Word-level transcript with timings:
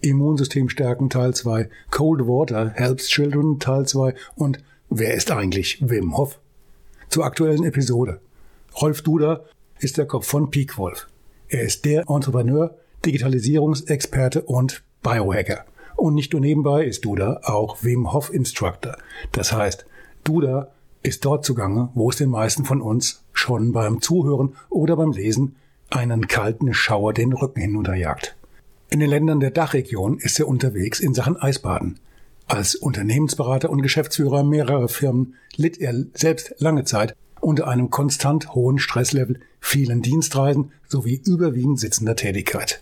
Immunsystem 0.00 0.68
stärken 0.68 1.10
Teil 1.10 1.34
2, 1.34 1.68
Cold 1.90 2.26
Water 2.26 2.70
Helps 2.70 3.08
Children 3.08 3.58
Teil 3.58 3.86
2 3.86 4.14
und 4.36 4.58
Wer 4.88 5.14
ist 5.14 5.32
eigentlich 5.32 5.78
Wim 5.80 6.16
Hof? 6.16 6.38
Zur 7.08 7.24
aktuellen 7.24 7.64
Episode. 7.64 8.20
Rolf 8.80 9.02
Duder 9.02 9.44
ist 9.80 9.98
der 9.98 10.06
Kopf 10.06 10.28
von 10.28 10.48
Peakwolf. 10.50 11.08
Er 11.48 11.62
ist 11.62 11.84
der 11.84 12.08
Entrepreneur, 12.08 12.76
Digitalisierungsexperte 13.04 14.42
und 14.42 14.84
Biohacker. 15.02 15.64
Und 15.96 16.14
nicht 16.14 16.32
nur 16.32 16.40
nebenbei 16.40 16.84
ist 16.84 17.04
Duda 17.04 17.40
auch 17.42 17.82
Wim 17.82 18.12
Hof 18.12 18.32
Instructor. 18.32 18.96
Das 19.32 19.52
heißt, 19.52 19.86
Duda 20.22 20.68
ist 21.02 21.24
dort 21.24 21.44
zugange, 21.44 21.88
wo 21.94 22.10
es 22.10 22.16
den 22.16 22.30
meisten 22.30 22.64
von 22.64 22.80
uns 22.80 23.24
schon 23.32 23.72
beim 23.72 24.00
Zuhören 24.00 24.54
oder 24.70 24.96
beim 24.96 25.12
Lesen 25.12 25.56
einen 25.90 26.28
kalten 26.28 26.72
Schauer 26.74 27.12
den 27.12 27.32
Rücken 27.32 27.60
hinunterjagt. 27.60 28.35
In 28.88 29.00
den 29.00 29.10
Ländern 29.10 29.40
der 29.40 29.50
Dachregion 29.50 30.18
ist 30.18 30.38
er 30.38 30.46
unterwegs 30.46 31.00
in 31.00 31.12
Sachen 31.12 31.36
Eisbaden. 31.36 31.98
Als 32.46 32.76
Unternehmensberater 32.76 33.68
und 33.68 33.82
Geschäftsführer 33.82 34.44
mehrerer 34.44 34.88
Firmen 34.88 35.34
litt 35.56 35.80
er 35.80 36.04
selbst 36.14 36.54
lange 36.58 36.84
Zeit 36.84 37.16
unter 37.40 37.66
einem 37.66 37.90
konstant 37.90 38.54
hohen 38.54 38.78
Stresslevel, 38.78 39.40
vielen 39.60 40.02
Dienstreisen 40.02 40.70
sowie 40.86 41.20
überwiegend 41.24 41.80
sitzender 41.80 42.14
Tätigkeit. 42.14 42.80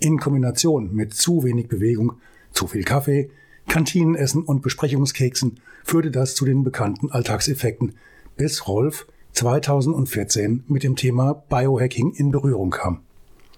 In 0.00 0.18
Kombination 0.18 0.92
mit 0.92 1.14
zu 1.14 1.44
wenig 1.44 1.68
Bewegung, 1.68 2.14
zu 2.50 2.66
viel 2.66 2.82
Kaffee, 2.82 3.30
Kantinenessen 3.68 4.42
und 4.42 4.62
Besprechungskeksen 4.62 5.60
führte 5.84 6.10
das 6.10 6.34
zu 6.34 6.44
den 6.44 6.64
bekannten 6.64 7.12
Alltagseffekten, 7.12 7.94
bis 8.36 8.66
Rolf 8.66 9.06
2014 9.32 10.64
mit 10.66 10.82
dem 10.82 10.96
Thema 10.96 11.44
Biohacking 11.48 12.12
in 12.12 12.32
Berührung 12.32 12.70
kam 12.70 13.05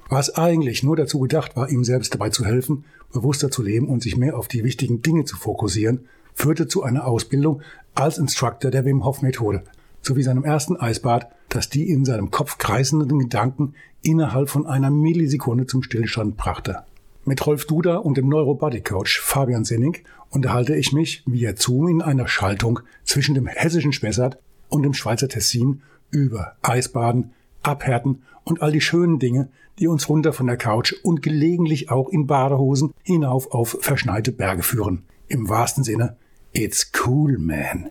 was 0.09 0.35
eigentlich 0.37 0.83
nur 0.83 0.97
dazu 0.97 1.21
gedacht 1.21 1.57
war, 1.57 1.69
ihm 1.69 1.85
selbst 1.85 2.15
dabei 2.15 2.31
zu 2.31 2.45
helfen, 2.45 2.85
bewusster 3.13 3.51
zu 3.51 3.63
leben 3.63 3.89
und 3.89 4.03
sich 4.03 4.17
mehr 4.17 4.37
auf 4.37 4.49
die 4.49 4.65
wichtigen 4.65 5.03
Dinge 5.03 5.25
zu 5.25 5.37
fokussieren, 5.37 6.09
führte 6.35 6.69
zu 6.69 6.83
einer 6.83 7.07
Ausbildung 7.07 7.63
als 7.95 8.19
Instructor 8.19 8.71
der 8.71 8.85
Wim 8.85 9.05
Hof 9.05 9.23
Methode 9.23 9.65
sowie 10.03 10.23
seinem 10.23 10.45
ersten 10.45 10.77
Eisbad, 10.77 11.31
das 11.49 11.69
die 11.69 11.91
in 11.91 12.05
seinem 12.05 12.31
Kopf 12.31 12.59
kreisenden 12.59 13.19
Gedanken 13.19 13.75
innerhalb 14.03 14.49
von 14.49 14.67
einer 14.67 14.91
Millisekunde 14.91 15.67
zum 15.67 15.83
Stillstand 15.83 16.37
brachte. 16.37 16.85
Mit 17.25 17.45
Rolf 17.47 17.67
Duda 17.67 17.97
und 17.97 18.17
dem 18.17 18.29
Neurobody 18.29 18.81
Coach 18.81 19.21
Fabian 19.21 19.65
Senning 19.65 19.99
unterhalte 20.31 20.75
ich 20.75 20.93
mich 20.93 21.23
via 21.27 21.55
Zoom 21.57 21.89
in 21.89 22.03
einer 22.03 22.29
Schaltung 22.29 22.81
zwischen 23.05 23.35
dem 23.35 23.47
hessischen 23.47 23.93
Spessart 23.93 24.39
und 24.69 24.83
dem 24.83 24.95
Schweizer 24.95 25.29
Tessin 25.29 25.83
über 26.11 26.57
Eisbaden, 26.63 27.33
Abhärten 27.69 28.23
und 28.45 28.63
all 28.63 28.73
die 28.73 28.81
schönen 28.81 29.19
Dinge, 29.19 29.49
die 29.79 29.87
uns 29.87 30.09
runter 30.09 30.33
von 30.33 30.47
der 30.47 30.57
Couch 30.57 30.95
und 31.03 31.23
gelegentlich 31.23 31.91
auch 31.91 32.09
in 32.09 32.27
Badehosen 32.27 32.93
hinauf 33.03 33.53
auf 33.53 33.77
verschneite 33.81 34.33
Berge 34.33 34.63
führen. 34.63 35.05
Im 35.29 35.49
wahrsten 35.49 35.85
Sinne, 35.85 36.17
it's 36.53 36.91
cool, 37.07 37.39
man. 37.39 37.91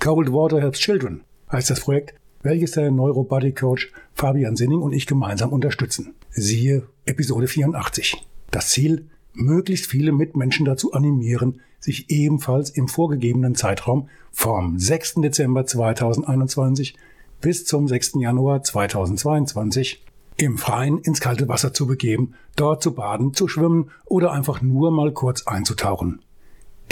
Cold 0.00 0.32
Water 0.32 0.60
Helps 0.60 0.80
Children 0.80 1.22
heißt 1.50 1.70
das 1.70 1.80
Projekt, 1.80 2.14
welches 2.42 2.72
der 2.72 2.90
Neurobody 2.90 3.52
Coach 3.52 3.92
Fabian 4.12 4.56
Sinning 4.56 4.82
und 4.82 4.92
ich 4.92 5.06
gemeinsam 5.06 5.52
unterstützen. 5.52 6.14
Siehe 6.30 6.86
Episode 7.04 7.46
84. 7.46 8.26
Das 8.50 8.70
Ziel, 8.70 9.06
möglichst 9.32 9.86
viele 9.86 10.12
Mitmenschen 10.12 10.64
dazu 10.64 10.92
animieren, 10.92 11.60
sich 11.78 12.10
ebenfalls 12.10 12.70
im 12.70 12.88
vorgegebenen 12.88 13.54
Zeitraum 13.54 14.08
vom 14.32 14.78
6. 14.78 15.16
Dezember 15.16 15.66
2021 15.66 16.96
bis 17.40 17.64
zum 17.64 17.88
6. 17.88 18.14
Januar 18.16 18.62
2022 18.62 20.04
im 20.36 20.58
Freien 20.58 20.98
ins 20.98 21.20
kalte 21.20 21.48
Wasser 21.48 21.72
zu 21.72 21.86
begeben, 21.86 22.34
dort 22.56 22.82
zu 22.82 22.94
baden, 22.94 23.34
zu 23.34 23.48
schwimmen 23.48 23.90
oder 24.04 24.32
einfach 24.32 24.60
nur 24.60 24.90
mal 24.90 25.12
kurz 25.12 25.46
einzutauchen. 25.46 26.20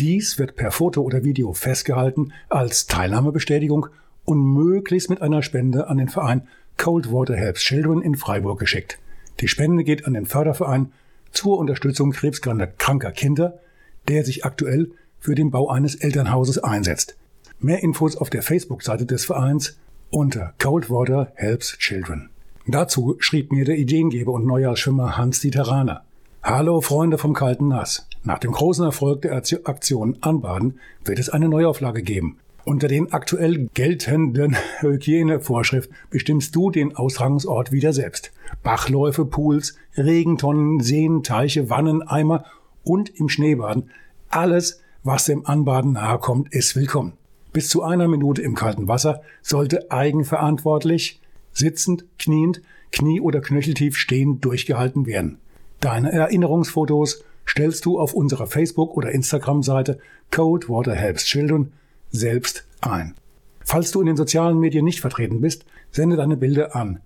Dies 0.00 0.38
wird 0.38 0.56
per 0.56 0.70
Foto 0.70 1.02
oder 1.02 1.24
Video 1.24 1.52
festgehalten 1.52 2.32
als 2.48 2.86
Teilnahmebestätigung 2.86 3.86
und 4.24 4.42
möglichst 4.42 5.10
mit 5.10 5.22
einer 5.22 5.42
Spende 5.42 5.88
an 5.88 5.98
den 5.98 6.08
Verein 6.08 6.48
Cold 6.78 7.12
Water 7.12 7.36
Helps 7.36 7.60
Children 7.60 8.02
in 8.02 8.16
Freiburg 8.16 8.58
geschickt. 8.58 8.98
Die 9.40 9.48
Spende 9.48 9.84
geht 9.84 10.06
an 10.06 10.14
den 10.14 10.26
Förderverein 10.26 10.92
zur 11.32 11.58
Unterstützung 11.58 12.12
krebskranker 12.12 13.12
Kinder, 13.12 13.60
der 14.08 14.24
sich 14.24 14.44
aktuell 14.44 14.90
für 15.18 15.34
den 15.34 15.50
Bau 15.50 15.68
eines 15.68 15.94
Elternhauses 15.94 16.58
einsetzt. 16.58 17.16
Mehr 17.60 17.82
Infos 17.82 18.16
auf 18.16 18.30
der 18.30 18.42
Facebook-Seite 18.42 19.06
des 19.06 19.24
Vereins 19.24 19.78
unter 20.14 20.54
Cold 20.58 20.90
Water 20.90 21.32
Helps 21.34 21.76
Children. 21.78 22.30
Dazu 22.66 23.16
schrieb 23.18 23.50
mir 23.50 23.64
der 23.64 23.76
Ideengeber 23.76 24.32
und 24.32 24.46
Neujahrsschwimmer 24.46 25.18
Hans-Dieter 25.18 25.62
Rahner. 25.62 26.04
Hallo 26.42 26.80
Freunde 26.80 27.18
vom 27.18 27.34
kalten 27.34 27.68
Nass. 27.68 28.06
Nach 28.22 28.38
dem 28.38 28.52
großen 28.52 28.84
Erfolg 28.84 29.22
der 29.22 29.34
Aktion 29.34 30.16
Anbaden 30.20 30.78
wird 31.04 31.18
es 31.18 31.30
eine 31.30 31.48
Neuauflage 31.48 32.02
geben. 32.02 32.38
Unter 32.64 32.86
den 32.86 33.12
aktuell 33.12 33.68
geltenden 33.74 34.56
Hygienevorschriften 34.78 35.96
bestimmst 36.10 36.54
du 36.54 36.70
den 36.70 36.94
Austragungsort 36.94 37.72
wieder 37.72 37.92
selbst. 37.92 38.32
Bachläufe, 38.62 39.24
Pools, 39.24 39.76
Regentonnen, 39.96 40.78
Seen, 40.80 41.24
Teiche, 41.24 41.70
Wannen, 41.70 42.02
Eimer 42.02 42.44
und 42.84 43.10
im 43.18 43.28
Schneebaden. 43.28 43.90
Alles, 44.28 44.80
was 45.02 45.24
dem 45.24 45.44
Anbaden 45.44 45.92
nahe 45.92 46.18
kommt, 46.18 46.54
ist 46.54 46.76
willkommen. 46.76 47.14
Bis 47.54 47.68
zu 47.68 47.84
einer 47.84 48.08
Minute 48.08 48.42
im 48.42 48.56
kalten 48.56 48.88
Wasser 48.88 49.22
sollte 49.40 49.92
eigenverantwortlich 49.92 51.20
sitzend, 51.52 52.04
kniend, 52.18 52.60
knie- 52.90 53.20
oder 53.20 53.40
knöcheltief 53.40 53.96
stehend 53.96 54.44
durchgehalten 54.44 55.06
werden. 55.06 55.38
Deine 55.78 56.10
Erinnerungsfotos 56.10 57.22
stellst 57.48 57.86
du 57.86 58.00
auf 58.00 58.12
unserer 58.12 58.48
Facebook- 58.48 58.96
oder 58.96 59.12
Instagram-Seite 59.12 60.00
Code 60.32 60.68
Water 60.68 60.96
Helps 60.96 61.26
Children 61.26 61.72
selbst 62.10 62.66
ein. 62.80 63.14
Falls 63.60 63.92
du 63.92 64.00
in 64.00 64.06
den 64.06 64.16
sozialen 64.16 64.58
Medien 64.58 64.84
nicht 64.84 65.00
vertreten 65.00 65.40
bist, 65.40 65.64
sende 65.92 66.16
deine 66.16 66.36
Bilder 66.36 66.74
an 66.74 66.98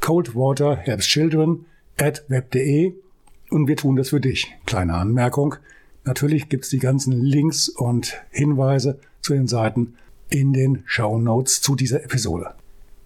Cold 0.00 0.34
Water 0.34 0.76
Helps 0.76 1.06
Children 1.06 1.64
at 1.98 2.26
web.de 2.28 2.92
und 3.48 3.68
wir 3.68 3.76
tun 3.76 3.96
das 3.96 4.10
für 4.10 4.20
dich. 4.20 4.54
Kleine 4.66 4.92
Anmerkung. 4.92 5.54
Natürlich 6.04 6.50
gibt's 6.50 6.68
die 6.68 6.78
ganzen 6.78 7.12
Links 7.12 7.70
und 7.70 8.22
Hinweise 8.30 8.98
zu 9.24 9.32
den 9.32 9.48
Seiten 9.48 9.94
in 10.28 10.52
den 10.52 10.82
Show 10.86 11.18
Notes 11.18 11.62
zu 11.62 11.74
dieser 11.74 12.04
Episode. 12.04 12.50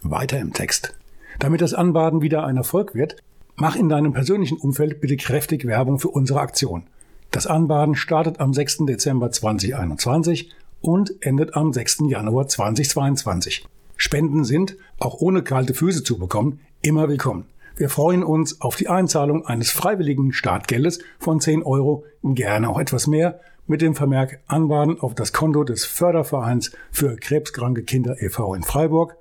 Weiter 0.02 0.38
im 0.38 0.52
Text. 0.52 0.94
Damit 1.38 1.60
das 1.60 1.74
Anbaden 1.74 2.22
wieder 2.22 2.44
ein 2.44 2.56
Erfolg 2.56 2.94
wird, 2.94 3.16
mach 3.54 3.76
in 3.76 3.88
deinem 3.88 4.12
persönlichen 4.12 4.58
Umfeld 4.58 5.00
bitte 5.00 5.16
kräftig 5.16 5.64
Werbung 5.64 5.98
für 5.98 6.08
unsere 6.08 6.40
Aktion. 6.40 6.84
Das 7.30 7.46
Anbaden 7.46 7.94
startet 7.94 8.40
am 8.40 8.52
6. 8.52 8.78
Dezember 8.86 9.30
2021 9.30 10.50
und 10.80 11.14
endet 11.20 11.54
am 11.54 11.72
6. 11.72 12.04
Januar 12.08 12.48
2022. 12.48 13.64
Spenden 13.96 14.44
sind, 14.44 14.76
auch 14.98 15.20
ohne 15.20 15.42
kalte 15.42 15.74
Füße 15.74 16.02
zu 16.02 16.18
bekommen, 16.18 16.60
immer 16.82 17.08
willkommen. 17.08 17.44
Wir 17.76 17.90
freuen 17.90 18.24
uns 18.24 18.60
auf 18.60 18.74
die 18.74 18.88
Einzahlung 18.88 19.46
eines 19.46 19.70
freiwilligen 19.70 20.32
Startgeldes 20.32 20.98
von 21.20 21.40
10 21.40 21.62
Euro, 21.62 22.04
gerne 22.24 22.68
auch 22.68 22.80
etwas 22.80 23.06
mehr, 23.06 23.40
mit 23.68 23.82
dem 23.82 23.94
Vermerk 23.94 24.40
Anbaden 24.48 24.98
auf 24.98 25.14
das 25.14 25.32
Konto 25.32 25.62
des 25.62 25.84
Fördervereins 25.84 26.72
für 26.90 27.16
krebskranke 27.16 27.84
Kinder 27.84 28.20
e.V. 28.20 28.54
in 28.54 28.64
Freiburg 28.64 29.16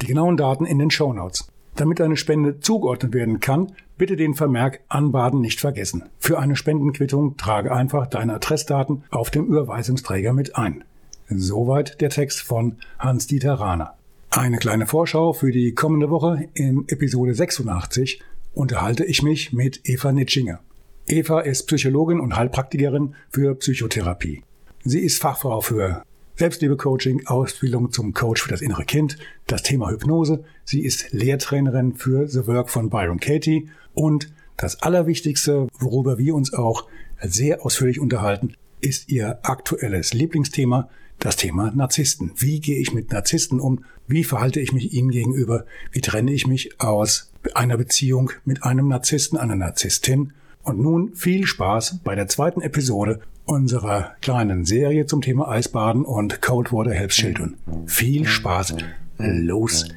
die 0.00 0.06
genauen 0.06 0.36
Daten 0.36 0.64
in 0.64 0.78
den 0.78 0.90
Show 0.90 1.12
Notes. 1.12 1.48
Damit 1.76 2.00
eine 2.00 2.16
Spende 2.16 2.60
zugeordnet 2.60 3.14
werden 3.14 3.40
kann, 3.40 3.72
bitte 3.96 4.16
den 4.16 4.34
Vermerk 4.34 4.80
Anbaden 4.88 5.40
nicht 5.40 5.60
vergessen. 5.60 6.04
Für 6.18 6.38
eine 6.38 6.56
Spendenquittung 6.56 7.36
trage 7.36 7.72
einfach 7.72 8.06
deine 8.06 8.34
Adressdaten 8.34 9.04
auf 9.10 9.30
dem 9.30 9.46
Überweisungsträger 9.46 10.32
mit 10.32 10.56
ein. 10.56 10.84
Soweit 11.28 12.00
der 12.00 12.10
Text 12.10 12.40
von 12.40 12.76
Hans-Dieter 12.98 13.54
Rahner. 13.54 13.94
Eine 14.30 14.58
kleine 14.58 14.86
Vorschau 14.86 15.32
für 15.32 15.52
die 15.52 15.74
kommende 15.74 16.10
Woche. 16.10 16.48
In 16.54 16.84
Episode 16.88 17.34
86 17.34 18.22
unterhalte 18.54 19.04
ich 19.04 19.22
mich 19.22 19.52
mit 19.52 19.80
Eva 19.84 20.12
Nitschinger. 20.12 20.60
Eva 21.06 21.40
ist 21.40 21.66
Psychologin 21.66 22.20
und 22.20 22.36
Heilpraktikerin 22.36 23.14
für 23.30 23.54
Psychotherapie. 23.56 24.42
Sie 24.84 25.00
ist 25.00 25.20
Fachfrau 25.20 25.60
für 25.60 26.02
Selbstliebe-Coaching, 26.36 27.26
Ausbildung 27.26 27.92
zum 27.92 28.14
Coach 28.14 28.42
für 28.42 28.48
das 28.48 28.62
innere 28.62 28.84
Kind, 28.84 29.18
das 29.46 29.62
Thema 29.62 29.90
Hypnose. 29.90 30.44
Sie 30.64 30.82
ist 30.82 31.12
Lehrtrainerin 31.12 31.96
für 31.96 32.28
The 32.28 32.46
Work 32.46 32.70
von 32.70 32.88
Byron 32.88 33.20
Katie 33.20 33.68
und 33.92 34.32
das 34.56 34.82
Allerwichtigste, 34.82 35.68
worüber 35.78 36.18
wir 36.18 36.34
uns 36.34 36.52
auch 36.54 36.86
sehr 37.22 37.64
ausführlich 37.64 38.00
unterhalten, 38.00 38.54
ist 38.80 39.10
Ihr 39.10 39.38
aktuelles 39.42 40.14
Lieblingsthema, 40.14 40.88
das 41.18 41.36
Thema 41.36 41.70
Narzissten. 41.74 42.32
Wie 42.36 42.60
gehe 42.60 42.80
ich 42.80 42.94
mit 42.94 43.12
Narzissten 43.12 43.60
um? 43.60 43.84
Wie 44.06 44.24
verhalte 44.24 44.60
ich 44.60 44.72
mich 44.72 44.92
ihnen 44.94 45.10
gegenüber? 45.10 45.66
Wie 45.92 46.00
trenne 46.00 46.32
ich 46.32 46.46
mich 46.46 46.80
aus 46.80 47.30
einer 47.54 47.76
Beziehung 47.76 48.30
mit 48.44 48.64
einem 48.64 48.88
Narzissten, 48.88 49.38
einer 49.38 49.56
Narzisstin? 49.56 50.32
Und 50.62 50.78
nun 50.78 51.14
viel 51.14 51.46
Spaß 51.46 52.00
bei 52.04 52.14
der 52.14 52.28
zweiten 52.28 52.60
Episode 52.60 53.20
unserer 53.44 54.14
kleinen 54.20 54.64
Serie 54.64 55.06
zum 55.06 55.22
Thema 55.22 55.48
Eisbaden 55.48 56.04
und 56.04 56.42
Coldwater 56.42 56.92
Helps 56.92 57.16
Children. 57.16 57.56
Viel 57.86 58.26
Spaß. 58.26 58.76
Los 59.18 59.88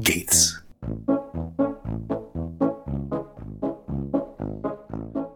geht's. 0.00 0.62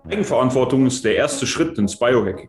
Eigenverantwortung 0.08 0.86
ist 0.86 1.04
der 1.04 1.16
erste 1.16 1.46
Schritt 1.46 1.76
ins 1.76 1.98
Biohacking. 1.98 2.48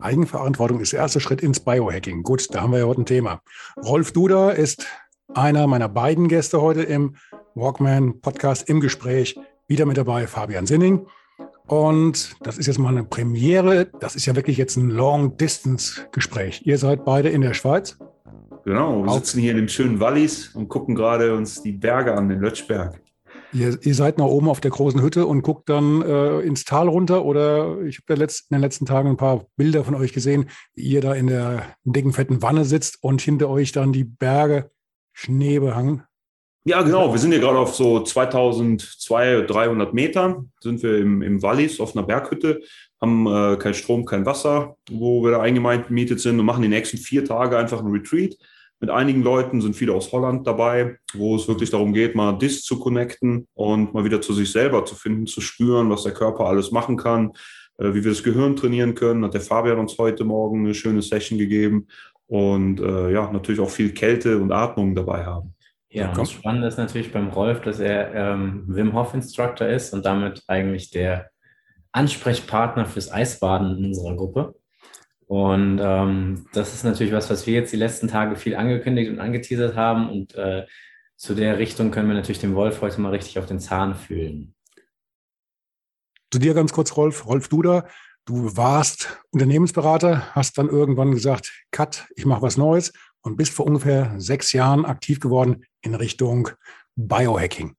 Eigenverantwortung 0.00 0.80
ist 0.80 0.92
der 0.92 1.00
erste 1.00 1.18
Schritt 1.18 1.42
ins 1.42 1.58
Biohacking. 1.58 2.22
Gut, 2.22 2.54
da 2.54 2.62
haben 2.62 2.72
wir 2.72 2.78
ja 2.78 2.86
heute 2.86 3.02
ein 3.02 3.06
Thema. 3.06 3.40
Rolf 3.84 4.12
Duda 4.12 4.50
ist 4.50 4.86
einer 5.34 5.66
meiner 5.66 5.88
beiden 5.88 6.28
Gäste 6.28 6.62
heute 6.62 6.82
im 6.82 7.16
Walkman 7.54 8.20
Podcast 8.20 8.68
im 8.68 8.80
Gespräch. 8.80 9.36
Wieder 9.68 9.84
mit 9.84 9.98
dabei 9.98 10.26
Fabian 10.26 10.66
Sinning. 10.66 11.06
Und 11.66 12.36
das 12.40 12.56
ist 12.56 12.66
jetzt 12.66 12.78
mal 12.78 12.88
eine 12.88 13.04
Premiere. 13.04 13.90
Das 14.00 14.16
ist 14.16 14.24
ja 14.24 14.34
wirklich 14.34 14.56
jetzt 14.56 14.76
ein 14.76 14.88
Long-Distance-Gespräch. 14.88 16.62
Ihr 16.64 16.78
seid 16.78 17.04
beide 17.04 17.28
in 17.28 17.42
der 17.42 17.52
Schweiz. 17.52 17.98
Genau, 18.64 19.04
wir 19.04 19.12
sitzen 19.12 19.40
hier 19.40 19.50
in 19.50 19.58
dem 19.58 19.68
schönen 19.68 20.00
Wallis 20.00 20.54
und 20.54 20.68
gucken 20.68 20.94
gerade 20.94 21.36
uns 21.36 21.62
die 21.62 21.72
Berge 21.72 22.14
an, 22.14 22.30
den 22.30 22.40
Lötschberg. 22.40 22.98
Ihr, 23.52 23.78
ihr, 23.82 23.94
seid 23.94 24.16
nach 24.18 24.26
oben 24.26 24.48
auf 24.48 24.60
der 24.60 24.70
großen 24.70 25.02
Hütte 25.02 25.26
und 25.26 25.42
guckt 25.42 25.68
dann 25.68 26.02
äh, 26.02 26.40
ins 26.40 26.64
Tal 26.64 26.88
runter 26.88 27.24
oder 27.24 27.80
ich 27.82 27.98
habe 27.98 28.22
in 28.22 28.28
den 28.50 28.60
letzten 28.60 28.86
Tagen 28.86 29.10
ein 29.10 29.16
paar 29.16 29.46
Bilder 29.56 29.84
von 29.84 29.94
euch 29.94 30.12
gesehen, 30.12 30.50
wie 30.74 30.82
ihr 30.82 31.00
da 31.00 31.14
in 31.14 31.26
der 31.28 31.62
dicken, 31.84 32.12
fetten 32.12 32.42
Wanne 32.42 32.64
sitzt 32.64 33.02
und 33.02 33.22
hinter 33.22 33.48
euch 33.48 33.72
dann 33.72 33.92
die 33.92 34.04
Berge 34.04 34.70
Schnee 35.12 35.58
behangen. 35.58 36.04
Ja, 36.64 36.82
genau. 36.82 37.12
Wir 37.12 37.18
sind 37.18 37.32
hier 37.32 37.40
gerade 37.40 37.58
auf 37.58 37.74
so 37.74 38.02
2200, 38.02 39.48
300 39.48 39.94
Metern, 39.94 40.52
sind 40.60 40.82
wir 40.82 40.98
im, 40.98 41.22
im 41.22 41.42
Wallis 41.42 41.80
auf 41.80 41.96
einer 41.96 42.06
Berghütte, 42.06 42.60
haben 43.00 43.26
äh, 43.26 43.56
kein 43.56 43.74
Strom, 43.74 44.04
kein 44.04 44.26
Wasser, 44.26 44.76
wo 44.90 45.22
wir 45.22 45.30
da 45.30 45.40
eingemietet 45.40 46.20
sind 46.20 46.38
und 46.38 46.44
machen 46.44 46.62
die 46.62 46.68
nächsten 46.68 46.98
vier 46.98 47.24
Tage 47.24 47.56
einfach 47.56 47.78
einen 47.78 47.92
Retreat 47.92 48.36
mit 48.80 48.90
einigen 48.90 49.22
Leuten, 49.22 49.60
sind 49.60 49.74
viele 49.74 49.92
aus 49.92 50.12
Holland 50.12 50.46
dabei, 50.46 50.98
wo 51.14 51.36
es 51.36 51.48
wirklich 51.48 51.70
darum 51.70 51.92
geht, 51.92 52.14
mal 52.14 52.32
DIS 52.32 52.62
zu 52.62 52.78
connecten 52.78 53.48
und 53.54 53.92
mal 53.92 54.04
wieder 54.04 54.20
zu 54.20 54.32
sich 54.32 54.52
selber 54.52 54.84
zu 54.84 54.94
finden, 54.94 55.26
zu 55.26 55.40
spüren, 55.40 55.90
was 55.90 56.04
der 56.04 56.12
Körper 56.12 56.46
alles 56.46 56.70
machen 56.70 56.96
kann, 56.96 57.32
äh, 57.78 57.92
wie 57.92 58.04
wir 58.04 58.12
das 58.12 58.22
Gehirn 58.22 58.56
trainieren 58.56 58.94
können. 58.94 59.24
Hat 59.24 59.34
der 59.34 59.40
Fabian 59.40 59.78
uns 59.78 59.98
heute 59.98 60.24
Morgen 60.24 60.64
eine 60.64 60.74
schöne 60.74 61.02
Session 61.02 61.38
gegeben 61.38 61.88
und 62.26 62.80
äh, 62.80 63.12
ja, 63.12 63.30
natürlich 63.32 63.60
auch 63.60 63.70
viel 63.70 63.92
Kälte 63.92 64.38
und 64.38 64.52
Atmung 64.52 64.94
dabei 64.94 65.24
haben. 65.24 65.54
Ja, 65.90 66.12
das 66.12 66.30
Spannende 66.30 66.68
ist 66.68 66.76
natürlich 66.76 67.12
beim 67.12 67.28
Rolf, 67.28 67.62
dass 67.62 67.80
er 67.80 68.14
ähm, 68.14 68.64
Wim 68.66 68.92
Hof 68.92 69.14
Instructor 69.14 69.66
ist 69.66 69.94
und 69.94 70.04
damit 70.04 70.42
eigentlich 70.46 70.90
der 70.90 71.30
Ansprechpartner 71.92 72.84
fürs 72.84 73.10
Eisbaden 73.10 73.78
in 73.78 73.86
unserer 73.86 74.14
Gruppe. 74.14 74.54
Und 75.26 75.78
ähm, 75.80 76.46
das 76.52 76.74
ist 76.74 76.84
natürlich 76.84 77.12
was, 77.12 77.30
was 77.30 77.46
wir 77.46 77.54
jetzt 77.54 77.72
die 77.72 77.78
letzten 77.78 78.08
Tage 78.08 78.36
viel 78.36 78.56
angekündigt 78.56 79.10
und 79.10 79.18
angeteasert 79.18 79.76
haben. 79.76 80.10
Und 80.10 80.34
äh, 80.34 80.66
zu 81.16 81.34
der 81.34 81.58
Richtung 81.58 81.90
können 81.90 82.08
wir 82.08 82.14
natürlich 82.14 82.40
den 82.40 82.54
Wolf 82.54 82.82
heute 82.82 83.00
mal 83.00 83.10
richtig 83.10 83.38
auf 83.38 83.46
den 83.46 83.58
Zahn 83.60 83.94
fühlen. 83.94 84.54
Zu 86.30 86.38
dir 86.38 86.52
ganz 86.52 86.72
kurz, 86.72 86.96
Rolf. 86.96 87.26
Rolf 87.26 87.48
Duda, 87.48 87.88
du 88.26 88.56
warst 88.56 89.18
Unternehmensberater, 89.30 90.34
hast 90.34 90.58
dann 90.58 90.68
irgendwann 90.68 91.12
gesagt, 91.12 91.52
Cut, 91.70 92.06
ich 92.14 92.26
mache 92.26 92.42
was 92.42 92.58
Neues 92.58 92.92
und 93.28 93.36
bist 93.36 93.52
vor 93.52 93.66
ungefähr 93.66 94.14
sechs 94.16 94.52
Jahren 94.54 94.86
aktiv 94.86 95.20
geworden 95.20 95.64
in 95.82 95.94
Richtung 95.94 96.48
Biohacking. 96.96 97.76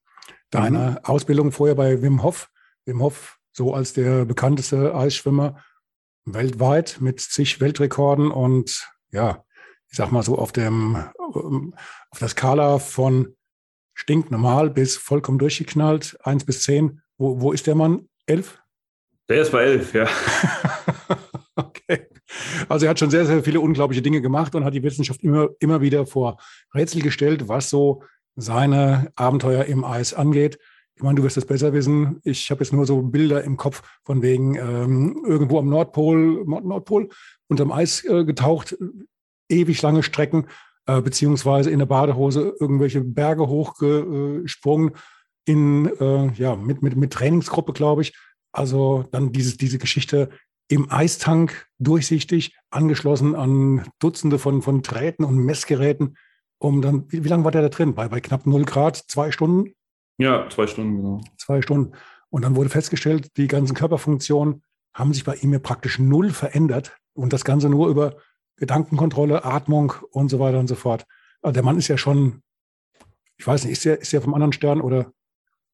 Deine 0.52 0.92
mhm. 0.92 0.98
Ausbildung 1.04 1.52
vorher 1.52 1.76
bei 1.76 2.02
Wim 2.02 2.22
Hof, 2.22 2.50
Wim 2.86 3.02
Hof 3.02 3.40
so 3.52 3.74
als 3.74 3.94
der 3.94 4.26
bekannteste 4.26 4.96
Eisschwimmer 4.96 5.64
weltweit 6.26 6.98
mit 7.00 7.20
zig 7.20 7.60
Weltrekorden 7.60 8.30
und 8.30 8.88
ja, 9.12 9.44
ich 9.90 9.98
sag 9.98 10.12
mal 10.12 10.22
so 10.22 10.38
auf 10.38 10.52
dem 10.52 11.04
auf 12.12 12.20
der 12.20 12.28
Skala 12.28 12.78
von 12.78 13.36
stinknormal 13.96 14.70
bis 14.70 14.98
vollkommen 14.98 15.40
durchgeknallt, 15.40 16.18
eins 16.24 16.46
bis 16.46 16.62
zehn. 16.62 17.02
Wo, 17.18 17.42
wo 17.42 17.52
ist 17.52 17.66
der 17.66 17.76
Mann? 17.76 18.08
Elf? 18.28 18.62
Der 19.28 19.42
ist 19.42 19.52
bei 19.52 19.64
elf, 19.64 19.94
ja. 19.94 20.08
Also 22.68 22.86
er 22.86 22.92
hat 22.92 23.00
schon 23.00 23.10
sehr, 23.10 23.26
sehr 23.26 23.44
viele 23.44 23.62
unglaubliche 23.62 24.02
Dinge 24.02 24.22
gemacht 24.22 24.56
und 24.56 24.66
hat 24.66 24.74
die 24.74 24.84
Wissenschaft 24.84 25.24
immer, 25.24 25.50
immer 25.60 25.82
wieder 25.82 26.06
vor 26.06 26.38
Rätsel 26.74 27.02
gestellt, 27.02 27.48
was 27.48 27.70
so 27.70 28.04
seine 28.36 29.12
Abenteuer 29.16 29.66
im 29.66 29.84
Eis 29.84 30.14
angeht. 30.14 30.60
Ich 30.96 31.04
meine, 31.04 31.16
du 31.16 31.24
wirst 31.24 31.38
das 31.38 31.46
besser 31.46 31.72
wissen. 31.72 32.20
Ich 32.24 32.52
habe 32.52 32.62
jetzt 32.62 32.74
nur 32.74 32.86
so 32.86 33.02
Bilder 33.02 33.44
im 33.44 33.56
Kopf 33.56 33.84
von 34.04 34.22
wegen 34.22 34.56
ähm, 34.56 35.24
irgendwo 35.26 35.60
am 35.60 35.70
Nordpol, 35.70 36.44
Nordpol 36.46 37.10
unterm 37.48 37.72
Eis 37.72 38.04
äh, 38.04 38.26
getaucht, 38.26 38.78
ewig 39.48 39.82
lange 39.82 40.04
Strecken, 40.04 40.48
äh, 40.88 41.02
beziehungsweise 41.02 41.70
in 41.70 41.80
der 41.80 41.86
Badehose 41.86 42.54
irgendwelche 42.60 43.02
Berge 43.02 43.48
hochgesprungen, 43.48 44.92
in, 45.46 45.86
äh, 46.00 46.34
ja, 46.34 46.56
mit, 46.56 46.82
mit, 46.82 46.98
mit 46.98 47.14
Trainingsgruppe, 47.14 47.74
glaube 47.74 48.02
ich. 48.02 48.14
Also 48.52 49.06
dann 49.12 49.32
dieses, 49.32 49.58
diese 49.58 49.78
Geschichte 49.78 50.30
im 50.70 50.90
Eistank 50.90 51.68
durchsichtig, 51.80 52.56
angeschlossen 52.70 53.36
an 53.36 53.88
Dutzende 54.00 54.40
von, 54.40 54.62
von 54.62 54.82
Drähten 54.82 55.26
und 55.26 55.38
Messgeräten. 55.38 56.16
Um 56.60 56.82
dann, 56.82 57.12
wie, 57.12 57.24
wie 57.24 57.28
lange 57.28 57.44
war 57.44 57.52
der 57.52 57.64
da 57.64 57.70
drin? 57.70 57.96
Bei, 57.96 58.08
bei 58.08 58.22
knapp 58.22 58.46
0 58.46 58.64
Grad, 58.66 58.96
zwei 58.96 59.32
Stunden? 59.32 59.74
Ja, 60.18 60.48
zwei 60.50 60.68
Stunden, 60.68 60.98
genau. 60.98 61.22
Zwei 61.38 61.62
Stunden. 61.62 61.94
Und 62.30 62.44
dann 62.44 62.56
wurde 62.56 62.70
festgestellt, 62.70 63.36
die 63.38 63.48
ganzen 63.48 63.76
Körperfunktionen 63.76 64.62
haben 64.94 65.14
sich 65.14 65.24
bei 65.24 65.36
ihm 65.36 65.54
ja 65.54 65.60
praktisch 65.60 65.98
null 65.98 66.32
verändert. 66.32 66.98
Und 67.14 67.34
das 67.34 67.44
Ganze 67.44 67.70
nur 67.70 67.90
über 67.90 68.18
Gedankenkontrolle, 68.58 69.46
Atmung 69.46 69.94
und 70.12 70.30
so 70.30 70.40
weiter 70.40 70.60
und 70.60 70.68
so 70.68 70.76
fort. 70.76 71.06
Also 71.42 71.54
der 71.54 71.64
Mann 71.64 71.78
ist 71.78 71.88
ja 71.88 71.98
schon, 71.98 72.42
ich 73.38 73.48
weiß 73.48 73.64
nicht, 73.64 73.72
ist 73.72 73.86
er 73.86 74.00
ist 74.00 74.14
der 74.14 74.22
vom 74.22 74.34
anderen 74.34 74.54
Stern 74.54 74.82
oder 74.82 75.12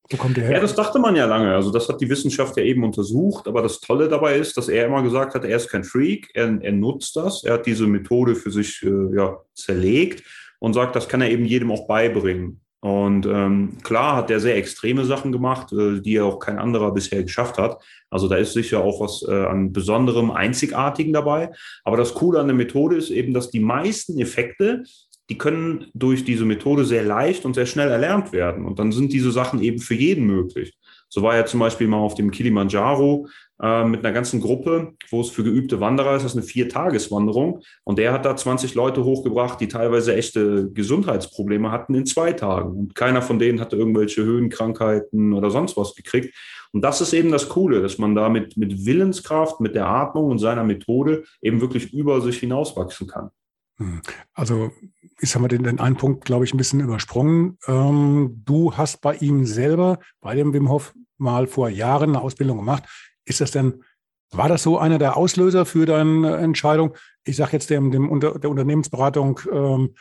wo 0.10 0.18
kommt 0.18 0.38
der 0.38 0.46
her? 0.46 0.54
Ja, 0.54 0.60
das 0.60 0.76
dachte 0.76 1.00
man 1.00 1.16
ja 1.16 1.26
lange. 1.26 1.54
Also 1.54 1.72
das 1.72 1.90
hat 1.90 2.00
die 2.00 2.10
Wissenschaft 2.10 2.56
ja 2.58 2.64
eben 2.64 2.84
untersucht. 2.84 3.48
Aber 3.48 3.62
das 3.62 3.80
Tolle 3.80 4.08
dabei 4.08 4.38
ist, 4.38 4.56
dass 4.58 4.70
er 4.70 4.86
immer 4.86 5.02
gesagt 5.02 5.34
hat, 5.34 5.44
er 5.44 5.58
ist 5.58 5.70
kein 5.70 5.84
Freak, 5.84 6.30
er, 6.34 6.62
er 6.62 6.72
nutzt 6.72 7.16
das. 7.16 7.44
Er 7.44 7.56
hat 7.56 7.66
diese 7.66 7.88
Methode 7.88 8.36
für 8.36 8.52
sich 8.52 8.84
äh, 8.84 9.16
ja, 9.16 9.38
zerlegt 9.54 10.24
und 10.60 10.74
sagt, 10.74 10.96
das 10.96 11.08
kann 11.08 11.22
er 11.22 11.30
eben 11.30 11.46
jedem 11.46 11.72
auch 11.72 11.88
beibringen. 11.88 12.62
Und 12.82 13.26
ähm, 13.26 13.78
klar 13.82 14.16
hat 14.16 14.30
er 14.30 14.40
sehr 14.40 14.58
extreme 14.58 15.06
Sachen 15.06 15.32
gemacht, 15.32 15.74
äh, 15.74 16.02
die 16.02 16.18
er 16.18 16.26
auch 16.26 16.38
kein 16.38 16.60
anderer 16.60 16.94
bisher 16.94 17.24
geschafft 17.24 17.58
hat. 17.58 17.82
Also 18.12 18.28
da 18.28 18.36
ist 18.36 18.54
sicher 18.54 18.84
auch 18.84 19.02
was 19.02 19.26
äh, 19.28 19.46
an 19.46 19.74
besonderem, 19.74 20.30
einzigartigen 20.30 21.12
dabei. 21.12 21.52
Aber 21.84 21.98
das 21.98 22.14
Coole 22.14 22.40
an 22.40 22.46
der 22.46 22.56
Methode 22.56 22.96
ist 22.96 23.10
eben, 23.10 23.34
dass 23.34 23.50
die 23.50 23.60
meisten 23.60 24.20
Effekte, 24.20 24.84
die 25.30 25.38
können 25.38 25.88
durch 25.94 26.24
diese 26.24 26.46
Methode 26.46 26.86
sehr 26.86 27.04
leicht 27.04 27.46
und 27.46 27.56
sehr 27.56 27.66
schnell 27.66 27.90
erlernt 27.90 28.32
werden. 28.32 28.66
Und 28.66 28.80
dann 28.80 28.92
sind 28.92 29.12
diese 29.12 29.32
Sachen 29.32 29.62
eben 29.62 29.80
für 29.80 29.96
jeden 29.96 30.26
möglich. 30.26 30.78
So 31.10 31.22
war 31.22 31.36
er 31.36 31.46
zum 31.46 31.60
Beispiel 31.60 31.88
mal 31.88 31.98
auf 31.98 32.16
dem 32.16 32.32
Kilimanjaro 32.32 33.28
äh, 33.62 33.86
mit 33.86 34.04
einer 34.04 34.14
ganzen 34.14 34.42
Gruppe, 34.42 34.94
wo 35.10 35.22
es 35.22 35.30
für 35.30 35.44
geübte 35.44 35.80
Wanderer 35.80 36.16
ist, 36.16 36.24
das 36.24 36.34
ist 36.34 36.38
eine 36.38 36.46
Viertageswanderung. 36.46 37.62
Und 37.84 38.00
der 38.00 38.12
hat 38.12 38.26
da 38.26 38.36
20 38.36 38.76
Leute 38.76 39.04
hochgebracht, 39.04 39.62
die 39.62 39.68
teilweise 39.68 40.16
echte 40.16 40.70
Gesundheitsprobleme 40.72 41.72
hatten 41.72 41.96
in 41.96 42.06
zwei 42.06 42.34
Tagen. 42.34 42.72
Und 42.72 42.96
keiner 42.96 43.22
von 43.22 43.40
denen 43.40 43.62
hatte 43.62 43.78
irgendwelche 43.78 44.24
Höhenkrankheiten 44.24 45.34
oder 45.34 45.52
sonst 45.52 45.78
was 45.78 45.96
gekriegt. 45.96 46.36
Und 46.74 46.82
das 46.82 47.00
ist 47.00 47.14
eben 47.14 47.32
das 47.32 47.48
Coole, 47.48 47.82
dass 47.82 47.98
man 47.98 48.16
da 48.16 48.28
mit, 48.28 48.58
mit 48.58 48.86
Willenskraft, 48.86 49.62
mit 49.62 49.76
der 49.76 49.88
Atmung 49.88 50.30
und 50.30 50.40
seiner 50.40 50.66
Methode 50.66 51.24
eben 51.42 51.62
wirklich 51.62 51.94
über 51.94 52.20
sich 52.20 52.40
hinauswachsen 52.40 53.08
kann. 53.08 53.30
Hm. 53.78 54.02
Also, 54.34 54.72
jetzt 55.20 55.36
haben 55.36 55.44
wir 55.44 55.48
den, 55.48 55.64
den 55.64 55.80
einen 55.80 55.96
Punkt, 55.96 56.26
glaube 56.26 56.46
ich, 56.46 56.54
ein 56.54 56.58
bisschen 56.58 56.80
übersprungen. 56.80 57.58
Ähm, 57.68 58.42
du 58.46 58.76
hast 58.76 59.02
bei 59.02 59.16
ihm 59.16 59.46
selber, 59.46 60.00
bei 60.22 60.36
dem 60.36 60.54
Wim 60.54 60.70
Hof, 60.70 60.94
mal 61.18 61.48
vor 61.48 61.70
Jahren 61.70 62.10
eine 62.10 62.22
Ausbildung 62.22 62.58
gemacht. 62.58 62.84
Ist 63.24 63.42
das 63.42 63.52
denn, 63.52 63.84
war 64.32 64.50
das 64.50 64.64
so 64.64 64.78
einer 64.78 65.00
der 65.00 65.18
Auslöser 65.18 65.66
für 65.66 65.86
deine 65.86 66.38
Entscheidung? 66.38 66.96
Ich 67.24 67.38
sage 67.38 67.54
jetzt 67.54 67.70
dem, 67.70 67.92
dem 67.92 68.10
Unter, 68.10 68.38
der 68.38 68.50
Unternehmensberatung 68.50 69.40
ähm, 69.52 69.96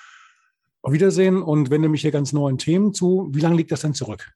auf 0.83 0.93
Wiedersehen 0.93 1.43
und 1.43 1.71
wende 1.71 1.89
mich 1.89 2.03
hier 2.03 2.11
ganz 2.11 2.33
neuen 2.33 2.59
Themen 2.59 2.93
zu. 2.93 3.29
Wie 3.33 3.41
lange 3.41 3.57
liegt 3.57 3.73
das 3.73 3.81
denn 3.81 3.95
zurück? 3.95 4.33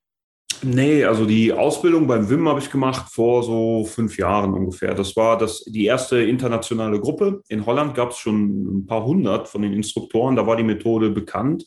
Nee, 0.62 1.04
also 1.04 1.24
die 1.24 1.52
Ausbildung 1.52 2.06
beim 2.06 2.28
WIM 2.28 2.48
habe 2.48 2.58
ich 2.58 2.70
gemacht 2.70 3.12
vor 3.12 3.44
so 3.44 3.84
fünf 3.84 4.18
Jahren 4.18 4.54
ungefähr. 4.54 4.94
Das 4.94 5.14
war 5.16 5.38
das, 5.38 5.62
die 5.64 5.84
erste 5.84 6.20
internationale 6.20 6.98
Gruppe. 6.98 7.42
In 7.48 7.64
Holland 7.64 7.94
gab 7.94 8.10
es 8.10 8.18
schon 8.18 8.78
ein 8.78 8.86
paar 8.86 9.04
hundert 9.04 9.46
von 9.46 9.62
den 9.62 9.72
Instruktoren. 9.72 10.34
Da 10.34 10.46
war 10.46 10.56
die 10.56 10.64
Methode 10.64 11.10
bekannt. 11.10 11.64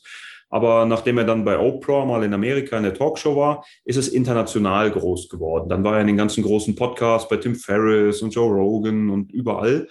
Aber 0.50 0.84
nachdem 0.84 1.16
er 1.16 1.24
dann 1.24 1.46
bei 1.46 1.58
Oprah 1.58 2.04
mal 2.04 2.22
in 2.24 2.34
Amerika 2.34 2.76
in 2.76 2.82
der 2.82 2.92
Talkshow 2.92 3.34
war, 3.34 3.64
ist 3.86 3.96
es 3.96 4.08
international 4.08 4.90
groß 4.90 5.30
geworden. 5.30 5.70
Dann 5.70 5.82
war 5.82 5.94
er 5.94 6.02
in 6.02 6.08
den 6.08 6.18
ganzen 6.18 6.42
großen 6.42 6.76
Podcasts 6.76 7.26
bei 7.26 7.38
Tim 7.38 7.54
Ferriss 7.54 8.20
und 8.20 8.34
Joe 8.34 8.52
Rogan 8.52 9.08
und 9.08 9.32
überall. 9.32 9.88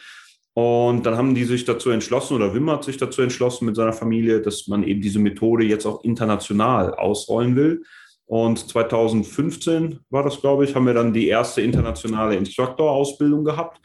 Und 0.54 1.06
dann 1.06 1.18
haben 1.18 1.34
die 1.34 1.46
sich 1.46 1.66
dazu 1.66 1.90
entschlossen, 1.90 2.36
oder 2.36 2.54
Wim 2.54 2.70
hat 2.70 2.84
sich 2.84 2.98
dazu 2.98 3.24
entschlossen 3.24 3.66
mit 3.66 3.76
seiner 3.76 3.94
Familie, 3.94 4.42
dass 4.42 4.68
man 4.68 4.84
eben 4.84 5.02
diese 5.02 5.18
Methode 5.18 5.64
jetzt 5.64 5.88
auch 5.88 6.04
international 6.04 6.94
ausrollen 6.94 7.56
will. 7.56 7.84
Und 8.32 8.70
2015 8.70 10.00
war 10.10 10.24
das, 10.24 10.40
glaube 10.40 10.64
ich, 10.64 10.74
haben 10.74 10.86
wir 10.86 10.94
dann 10.94 11.12
die 11.12 11.28
erste 11.28 11.62
internationale 11.62 12.38
Instructor-Ausbildung 12.38 13.44
gehabt 13.44 13.82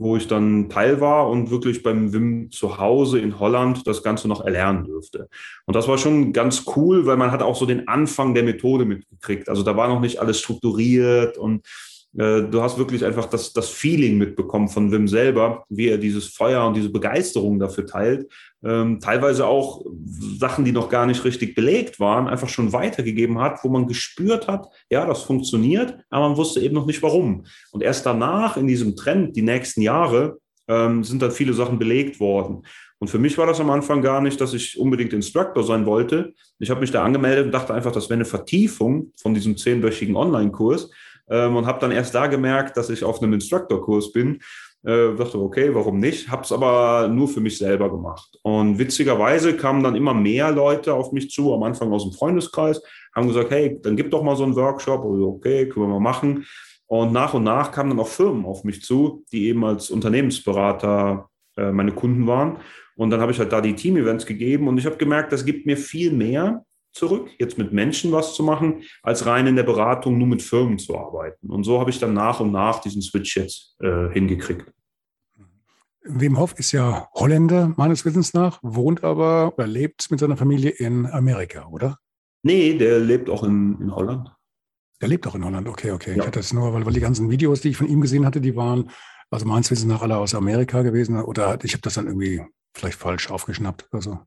wo 0.00 0.16
ich 0.16 0.28
dann 0.28 0.68
Teil 0.68 1.00
war 1.00 1.28
und 1.28 1.50
wirklich 1.50 1.82
beim 1.82 2.12
Wim 2.12 2.52
zu 2.52 2.78
Hause 2.78 3.18
in 3.18 3.40
Holland 3.40 3.84
das 3.84 4.04
Ganze 4.04 4.28
noch 4.28 4.44
erlernen 4.44 4.84
dürfte. 4.84 5.28
Und 5.66 5.74
das 5.74 5.88
war 5.88 5.98
schon 5.98 6.32
ganz 6.32 6.62
cool, 6.76 7.04
weil 7.04 7.16
man 7.16 7.32
hat 7.32 7.42
auch 7.42 7.56
so 7.56 7.66
den 7.66 7.88
Anfang 7.88 8.32
der 8.32 8.44
Methode 8.44 8.84
mitgekriegt. 8.84 9.48
Also 9.48 9.64
da 9.64 9.76
war 9.76 9.88
noch 9.88 9.98
nicht 9.98 10.20
alles 10.20 10.38
strukturiert 10.38 11.36
und 11.36 11.66
äh, 12.16 12.42
du 12.42 12.62
hast 12.62 12.78
wirklich 12.78 13.04
einfach 13.04 13.26
das, 13.26 13.52
das 13.52 13.70
Feeling 13.70 14.18
mitbekommen 14.18 14.68
von 14.68 14.92
Wim 14.92 15.08
selber, 15.08 15.64
wie 15.68 15.88
er 15.88 15.98
dieses 15.98 16.28
Feuer 16.28 16.64
und 16.66 16.74
diese 16.74 16.90
Begeisterung 16.90 17.58
dafür 17.58 17.86
teilt. 17.86 18.30
Ähm, 18.64 18.98
teilweise 18.98 19.46
auch 19.46 19.84
Sachen, 20.38 20.64
die 20.64 20.72
noch 20.72 20.88
gar 20.88 21.06
nicht 21.06 21.24
richtig 21.24 21.54
belegt 21.54 22.00
waren, 22.00 22.26
einfach 22.26 22.48
schon 22.48 22.72
weitergegeben 22.72 23.38
hat, 23.38 23.62
wo 23.62 23.68
man 23.68 23.86
gespürt 23.86 24.48
hat, 24.48 24.66
ja, 24.90 25.06
das 25.06 25.22
funktioniert, 25.22 25.98
aber 26.10 26.28
man 26.28 26.36
wusste 26.36 26.60
eben 26.60 26.74
noch 26.74 26.86
nicht 26.86 27.02
warum. 27.02 27.44
Und 27.70 27.82
erst 27.82 28.04
danach 28.04 28.56
in 28.56 28.66
diesem 28.66 28.96
Trend, 28.96 29.36
die 29.36 29.42
nächsten 29.42 29.80
Jahre, 29.80 30.38
ähm, 30.66 31.04
sind 31.04 31.22
dann 31.22 31.30
viele 31.30 31.52
Sachen 31.52 31.78
belegt 31.78 32.18
worden. 32.18 32.64
Und 32.98 33.08
für 33.08 33.18
mich 33.18 33.38
war 33.38 33.46
das 33.46 33.60
am 33.60 33.70
Anfang 33.70 34.02
gar 34.02 34.20
nicht, 34.20 34.40
dass 34.40 34.54
ich 34.54 34.78
unbedingt 34.78 35.12
Instructor 35.12 35.62
sein 35.62 35.86
wollte. 35.86 36.34
Ich 36.58 36.70
habe 36.70 36.80
mich 36.80 36.90
da 36.90 37.04
angemeldet 37.04 37.46
und 37.46 37.52
dachte 37.52 37.72
einfach, 37.72 37.92
das 37.92 38.08
wäre 38.08 38.14
eine 38.14 38.24
Vertiefung 38.24 39.12
von 39.20 39.34
diesem 39.34 39.56
zehnwöchigen 39.56 40.16
Online-Kurs 40.16 40.90
ähm, 41.30 41.56
und 41.56 41.66
habe 41.66 41.80
dann 41.80 41.92
erst 41.92 42.14
da 42.14 42.26
gemerkt, 42.26 42.76
dass 42.76 42.90
ich 42.90 43.04
auf 43.04 43.22
einem 43.22 43.34
Instructor-Kurs 43.34 44.12
bin. 44.12 44.40
Äh, 44.84 45.16
dachte, 45.16 45.40
okay, 45.40 45.74
warum 45.74 45.98
nicht? 45.98 46.28
Habe 46.28 46.42
es 46.42 46.52
aber 46.52 47.08
nur 47.08 47.28
für 47.28 47.40
mich 47.40 47.58
selber 47.58 47.90
gemacht. 47.90 48.38
Und 48.42 48.78
witzigerweise 48.78 49.56
kamen 49.56 49.82
dann 49.82 49.96
immer 49.96 50.14
mehr 50.14 50.52
Leute 50.52 50.94
auf 50.94 51.12
mich 51.12 51.30
zu, 51.30 51.52
am 51.52 51.64
Anfang 51.64 51.92
aus 51.92 52.04
dem 52.04 52.12
Freundeskreis, 52.12 52.80
haben 53.14 53.26
gesagt, 53.26 53.50
hey, 53.50 53.78
dann 53.82 53.96
gib 53.96 54.10
doch 54.10 54.22
mal 54.22 54.36
so 54.36 54.44
einen 54.44 54.54
Workshop. 54.54 55.04
Und 55.04 55.22
okay, 55.22 55.68
können 55.68 55.86
wir 55.86 55.98
mal 55.98 56.00
machen. 56.00 56.46
Und 56.86 57.12
nach 57.12 57.34
und 57.34 57.44
nach 57.44 57.72
kamen 57.72 57.90
dann 57.90 58.00
auch 58.00 58.08
Firmen 58.08 58.46
auf 58.46 58.64
mich 58.64 58.82
zu, 58.82 59.24
die 59.32 59.48
eben 59.48 59.64
als 59.64 59.90
Unternehmensberater 59.90 61.28
äh, 61.56 61.72
meine 61.72 61.92
Kunden 61.92 62.26
waren. 62.26 62.58
Und 62.96 63.10
dann 63.10 63.20
habe 63.20 63.32
ich 63.32 63.38
halt 63.38 63.52
da 63.52 63.60
die 63.60 63.74
Team-Events 63.74 64.26
gegeben 64.26 64.68
und 64.68 64.78
ich 64.78 64.86
habe 64.86 64.96
gemerkt, 64.96 65.32
das 65.32 65.44
gibt 65.44 65.66
mir 65.66 65.76
viel 65.76 66.12
mehr, 66.12 66.64
zurück, 66.98 67.30
jetzt 67.38 67.56
mit 67.56 67.72
Menschen 67.72 68.12
was 68.12 68.34
zu 68.34 68.42
machen, 68.42 68.82
als 69.02 69.24
rein 69.26 69.46
in 69.46 69.56
der 69.56 69.62
Beratung 69.62 70.18
nur 70.18 70.26
mit 70.26 70.42
Firmen 70.42 70.78
zu 70.78 70.98
arbeiten. 70.98 71.50
Und 71.50 71.64
so 71.64 71.80
habe 71.80 71.90
ich 71.90 71.98
dann 71.98 72.12
nach 72.12 72.40
und 72.40 72.52
nach 72.52 72.80
diesen 72.80 73.02
Switch 73.02 73.36
jetzt 73.36 73.76
äh, 73.80 74.08
hingekriegt. 74.10 74.70
Wim 76.02 76.38
Hof 76.38 76.58
ist 76.58 76.72
ja 76.72 77.08
Holländer, 77.14 77.74
meines 77.76 78.04
Wissens 78.04 78.32
nach, 78.32 78.58
wohnt 78.62 79.04
aber 79.04 79.52
oder 79.54 79.66
lebt 79.66 80.10
mit 80.10 80.20
seiner 80.20 80.36
Familie 80.36 80.70
in 80.70 81.06
Amerika, 81.06 81.66
oder? 81.68 81.98
Nee, 82.42 82.74
der 82.78 82.98
lebt 83.00 83.28
auch 83.28 83.44
in, 83.44 83.78
in 83.80 83.94
Holland. 83.94 84.30
Der 85.00 85.08
lebt 85.08 85.26
auch 85.26 85.34
in 85.34 85.44
Holland, 85.44 85.68
okay, 85.68 85.92
okay. 85.92 86.12
Ja. 86.12 86.16
Ich 86.16 86.26
hatte 86.26 86.40
das 86.40 86.52
nur, 86.52 86.72
weil, 86.72 86.84
weil 86.86 86.92
die 86.92 87.00
ganzen 87.00 87.30
Videos, 87.30 87.60
die 87.60 87.70
ich 87.70 87.76
von 87.76 87.86
ihm 87.86 88.00
gesehen 88.00 88.24
hatte, 88.26 88.40
die 88.40 88.56
waren, 88.56 88.90
also 89.30 89.46
meines 89.46 89.70
Wissens 89.70 89.86
nach 89.86 90.02
alle 90.02 90.16
aus 90.16 90.34
Amerika 90.34 90.82
gewesen. 90.82 91.20
Oder 91.20 91.58
ich 91.62 91.72
habe 91.74 91.82
das 91.82 91.94
dann 91.94 92.06
irgendwie 92.06 92.42
vielleicht 92.74 92.98
falsch 92.98 93.30
aufgeschnappt. 93.30 93.88
Also. 93.92 94.20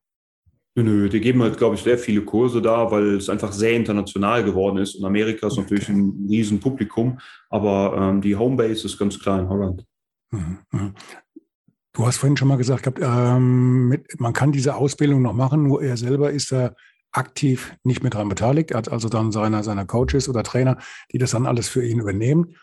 Nö, 0.76 1.10
die 1.10 1.20
geben 1.20 1.42
halt, 1.42 1.58
glaube 1.58 1.76
ich, 1.76 1.82
sehr 1.82 1.98
viele 1.98 2.22
Kurse 2.22 2.62
da, 2.62 2.90
weil 2.92 3.16
es 3.16 3.30
einfach 3.30 3.52
sehr 3.52 3.74
international 3.74 4.44
geworden 4.44 4.78
ist. 4.78 4.96
Und 4.96 5.04
Amerika 5.04 5.48
ist 5.48 5.58
natürlich 5.58 5.90
ein 5.90 6.28
riesen 6.30 6.62
Publikum, 6.62 7.20
aber 7.50 7.96
ähm, 7.98 8.22
die 8.22 8.38
Homebase 8.38 8.86
ist 8.86 8.98
ganz 8.98 9.20
klar 9.20 9.42
in 9.42 9.50
Holland. 9.50 9.86
Mhm, 10.32 10.60
mhm. 10.72 10.94
Du 11.94 12.08
hast 12.08 12.18
vorhin 12.18 12.38
schon 12.38 12.48
mal 12.48 12.58
gesagt, 12.58 12.90
ähm, 13.02 13.90
mit, 13.90 14.18
man 14.20 14.32
kann 14.32 14.54
diese 14.54 14.76
Ausbildung 14.76 15.22
noch 15.22 15.34
machen, 15.34 15.64
nur 15.64 15.84
er 15.84 15.98
selber 15.98 16.32
ist 16.32 16.54
da 16.54 16.74
aktiv 17.12 17.76
nicht 17.84 18.02
mehr 18.02 18.12
daran 18.12 18.30
beteiligt. 18.30 18.72
Er 18.72 18.78
hat 18.78 18.90
also 18.90 19.10
dann 19.10 19.34
seine, 19.34 19.64
seine 19.64 19.86
Coaches 19.86 20.30
oder 20.30 20.44
Trainer, 20.44 20.78
die 21.12 21.18
das 21.18 21.32
dann 21.32 21.46
alles 21.46 21.68
für 21.68 21.86
ihn 21.86 22.00
übernehmen. 22.00 22.56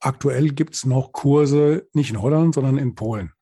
Aktuell 0.00 0.50
gibt 0.50 0.74
es 0.74 0.84
noch 0.84 1.12
Kurse 1.12 1.88
nicht 1.94 2.10
in 2.10 2.20
Holland, 2.20 2.54
sondern 2.54 2.76
in 2.76 2.94
Polen. 2.94 3.32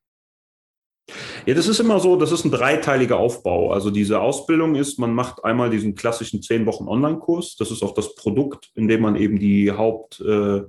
Ja, 1.45 1.53
das 1.53 1.67
ist 1.67 1.79
immer 1.79 1.99
so, 1.99 2.15
das 2.15 2.31
ist 2.31 2.45
ein 2.45 2.51
dreiteiliger 2.51 3.17
Aufbau. 3.17 3.71
Also 3.71 3.91
diese 3.91 4.19
Ausbildung 4.19 4.75
ist, 4.75 4.97
man 4.97 5.13
macht 5.13 5.43
einmal 5.43 5.69
diesen 5.69 5.95
klassischen 5.95 6.41
zehn 6.41 6.65
Wochen 6.65 6.87
Online-Kurs. 6.87 7.55
Das 7.57 7.69
ist 7.69 7.83
auch 7.83 7.93
das 7.93 8.15
Produkt, 8.15 8.71
in 8.75 8.87
dem 8.87 9.01
man 9.01 9.15
eben 9.15 9.37
die 9.37 9.71
Haupt, 9.71 10.19
äh, 10.21 10.61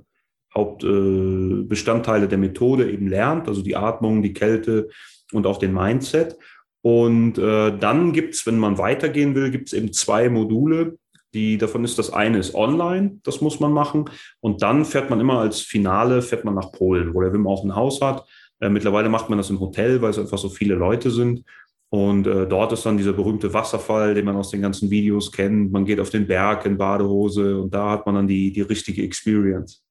Hauptbestandteile 0.53 2.25
äh, 2.25 2.29
der 2.29 2.37
Methode 2.37 2.91
eben 2.91 3.07
lernt, 3.07 3.47
also 3.47 3.61
die 3.61 3.75
Atmung, 3.75 4.21
die 4.21 4.33
Kälte 4.33 4.89
und 5.33 5.47
auch 5.47 5.57
den 5.57 5.73
Mindset. 5.73 6.37
Und 6.81 7.39
äh, 7.39 7.75
dann 7.75 8.13
gibt 8.13 8.35
es, 8.35 8.45
wenn 8.45 8.59
man 8.59 8.77
weitergehen 8.77 9.33
will, 9.33 9.49
gibt 9.49 9.67
es 9.67 9.73
eben 9.73 9.91
zwei 9.91 10.29
Module. 10.29 10.97
Die, 11.33 11.57
davon 11.57 11.83
ist 11.83 11.99
das 11.99 12.13
eine 12.13 12.37
ist 12.37 12.55
online, 12.55 13.19
das 13.23 13.41
muss 13.41 13.59
man 13.59 13.73
machen. 13.73 14.05
Und 14.39 14.61
dann 14.61 14.85
fährt 14.85 15.09
man 15.09 15.19
immer 15.19 15.39
als 15.39 15.59
Finale, 15.61 16.21
fährt 16.21 16.45
man 16.45 16.53
nach 16.53 16.71
Polen, 16.71 17.13
wo 17.13 17.21
der 17.21 17.33
Wim 17.33 17.47
auch 17.47 17.63
ein 17.63 17.75
Haus 17.75 18.01
hat 18.01 18.25
äh, 18.59 18.69
mittlerweile 18.69 19.09
macht 19.09 19.29
man 19.29 19.37
das 19.37 19.49
im 19.49 19.59
Hotel, 19.59 20.01
weil 20.01 20.11
es 20.11 20.19
einfach 20.19 20.37
so 20.37 20.49
viele 20.49 20.75
Leute 20.75 21.11
sind. 21.11 21.43
Und 21.89 22.27
äh, 22.27 22.47
dort 22.47 22.73
ist 22.73 22.85
dann 22.85 22.97
dieser 22.97 23.13
berühmte 23.13 23.53
Wasserfall, 23.53 24.13
den 24.13 24.25
man 24.25 24.35
aus 24.35 24.51
den 24.51 24.61
ganzen 24.61 24.89
Videos 24.89 25.31
kennt. 25.31 25.71
Man 25.71 25.85
geht 25.85 25.99
auf 25.99 26.09
den 26.09 26.27
Berg 26.27 26.65
in 26.65 26.77
Badehose 26.77 27.61
und 27.61 27.73
da 27.73 27.91
hat 27.91 28.05
man 28.05 28.15
dann 28.15 28.27
die, 28.27 28.51
die 28.51 28.61
richtige 28.61 29.03
Experience. 29.03 29.83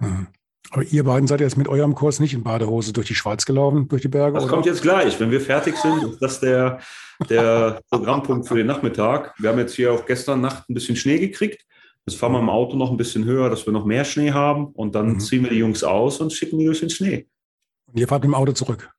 Mhm. 0.00 0.26
Aber 0.70 0.82
ihr 0.82 1.04
beiden 1.04 1.26
seid 1.26 1.40
jetzt 1.40 1.56
mit 1.56 1.68
eurem 1.68 1.94
Kurs 1.94 2.20
nicht 2.20 2.34
in 2.34 2.42
Badehose 2.42 2.92
durch 2.92 3.06
die 3.06 3.14
Schweiz 3.14 3.46
gelaufen, 3.46 3.88
durch 3.88 4.02
die 4.02 4.08
Berge? 4.08 4.34
Das 4.34 4.44
oder? 4.44 4.52
kommt 4.52 4.66
jetzt 4.66 4.82
gleich. 4.82 5.18
Wenn 5.18 5.30
wir 5.30 5.40
fertig 5.40 5.76
sind, 5.76 6.02
ist 6.02 6.20
das 6.20 6.40
der, 6.40 6.80
der 7.30 7.80
Programmpunkt 7.88 8.46
für 8.46 8.56
den 8.56 8.66
Nachmittag. 8.66 9.34
Wir 9.38 9.48
haben 9.48 9.58
jetzt 9.58 9.74
hier 9.74 9.92
auch 9.92 10.04
gestern 10.04 10.42
Nacht 10.42 10.68
ein 10.68 10.74
bisschen 10.74 10.96
Schnee 10.96 11.18
gekriegt. 11.18 11.64
Jetzt 12.06 12.18
fahren 12.18 12.32
wir 12.32 12.40
im 12.40 12.50
Auto 12.50 12.76
noch 12.76 12.90
ein 12.90 12.98
bisschen 12.98 13.24
höher, 13.24 13.48
dass 13.48 13.64
wir 13.64 13.72
noch 13.72 13.86
mehr 13.86 14.04
Schnee 14.04 14.32
haben. 14.32 14.66
Und 14.66 14.94
dann 14.94 15.14
mhm. 15.14 15.20
ziehen 15.20 15.42
wir 15.42 15.50
die 15.50 15.58
Jungs 15.58 15.82
aus 15.82 16.20
und 16.20 16.34
schicken 16.34 16.58
die 16.58 16.66
durch 16.66 16.80
den 16.80 16.90
Schnee. 16.90 17.26
Und 17.92 17.98
ihr 17.98 18.08
fahrt 18.08 18.22
mit 18.22 18.30
dem 18.30 18.34
Auto 18.34 18.52
zurück. 18.52 18.90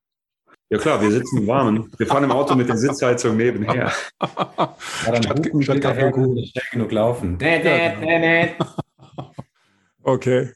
Ja 0.72 0.78
klar, 0.78 1.02
wir 1.02 1.12
sitzen 1.12 1.40
im 1.40 1.48
Warmen. 1.48 1.92
Wir 1.98 2.06
fahren 2.06 2.24
im 2.24 2.32
Auto 2.32 2.56
mit 2.56 2.70
der 2.70 2.78
Sitzheizung 2.78 3.38
nebenher. 3.38 3.92
Ja, 4.20 4.76
dann 5.06 5.24
statt, 5.24 5.50
statt 5.62 5.82
Kaffee 5.82 6.12
schnell 6.12 6.64
genug 6.72 6.92
laufen. 6.92 7.40
okay. 10.04 10.52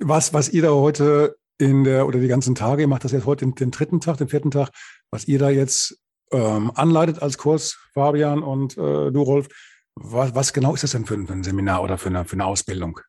Was, 0.00 0.32
was 0.32 0.48
ihr 0.48 0.62
da 0.62 0.70
heute 0.70 1.36
in 1.58 1.84
der, 1.84 2.06
oder 2.06 2.18
die 2.18 2.28
ganzen 2.28 2.54
Tage, 2.54 2.82
ihr 2.82 2.88
macht 2.88 3.04
das 3.04 3.12
jetzt 3.12 3.26
heute 3.26 3.44
den, 3.44 3.54
den 3.54 3.70
dritten 3.70 4.00
Tag, 4.00 4.16
den 4.16 4.28
vierten 4.28 4.50
Tag, 4.50 4.70
was 5.10 5.28
ihr 5.28 5.38
da 5.38 5.50
jetzt 5.50 5.98
ähm, 6.32 6.70
anleitet 6.74 7.20
als 7.20 7.36
Kurs, 7.36 7.78
Fabian 7.92 8.42
und 8.42 8.78
äh, 8.78 9.10
du, 9.10 9.22
Rolf, 9.22 9.48
was, 9.96 10.34
was 10.34 10.52
genau 10.52 10.74
ist 10.74 10.84
das 10.84 10.92
denn 10.92 11.04
für 11.04 11.14
ein, 11.14 11.26
für 11.26 11.34
ein 11.34 11.42
Seminar 11.42 11.82
oder 11.82 11.98
für 11.98 12.08
eine, 12.08 12.24
für 12.24 12.34
eine 12.34 12.46
Ausbildung? 12.46 13.00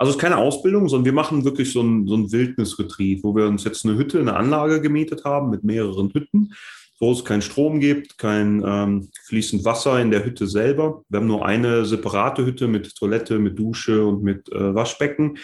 Also 0.00 0.12
es 0.12 0.16
ist 0.16 0.22
keine 0.22 0.38
Ausbildung, 0.38 0.88
sondern 0.88 1.04
wir 1.04 1.12
machen 1.12 1.44
wirklich 1.44 1.74
so 1.74 1.82
ein, 1.82 2.06
so 2.06 2.14
ein 2.14 2.32
Wildnisretreat, 2.32 3.18
wo 3.22 3.36
wir 3.36 3.46
uns 3.46 3.64
jetzt 3.64 3.84
eine 3.84 3.98
Hütte, 3.98 4.18
eine 4.18 4.34
Anlage 4.34 4.80
gemietet 4.80 5.26
haben 5.26 5.50
mit 5.50 5.62
mehreren 5.62 6.10
Hütten, 6.14 6.54
wo 6.98 7.12
es 7.12 7.22
keinen 7.22 7.42
Strom 7.42 7.80
gibt, 7.80 8.16
kein 8.16 8.64
ähm, 8.66 9.10
fließend 9.26 9.62
Wasser 9.66 10.00
in 10.00 10.10
der 10.10 10.24
Hütte 10.24 10.46
selber. 10.46 11.02
Wir 11.10 11.20
haben 11.20 11.26
nur 11.26 11.44
eine 11.44 11.84
separate 11.84 12.46
Hütte 12.46 12.66
mit 12.66 12.96
Toilette, 12.96 13.38
mit 13.38 13.58
Dusche 13.58 14.06
und 14.06 14.22
mit 14.22 14.50
äh, 14.50 14.74
Waschbecken. 14.74 15.36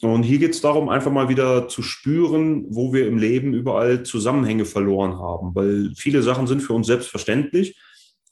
Und 0.00 0.22
hier 0.22 0.38
geht 0.38 0.54
es 0.54 0.62
darum, 0.62 0.88
einfach 0.88 1.12
mal 1.12 1.28
wieder 1.28 1.68
zu 1.68 1.82
spüren, 1.82 2.64
wo 2.70 2.94
wir 2.94 3.06
im 3.06 3.18
Leben 3.18 3.52
überall 3.52 4.02
Zusammenhänge 4.02 4.64
verloren 4.64 5.18
haben, 5.18 5.54
weil 5.54 5.92
viele 5.94 6.22
Sachen 6.22 6.46
sind 6.46 6.62
für 6.62 6.72
uns 6.72 6.86
selbstverständlich. 6.86 7.78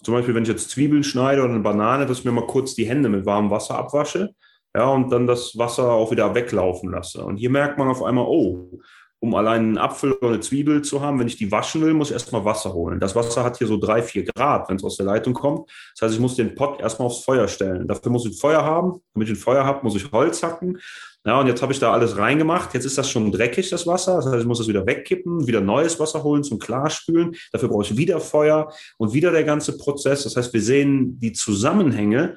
Zum 0.02 0.14
Beispiel, 0.14 0.34
wenn 0.34 0.44
ich 0.44 0.48
jetzt 0.48 0.70
Zwiebeln 0.70 1.04
schneide 1.04 1.42
oder 1.42 1.52
eine 1.52 1.62
Banane, 1.62 2.06
dass 2.06 2.20
ich 2.20 2.25
mir 2.25 2.32
mal 2.32 2.46
kurz 2.46 2.75
die 2.75 2.88
Hände 2.88 3.10
mit 3.10 3.26
warmem 3.26 3.50
Wasser 3.50 3.76
abwasche 3.76 4.34
ja, 4.78 4.88
und 4.90 5.11
dann 5.11 5.26
das 5.26 5.58
Wasser 5.58 5.90
auch 5.90 6.12
wieder 6.12 6.37
weglaufen 6.37 6.92
lasse. 6.92 7.25
Und 7.25 7.37
hier 7.37 7.50
merkt 7.50 7.78
man 7.78 7.88
auf 7.88 8.00
einmal, 8.00 8.26
oh, 8.28 8.78
um 9.18 9.35
allein 9.35 9.61
einen 9.62 9.78
Apfel 9.78 10.12
oder 10.12 10.28
eine 10.28 10.40
Zwiebel 10.40 10.82
zu 10.82 11.00
haben, 11.00 11.18
wenn 11.18 11.26
ich 11.26 11.37
die 11.37 11.50
waschen 11.50 11.82
will, 11.82 11.94
muss 11.94 12.11
ich 12.11 12.12
erstmal 12.12 12.44
Wasser 12.44 12.73
holen. 12.73 13.00
Das 13.00 13.16
Wasser 13.16 13.42
hat 13.42 13.58
hier 13.58 13.66
so 13.66 13.76
drei, 13.76 14.02
vier 14.02 14.25
Grad, 14.25 14.68
wenn 14.68 14.76
es 14.76 14.85
aus 14.85 14.97
der 14.97 15.06
Leitung 15.06 15.35
kommt. 15.35 15.68
Das 15.97 16.02
heißt, 16.02 16.14
ich 16.14 16.20
muss 16.20 16.37
den 16.37 16.54
Pott 16.54 16.80
erstmal 16.80 17.06
aufs 17.06 17.25
Feuer 17.25 17.49
stellen. 17.49 17.88
Dafür 17.88 18.12
muss 18.12 18.25
ich 18.25 18.38
Feuer 18.38 18.62
haben. 18.62 19.00
Damit 19.14 19.28
ich 19.28 19.35
ein 19.35 19.40
Feuer 19.40 19.64
habe, 19.64 19.80
muss 19.82 19.97
ich 19.97 20.12
Holz 20.12 20.44
hacken. 20.44 20.78
Ja, 21.26 21.40
und 21.40 21.49
jetzt 21.49 21.61
habe 21.61 21.73
ich 21.73 21.80
da 21.80 21.92
alles 21.92 22.16
reingemacht. 22.16 22.73
Jetzt 22.73 22.85
ist 22.85 22.97
das 22.97 23.11
schon 23.11 23.32
dreckig, 23.32 23.68
das 23.70 23.85
Wasser. 23.85 24.14
Das 24.14 24.26
heißt, 24.26 24.42
ich 24.42 24.47
muss 24.47 24.61
es 24.61 24.68
wieder 24.68 24.87
wegkippen, 24.87 25.49
wieder 25.49 25.61
neues 25.61 25.99
Wasser 25.99 26.23
holen 26.23 26.44
zum 26.44 26.61
Klarspülen. 26.61 27.35
Dafür 27.50 27.68
brauche 27.68 27.82
ich 27.82 27.97
wieder 27.97 28.20
Feuer 28.20 28.73
und 28.97 29.12
wieder 29.12 29.32
der 29.32 29.42
ganze 29.42 29.76
Prozess. 29.76 30.23
Das 30.23 30.37
heißt, 30.37 30.52
wir 30.52 30.62
sehen 30.62 31.18
die 31.18 31.32
Zusammenhänge, 31.32 32.37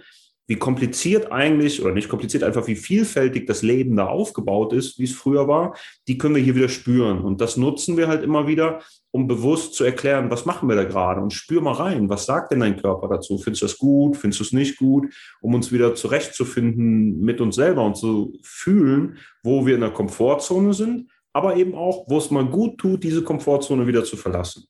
wie 0.51 0.57
kompliziert 0.57 1.31
eigentlich, 1.31 1.81
oder 1.81 1.93
nicht 1.93 2.09
kompliziert, 2.09 2.43
einfach 2.43 2.67
wie 2.67 2.75
vielfältig 2.75 3.47
das 3.47 3.61
Leben 3.61 3.95
da 3.95 4.07
aufgebaut 4.07 4.73
ist, 4.73 4.99
wie 4.99 5.05
es 5.05 5.13
früher 5.13 5.47
war, 5.47 5.77
die 6.09 6.17
können 6.17 6.35
wir 6.35 6.43
hier 6.43 6.57
wieder 6.57 6.67
spüren. 6.67 7.21
Und 7.21 7.39
das 7.39 7.55
nutzen 7.55 7.95
wir 7.95 8.09
halt 8.09 8.21
immer 8.21 8.47
wieder, 8.47 8.81
um 9.11 9.27
bewusst 9.27 9.75
zu 9.75 9.85
erklären, 9.85 10.29
was 10.29 10.45
machen 10.45 10.67
wir 10.67 10.75
da 10.75 10.83
gerade 10.83 11.21
und 11.21 11.31
spür 11.31 11.61
mal 11.61 11.75
rein, 11.75 12.09
was 12.09 12.25
sagt 12.25 12.51
denn 12.51 12.59
dein 12.59 12.75
Körper 12.75 13.07
dazu? 13.07 13.37
Findest 13.37 13.61
du 13.61 13.65
das 13.67 13.77
gut? 13.77 14.17
Findest 14.17 14.41
du 14.41 14.43
es 14.43 14.51
nicht 14.51 14.77
gut? 14.77 15.13
Um 15.39 15.53
uns 15.53 15.71
wieder 15.71 15.95
zurechtzufinden 15.95 17.21
mit 17.21 17.39
uns 17.39 17.55
selber 17.55 17.85
und 17.85 17.95
zu 17.95 18.33
fühlen, 18.43 19.19
wo 19.43 19.65
wir 19.65 19.75
in 19.75 19.81
der 19.81 19.91
Komfortzone 19.91 20.73
sind, 20.73 21.09
aber 21.31 21.55
eben 21.55 21.75
auch, 21.75 22.03
wo 22.09 22.17
es 22.17 22.29
mal 22.29 22.45
gut 22.45 22.77
tut, 22.77 23.05
diese 23.05 23.23
Komfortzone 23.23 23.87
wieder 23.87 24.03
zu 24.03 24.17
verlassen. 24.17 24.65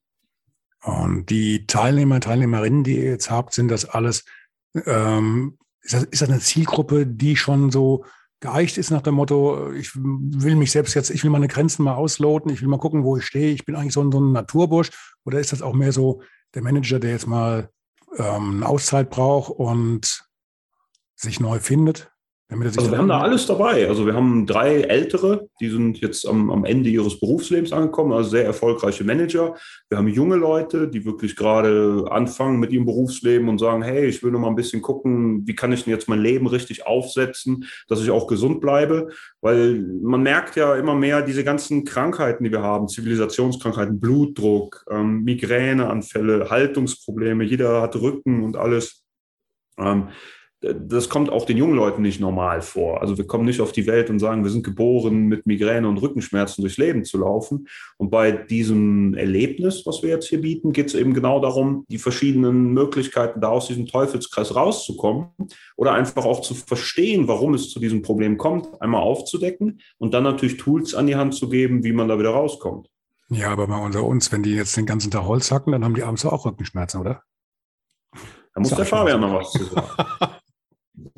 Und 0.84 1.32
die 1.32 1.66
Teilnehmer, 1.66 2.20
Teilnehmerinnen, 2.20 2.84
die 2.84 2.98
ihr 2.98 3.10
jetzt 3.10 3.32
habt, 3.32 3.56
sind 3.56 3.70
das 3.70 3.86
alles 3.86 4.26
ähm, 4.86 5.58
ist 5.82 5.94
das, 5.94 6.04
ist 6.04 6.22
das 6.22 6.30
eine 6.30 6.40
Zielgruppe, 6.40 7.06
die 7.08 7.36
schon 7.36 7.72
so 7.72 8.06
geeicht 8.42 8.78
ist 8.78 8.90
nach 8.90 9.04
dem 9.04 9.16
Motto, 9.16 9.72
ich 9.72 9.92
will 9.96 10.56
mich 10.56 10.72
selbst 10.72 10.96
jetzt, 10.96 11.12
ich 11.12 11.24
will 11.24 11.30
meine 11.30 11.48
Grenzen 11.48 11.84
mal 11.84 11.94
ausloten, 11.94 12.52
ich 12.52 12.62
will 12.62 12.70
mal 12.70 12.80
gucken, 12.80 13.04
wo 13.04 13.18
ich 13.18 13.26
stehe, 13.26 13.54
ich 13.54 13.66
bin 13.66 13.76
eigentlich 13.76 13.94
so 13.94 14.02
ein, 14.02 14.12
so 14.12 14.20
ein 14.20 14.32
Naturbursch? 14.32 14.90
Oder 15.26 15.40
ist 15.40 15.52
das 15.52 15.62
auch 15.62 15.74
mehr 15.74 15.92
so 15.92 16.22
der 16.56 16.64
Manager, 16.64 17.00
der 17.00 17.12
jetzt 17.12 17.28
mal 17.28 17.70
ähm, 18.18 18.58
eine 18.58 18.66
Auszeit 18.68 19.12
braucht 19.12 19.52
und 19.52 20.28
sich 21.16 21.40
neu 21.40 21.60
findet? 21.60 22.12
Also 22.52 22.92
wir 22.92 22.98
haben 22.98 23.08
da 23.08 23.22
alles 23.22 23.46
dabei. 23.46 23.88
Also 23.88 24.06
wir 24.06 24.14
haben 24.14 24.46
drei 24.46 24.82
Ältere, 24.82 25.48
die 25.62 25.70
sind 25.70 26.02
jetzt 26.02 26.28
am, 26.28 26.52
am, 26.52 26.66
Ende 26.66 26.90
ihres 26.90 27.18
Berufslebens 27.18 27.72
angekommen, 27.72 28.12
also 28.12 28.32
sehr 28.32 28.44
erfolgreiche 28.44 29.06
Manager. 29.06 29.56
Wir 29.88 29.98
haben 29.98 30.10
junge 30.10 30.36
Leute, 30.36 30.90
die 30.90 31.06
wirklich 31.06 31.38
gerade 31.38 32.06
anfangen 32.10 32.60
mit 32.60 32.74
ihrem 32.74 32.86
Berufsleben 32.86 33.48
und 33.48 33.58
sagen, 33.58 33.84
hey, 33.84 34.06
ich 34.06 34.22
will 34.22 34.32
noch 34.32 34.42
mal 34.42 34.50
ein 34.50 34.56
bisschen 34.56 34.82
gucken, 34.82 35.48
wie 35.48 35.56
kann 35.56 35.72
ich 35.72 35.86
denn 35.86 35.94
jetzt 35.94 36.10
mein 36.10 36.20
Leben 36.20 36.46
richtig 36.46 36.86
aufsetzen, 36.86 37.66
dass 37.88 38.02
ich 38.02 38.12
auch 38.12 38.28
gesund 38.28 38.60
bleibe. 38.60 39.08
Weil 39.40 39.86
man 40.02 40.22
merkt 40.22 40.58
ja 40.58 40.76
immer 40.76 40.94
mehr 40.94 41.22
diese 41.22 41.46
ganzen 41.46 41.86
Krankheiten, 41.86 42.44
die 42.44 42.52
wir 42.52 42.62
haben, 42.62 42.90
Zivilisationskrankheiten, 42.90 44.02
Blutdruck, 44.02 44.84
ähm, 44.92 45.24
Migräneanfälle, 45.24 46.50
Haltungsprobleme, 46.50 47.46
jeder 47.46 47.82
hat 47.82 47.96
Rücken 47.96 48.44
und 48.44 48.58
alles. 48.58 49.06
Ähm, 49.78 50.10
das 50.62 51.10
kommt 51.10 51.32
auch 51.32 51.46
den 51.46 51.58
jungen 51.58 51.76
Leuten 51.76 52.04
nicht 52.04 52.22
normal 52.22 52.62
vor. 52.62 53.02
Also 53.02 53.18
wir 53.18 53.26
kommen 53.26 53.46
nicht 53.46 53.62
auf 53.62 53.72
die 53.72 53.88
Welt 53.88 54.12
und 54.12 54.20
sagen, 54.20 54.44
wir 54.44 54.52
sind 54.52 54.64
geboren, 54.64 55.24
mit 55.26 55.48
Migräne 55.48 55.88
und 55.88 55.98
Rückenschmerzen 55.98 56.62
durchs 56.62 56.78
Leben 56.78 57.04
zu 57.04 57.18
laufen. 57.18 57.68
Und 57.98 58.12
bei 58.12 58.32
diesem 58.32 59.16
Erlebnis, 59.16 59.86
was 59.88 60.04
wir 60.04 60.10
jetzt 60.10 60.28
hier 60.28 60.42
bieten, 60.42 60.72
geht 60.72 60.88
es 60.88 60.94
eben 60.94 61.16
genau 61.16 61.40
darum, 61.40 61.84
die 61.90 61.98
verschiedenen 61.98 62.74
Möglichkeiten, 62.74 63.42
da 63.42 63.50
aus 63.50 63.68
diesem 63.68 63.88
Teufelskreis 63.88 64.56
rauszukommen 64.56 65.30
oder 65.78 65.94
einfach 65.94 66.26
auch 66.26 66.42
zu 66.42 66.54
verstehen, 66.54 67.28
warum 67.28 67.56
es 67.56 67.72
zu 67.72 67.80
diesem 67.80 68.04
Problem 68.04 68.38
kommt, 68.38 68.80
einmal 68.82 69.02
aufzudecken 69.02 69.82
und 69.98 70.14
dann 70.14 70.24
natürlich 70.24 70.58
Tools 70.58 70.94
an 70.94 71.08
die 71.08 71.16
Hand 71.16 71.34
zu 71.34 71.50
geben, 71.50 71.84
wie 71.84 71.94
man 71.94 72.08
da 72.08 72.20
wieder 72.20 72.32
rauskommt. 72.32 72.88
Ja, 73.30 73.50
aber 73.50 73.66
mal 73.66 73.84
unter 73.84 74.04
uns, 74.04 74.32
wenn 74.32 74.44
die 74.44 74.54
jetzt 74.54 74.78
den 74.78 74.86
ganzen 74.86 75.10
Tag 75.10 75.26
Holz 75.26 75.52
hacken, 75.52 75.72
dann 75.72 75.84
haben 75.84 75.96
die 75.96 76.04
abends 76.04 76.24
auch 76.26 76.46
Rückenschmerzen, 76.46 77.02
oder? 77.02 77.24
Da 78.54 78.60
muss 78.60 78.70
der 78.70 78.86
Fabian 78.86 79.22
noch 79.22 79.34
was 79.34 79.52
zu 79.54 79.64
sagen. 79.64 79.88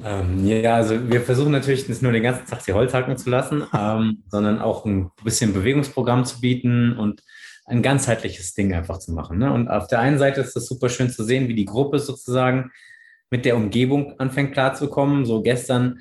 Ähm, 0.03 0.45
ja, 0.45 0.75
also 0.75 1.09
wir 1.09 1.21
versuchen 1.21 1.51
natürlich 1.51 1.87
nicht 1.89 2.01
nur 2.01 2.11
den 2.11 2.23
ganzen 2.23 2.45
Tag 2.45 2.63
die 2.65 2.73
Holz 2.73 2.93
hacken 2.93 3.17
zu 3.17 3.29
lassen, 3.29 3.63
ähm, 3.73 4.23
sondern 4.29 4.59
auch 4.59 4.85
ein 4.85 5.11
bisschen 5.23 5.53
Bewegungsprogramm 5.53 6.25
zu 6.25 6.41
bieten 6.41 6.97
und 6.97 7.21
ein 7.65 7.81
ganzheitliches 7.81 8.53
Ding 8.53 8.73
einfach 8.73 8.99
zu 8.99 9.13
machen. 9.13 9.37
Ne? 9.37 9.51
Und 9.51 9.69
auf 9.69 9.87
der 9.87 9.99
einen 9.99 10.17
Seite 10.17 10.41
ist 10.41 10.55
es 10.55 10.67
super 10.67 10.89
schön 10.89 11.09
zu 11.09 11.23
sehen, 11.23 11.47
wie 11.47 11.55
die 11.55 11.65
Gruppe 11.65 11.99
sozusagen 11.99 12.71
mit 13.29 13.45
der 13.45 13.55
Umgebung 13.55 14.19
anfängt 14.19 14.53
klarzukommen. 14.53 15.25
So 15.25 15.41
gestern 15.41 15.99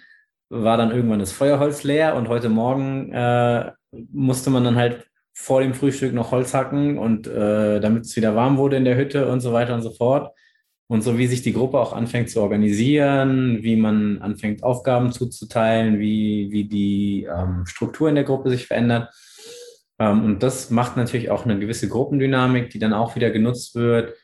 war 0.48 0.76
dann 0.76 0.90
irgendwann 0.90 1.20
das 1.20 1.32
Feuerholz 1.32 1.82
leer 1.82 2.14
und 2.16 2.28
heute 2.28 2.48
Morgen 2.48 3.12
äh, 3.12 3.72
musste 4.10 4.50
man 4.50 4.64
dann 4.64 4.76
halt 4.76 5.06
vor 5.32 5.62
dem 5.62 5.72
Frühstück 5.72 6.12
noch 6.12 6.30
Holz 6.30 6.52
hacken 6.52 6.98
und 6.98 7.26
äh, 7.26 7.80
damit 7.80 8.04
es 8.04 8.16
wieder 8.16 8.34
warm 8.34 8.58
wurde 8.58 8.76
in 8.76 8.84
der 8.84 8.96
Hütte 8.96 9.28
und 9.28 9.40
so 9.40 9.52
weiter 9.52 9.74
und 9.74 9.82
so 9.82 9.90
fort. 9.90 10.34
Und 10.88 11.02
so 11.02 11.16
wie 11.16 11.26
sich 11.26 11.42
die 11.42 11.54
Gruppe 11.54 11.78
auch 11.78 11.92
anfängt 11.92 12.28
zu 12.28 12.40
organisieren, 12.42 13.62
wie 13.62 13.76
man 13.76 14.18
anfängt, 14.20 14.62
Aufgaben 14.62 15.12
zuzuteilen, 15.12 15.98
wie, 15.98 16.48
wie 16.50 16.64
die 16.64 17.24
ähm, 17.24 17.64
Struktur 17.66 18.08
in 18.08 18.14
der 18.14 18.24
Gruppe 18.24 18.50
sich 18.50 18.66
verändert. 18.66 19.08
Ähm, 19.98 20.24
und 20.24 20.42
das 20.42 20.70
macht 20.70 20.96
natürlich 20.96 21.30
auch 21.30 21.44
eine 21.44 21.58
gewisse 21.58 21.88
Gruppendynamik, 21.88 22.70
die 22.70 22.78
dann 22.78 22.92
auch 22.92 23.16
wieder 23.16 23.30
genutzt 23.30 23.74
wird 23.74 24.14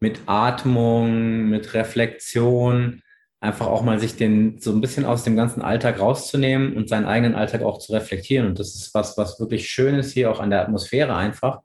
mit 0.00 0.20
Atmung, 0.26 1.48
mit 1.48 1.74
Reflexion, 1.74 3.02
einfach 3.40 3.66
auch 3.66 3.82
mal 3.82 4.00
sich 4.00 4.16
den 4.16 4.58
so 4.58 4.72
ein 4.72 4.80
bisschen 4.80 5.04
aus 5.04 5.24
dem 5.24 5.36
ganzen 5.36 5.62
Alltag 5.62 6.00
rauszunehmen 6.00 6.74
und 6.74 6.88
seinen 6.88 7.06
eigenen 7.06 7.34
Alltag 7.34 7.62
auch 7.62 7.78
zu 7.78 7.92
reflektieren. 7.92 8.46
Und 8.46 8.58
das 8.58 8.74
ist 8.74 8.94
was, 8.94 9.16
was 9.16 9.40
wirklich 9.40 9.68
schön 9.68 9.94
ist 9.94 10.12
hier 10.12 10.30
auch 10.30 10.40
an 10.40 10.50
der 10.50 10.62
Atmosphäre 10.62 11.14
einfach, 11.14 11.60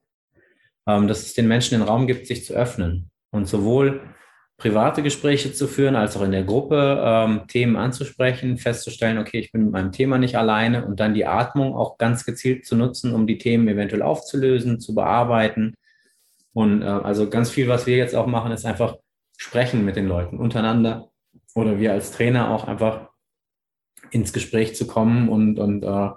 ähm, 0.88 1.08
dass 1.08 1.22
es 1.22 1.34
den 1.34 1.48
Menschen 1.48 1.78
den 1.78 1.88
Raum 1.88 2.08
gibt, 2.08 2.28
sich 2.28 2.46
zu 2.46 2.54
öffnen. 2.54 3.10
Und 3.32 3.48
sowohl 3.48 4.02
private 4.58 5.04
Gespräche 5.04 5.52
zu 5.54 5.68
führen, 5.68 5.96
als 5.96 6.16
auch 6.16 6.22
in 6.22 6.32
der 6.32 6.44
Gruppe 6.44 7.02
ähm, 7.04 7.48
Themen 7.48 7.76
anzusprechen, 7.76 8.58
festzustellen, 8.58 9.18
okay, 9.18 9.40
ich 9.40 9.52
bin 9.52 9.66
mit 9.66 9.72
meinem 9.74 9.92
Thema 9.92 10.18
nicht 10.18 10.38
alleine 10.38 10.86
und 10.86 11.00
dann 11.00 11.14
die 11.14 11.26
Atmung 11.26 11.76
auch 11.76 11.98
ganz 11.98 12.26
gezielt 12.26 12.66
zu 12.66 12.76
nutzen, 12.76 13.14
um 13.14 13.28
die 13.28 13.38
Themen 13.38 13.68
eventuell 13.68 14.02
aufzulösen, 14.02 14.80
zu 14.80 14.96
bearbeiten. 14.96 15.76
Und 16.54 16.82
äh, 16.82 16.86
also 16.86 17.30
ganz 17.30 17.50
viel, 17.50 17.68
was 17.68 17.86
wir 17.86 17.98
jetzt 17.98 18.16
auch 18.16 18.28
machen, 18.28 18.52
ist 18.52 18.66
einfach 18.66 18.96
sprechen 19.38 19.84
mit 19.84 19.98
den 19.98 20.08
Leuten 20.08 20.38
untereinander 20.38 21.12
oder 21.54 21.80
wir 21.80 21.92
als 21.92 22.12
Trainer 22.12 22.50
auch 22.50 22.66
einfach 22.66 23.10
ins 24.12 24.32
Gespräch 24.32 24.76
zu 24.76 24.88
kommen 24.88 25.28
und, 25.28 25.60
und 25.60 25.84
äh, 25.84 26.10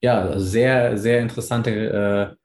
ja, 0.00 0.38
sehr, 0.38 0.98
sehr 0.98 1.20
interessante 1.20 1.70
äh, 2.32 2.36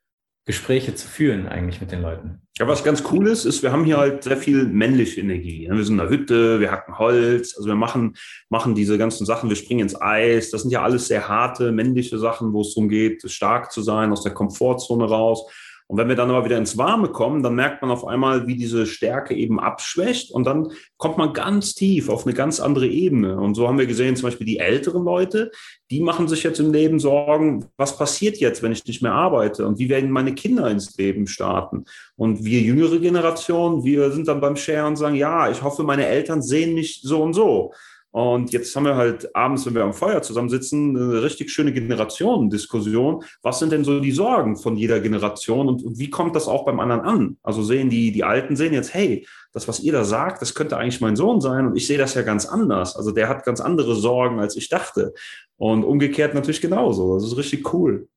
Gespräche 0.46 0.94
zu 0.96 1.08
führen 1.08 1.48
eigentlich 1.48 1.82
mit 1.82 1.92
den 1.92 2.02
Leuten. 2.02 2.42
Ja, 2.60 2.68
was 2.68 2.84
ganz 2.84 3.02
cool 3.10 3.28
ist, 3.28 3.46
ist, 3.46 3.64
wir 3.64 3.72
haben 3.72 3.86
hier 3.86 3.96
halt 3.96 4.26
sehr 4.26 4.36
viel 4.36 4.66
männliche 4.66 5.22
Energie. 5.22 5.70
Wir 5.72 5.86
sind 5.86 5.94
in 5.94 5.98
der 6.00 6.10
Hütte, 6.10 6.60
wir 6.60 6.70
hacken 6.70 6.98
Holz, 6.98 7.56
also 7.56 7.70
wir 7.70 7.76
machen, 7.76 8.18
machen 8.50 8.76
diese 8.76 8.98
ganzen 8.98 9.26
Sachen, 9.26 9.48
wir 9.48 9.56
springen 9.56 9.80
ins 9.80 10.00
Eis. 10.02 10.52
Das 10.52 10.64
sind 10.64 10.72
ja 10.72 10.82
alles 10.82 11.08
sehr 11.08 11.30
harte 11.30 11.72
männliche 11.72 12.20
Sachen, 12.20 12.52
wo 12.52 12.60
es 12.60 12.74
darum 12.74 12.90
geht, 12.90 13.24
stark 13.32 13.72
zu 13.72 13.82
sein, 13.82 14.12
aus 14.12 14.24
der 14.24 14.34
Komfortzone 14.34 15.06
raus. 15.06 15.46
Und 15.90 15.98
wenn 15.98 16.08
wir 16.08 16.16
dann 16.16 16.30
aber 16.30 16.46
wieder 16.46 16.60
ins 16.60 16.78
Warme 16.78 17.08
kommen, 17.08 17.42
dann 17.42 17.56
merkt 17.56 17.82
man 17.82 17.90
auf 17.90 18.06
einmal, 18.06 18.46
wie 18.46 18.56
diese 18.56 18.86
Stärke 18.86 19.34
eben 19.34 19.60
abschwächt 19.60 20.30
und 20.30 20.46
dann 20.46 20.72
kommt 20.98 21.18
man 21.18 21.34
ganz 21.34 21.74
tief 21.74 22.10
auf 22.10 22.28
eine 22.28 22.36
ganz 22.36 22.60
andere 22.60 22.86
Ebene. 22.86 23.40
Und 23.40 23.56
so 23.56 23.68
haben 23.68 23.80
wir 23.80 23.88
gesehen, 23.88 24.16
zum 24.16 24.28
Beispiel 24.28 24.46
die 24.46 24.60
älteren 24.60 25.04
Leute, 25.04 25.50
die 25.90 26.00
machen 26.02 26.28
sich 26.28 26.44
jetzt 26.44 26.60
im 26.60 26.72
Leben 26.72 27.00
Sorgen, 27.00 27.66
was 27.76 27.98
passiert 27.98 28.38
jetzt, 28.38 28.62
wenn 28.62 28.72
ich 28.72 28.86
nicht 28.86 29.02
mehr 29.02 29.14
arbeite 29.14 29.66
und 29.66 29.80
wie 29.80 29.90
werden 29.90 30.12
meine 30.12 30.36
Kinder 30.36 30.70
ins 30.70 30.96
Leben 30.96 31.26
starten. 31.26 31.86
Und 32.16 32.46
wir 32.46 32.62
jüngere 32.62 33.00
Generation, 33.00 33.84
wir 33.84 34.12
sind 34.12 34.28
dann 34.28 34.42
beim 34.42 34.58
Share 34.58 34.86
und 34.86 34.96
sagen, 34.96 35.16
ja, 35.16 35.50
ich 35.50 35.64
hoffe, 35.64 35.82
meine 35.82 36.06
Eltern 36.06 36.44
sehen 36.44 36.76
mich 36.76 37.02
so 37.02 37.24
und 37.24 37.34
so. 37.34 37.74
Und 38.12 38.52
jetzt 38.52 38.76
haben 38.76 38.86
wir 38.86 38.96
halt 38.96 39.36
abends, 39.36 39.66
wenn 39.66 39.76
wir 39.76 39.84
am 39.84 39.94
Feuer 39.94 40.22
zusammensitzen, 40.24 40.98
eine 40.98 41.22
richtig 41.22 41.52
schöne 41.52 41.72
Generationendiskussion. 41.72 43.24
Was 43.44 43.60
sind 43.60 43.72
denn 43.72 43.84
so 43.84 44.00
die 44.00 44.12
Sorgen 44.12 44.58
von 44.58 44.76
jeder 44.78 45.00
Generation 45.00 45.68
und, 45.68 45.84
und, 45.84 46.00
wie 46.00 46.10
kommt 46.10 46.36
das 46.36 46.48
auch 46.48 46.66
beim 46.66 46.80
anderen 46.80 47.02
an? 47.02 47.38
Also 47.44 47.62
sehen 47.62 47.90
die, 47.90 48.12
die 48.12 48.24
Alten 48.24 48.56
sehen 48.56 48.74
jetzt, 48.74 48.96
hey, 48.96 49.28
das, 49.54 49.68
was 49.68 49.80
ihr 49.80 49.94
da 49.94 50.04
sagt, 50.04 50.42
das 50.42 50.56
könnte 50.56 50.78
eigentlich 50.78 51.02
mein 51.02 51.16
Sohn 51.16 51.40
sein 51.40 51.68
und 51.68 51.76
ich 51.76 51.86
sehe 51.86 52.00
das 52.00 52.16
ja 52.16 52.24
ganz 52.24 52.48
anders. 52.48 52.96
Also 52.96 53.12
der 53.12 53.30
hat 53.30 53.46
ganz 53.46 53.62
andere 53.62 53.96
Sorgen, 53.96 54.40
als 54.40 54.56
ich 54.56 54.70
dachte. 54.70 55.14
Und 55.58 55.84
umgekehrt 55.84 56.34
natürlich 56.34 56.62
genauso. 56.62 57.16
Das 57.16 57.26
ist 57.26 57.38
richtig 57.38 57.74
cool. 57.74 58.08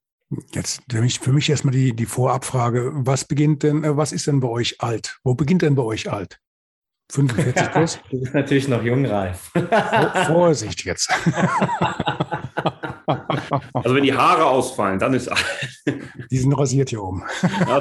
Jetzt 0.53 0.81
für 1.21 1.33
mich, 1.33 1.51
erstmal 1.51 1.73
die, 1.73 1.95
die 1.95 2.07
Vorabfrage. 2.07 2.93
Was 2.95 3.27
beginnt 3.27 3.63
denn, 3.63 3.85
äh, 3.85 3.97
was 3.97 4.13
ist 4.13 4.27
denn 4.27 4.41
bei 4.41 4.49
euch 4.49 4.81
alt? 4.81 5.19
Wo 5.25 5.35
beginnt 5.35 5.61
denn 5.61 5.75
bei 5.75 5.83
euch 5.83 6.11
alt? 6.11 6.39
45 7.12 7.70
plus? 7.72 8.01
Du 8.11 8.20
bist 8.20 8.35
natürlich 8.35 8.68
noch 8.68 8.83
jung, 8.83 9.05
Ralf. 9.05 9.51
Vorsicht 10.27 10.85
jetzt. 10.85 11.11
Also 13.75 13.94
wenn 13.94 14.05
die 14.05 14.14
Haare 14.14 14.46
ausfallen, 14.46 14.98
dann 14.98 15.12
ist 15.12 15.31
Die 16.31 16.38
sind 16.38 16.53
rasiert 16.53 16.90
hier 16.90 17.03
oben. 17.03 17.22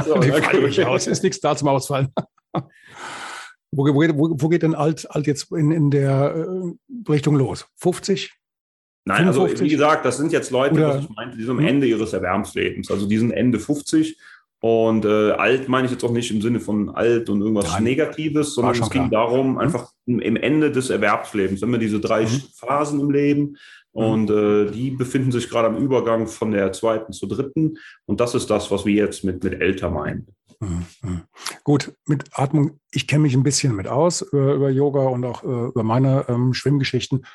So, 0.03 0.15
die 0.19 0.31
okay. 0.31 0.41
fallen 0.41 0.87
aus. 0.87 1.07
Ist 1.07 1.23
nichts 1.23 1.39
da 1.39 1.55
zum 1.55 1.67
Ausfallen. 1.69 2.09
Wo, 3.71 3.85
wo, 3.85 4.41
wo, 4.41 4.49
geht 4.49 4.63
denn 4.63 4.75
alt, 4.75 5.09
alt 5.09 5.27
jetzt 5.27 5.51
in, 5.51 5.71
in 5.71 5.91
der 5.91 6.35
äh, 6.35 7.09
Richtung 7.09 7.35
los? 7.35 7.67
50? 7.77 8.33
Nein, 9.05 9.17
55? 9.19 9.51
also 9.51 9.63
wie 9.63 9.69
gesagt, 9.69 10.05
das 10.05 10.17
sind 10.17 10.31
jetzt 10.31 10.51
Leute, 10.51 10.75
Oder, 10.75 10.89
was 10.95 11.03
ich 11.03 11.09
meinte, 11.09 11.37
die 11.37 11.43
sind 11.43 11.51
am 11.51 11.59
hm? 11.59 11.67
Ende 11.67 11.87
ihres 11.87 12.11
Erwerbslebens. 12.11 12.91
Also 12.91 13.07
die 13.07 13.17
sind 13.17 13.31
Ende 13.31 13.59
50 13.59 14.17
und 14.61 15.05
äh, 15.05 15.31
alt 15.31 15.67
meine 15.69 15.85
ich 15.85 15.91
jetzt 15.91 16.03
auch 16.03 16.11
nicht 16.11 16.29
im 16.29 16.39
Sinne 16.39 16.59
von 16.59 16.89
alt 16.91 17.31
und 17.31 17.41
irgendwas 17.41 17.71
Nein. 17.71 17.83
Negatives, 17.83 18.53
sondern 18.53 18.75
es 18.75 18.89
ging 18.91 19.09
klar. 19.09 19.25
darum, 19.25 19.53
mhm. 19.53 19.57
einfach 19.57 19.91
im 20.05 20.35
Ende 20.35 20.71
des 20.71 20.91
Erwerbslebens. 20.91 21.63
Wenn 21.63 21.71
wir 21.71 21.79
diese 21.79 21.99
drei 21.99 22.25
mhm. 22.25 22.43
Phasen 22.53 22.99
im 22.99 23.09
Leben 23.09 23.41
mhm. 23.41 23.55
und 23.93 24.29
äh, 24.29 24.69
die 24.69 24.91
befinden 24.91 25.31
sich 25.31 25.49
gerade 25.49 25.67
am 25.67 25.77
Übergang 25.77 26.27
von 26.27 26.51
der 26.51 26.71
zweiten 26.73 27.11
zur 27.11 27.27
dritten. 27.27 27.79
Und 28.05 28.21
das 28.21 28.35
ist 28.35 28.51
das, 28.51 28.69
was 28.69 28.85
wir 28.85 28.93
jetzt 28.93 29.23
mit, 29.23 29.43
mit 29.43 29.59
älter 29.59 29.89
meinen. 29.89 30.27
Mhm. 30.59 31.23
Gut, 31.63 31.93
mit 32.05 32.25
Atmung, 32.33 32.79
ich 32.91 33.07
kenne 33.07 33.23
mich 33.23 33.33
ein 33.33 33.41
bisschen 33.41 33.75
mit 33.75 33.87
aus 33.87 34.21
über, 34.21 34.53
über 34.53 34.69
Yoga 34.69 35.07
und 35.07 35.25
auch 35.25 35.43
äh, 35.43 35.69
über 35.69 35.81
meine 35.81 36.25
ähm, 36.29 36.53
Schwimmgeschichten. 36.53 37.25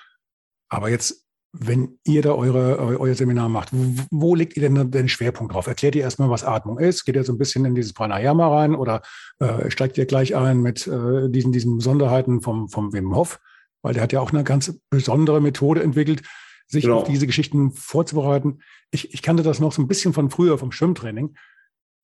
Aber 0.68 0.90
jetzt, 0.90 1.25
wenn 1.58 1.98
ihr 2.04 2.22
da 2.22 2.32
eure, 2.32 2.98
euer 2.98 3.14
Seminar 3.14 3.48
macht, 3.48 3.70
wo, 3.72 4.34
legt 4.34 4.56
ihr 4.56 4.68
denn 4.68 4.90
den 4.90 5.08
Schwerpunkt 5.08 5.54
drauf? 5.54 5.66
Erklärt 5.66 5.94
ihr 5.94 6.02
erstmal, 6.02 6.30
was 6.30 6.44
Atmung 6.44 6.78
ist? 6.78 7.04
Geht 7.04 7.16
ihr 7.16 7.24
so 7.24 7.32
ein 7.32 7.38
bisschen 7.38 7.64
in 7.64 7.74
dieses 7.74 7.92
Pranayama 7.92 8.48
rein 8.48 8.74
oder 8.74 9.02
äh, 9.38 9.70
steigt 9.70 9.98
ihr 9.98 10.06
gleich 10.06 10.36
ein 10.36 10.60
mit 10.60 10.86
äh, 10.86 11.30
diesen, 11.30 11.52
diesen 11.52 11.78
Besonderheiten 11.78 12.40
vom, 12.42 12.68
vom 12.68 12.92
Wim 12.92 13.14
Hof? 13.14 13.40
Weil 13.82 13.94
der 13.94 14.02
hat 14.02 14.12
ja 14.12 14.20
auch 14.20 14.32
eine 14.32 14.44
ganz 14.44 14.78
besondere 14.90 15.40
Methode 15.40 15.82
entwickelt, 15.82 16.22
sich 16.66 16.84
genau. 16.84 16.98
auf 16.98 17.04
diese 17.04 17.26
Geschichten 17.26 17.72
vorzubereiten. 17.72 18.60
Ich, 18.90 19.14
ich 19.14 19.22
kannte 19.22 19.42
das 19.42 19.60
noch 19.60 19.72
so 19.72 19.82
ein 19.82 19.88
bisschen 19.88 20.12
von 20.12 20.30
früher, 20.30 20.58
vom 20.58 20.72
Schwimmtraining. 20.72 21.36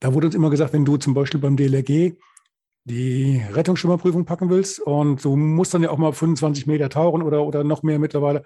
Da 0.00 0.14
wurde 0.14 0.26
uns 0.26 0.34
immer 0.34 0.50
gesagt, 0.50 0.72
wenn 0.72 0.84
du 0.84 0.96
zum 0.96 1.14
Beispiel 1.14 1.40
beim 1.40 1.56
DLRG 1.56 2.14
die 2.84 3.42
Rettungsschwimmerprüfung 3.52 4.24
packen 4.24 4.50
willst 4.50 4.80
und 4.80 5.24
du 5.24 5.36
musst 5.36 5.72
dann 5.72 5.82
ja 5.82 5.90
auch 5.90 5.98
mal 5.98 6.12
25 6.12 6.66
Meter 6.66 6.88
tauchen 6.88 7.22
oder, 7.22 7.44
oder 7.44 7.62
noch 7.62 7.82
mehr 7.82 7.98
mittlerweile, 7.98 8.42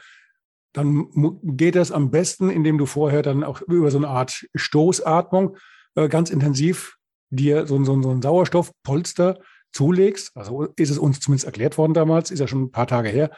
dann 0.73 1.09
geht 1.43 1.75
das 1.75 1.93
am 1.93 2.11
besten, 2.11 2.51
indem 2.51 2.79
du 2.79 2.87
vorher 2.87 3.23
dann 3.23 3.45
auch 3.45 3.63
über 3.63 3.91
so 3.91 3.99
eine 3.99 4.09
Art 4.09 4.47
Stoßatmung 4.55 5.57
äh, 5.95 6.09
ganz 6.09 6.31
intensiv 6.31 6.97
dir 7.31 7.67
so, 7.67 7.83
so, 7.85 8.01
so 8.03 8.11
ein 8.11 8.23
Sauerstoffpolster 8.23 9.39
zulegst. 9.73 10.37
Also 10.37 10.69
ist 10.77 10.91
es 10.91 10.99
uns 10.99 11.21
zumindest 11.21 11.47
erklärt 11.47 11.79
worden 11.79 11.95
damals, 11.95 12.31
ist 12.31 12.41
ja 12.41 12.49
schon 12.49 12.65
ein 12.65 12.71
paar 12.71 12.87
Tage 12.87 13.09
her. 13.09 13.31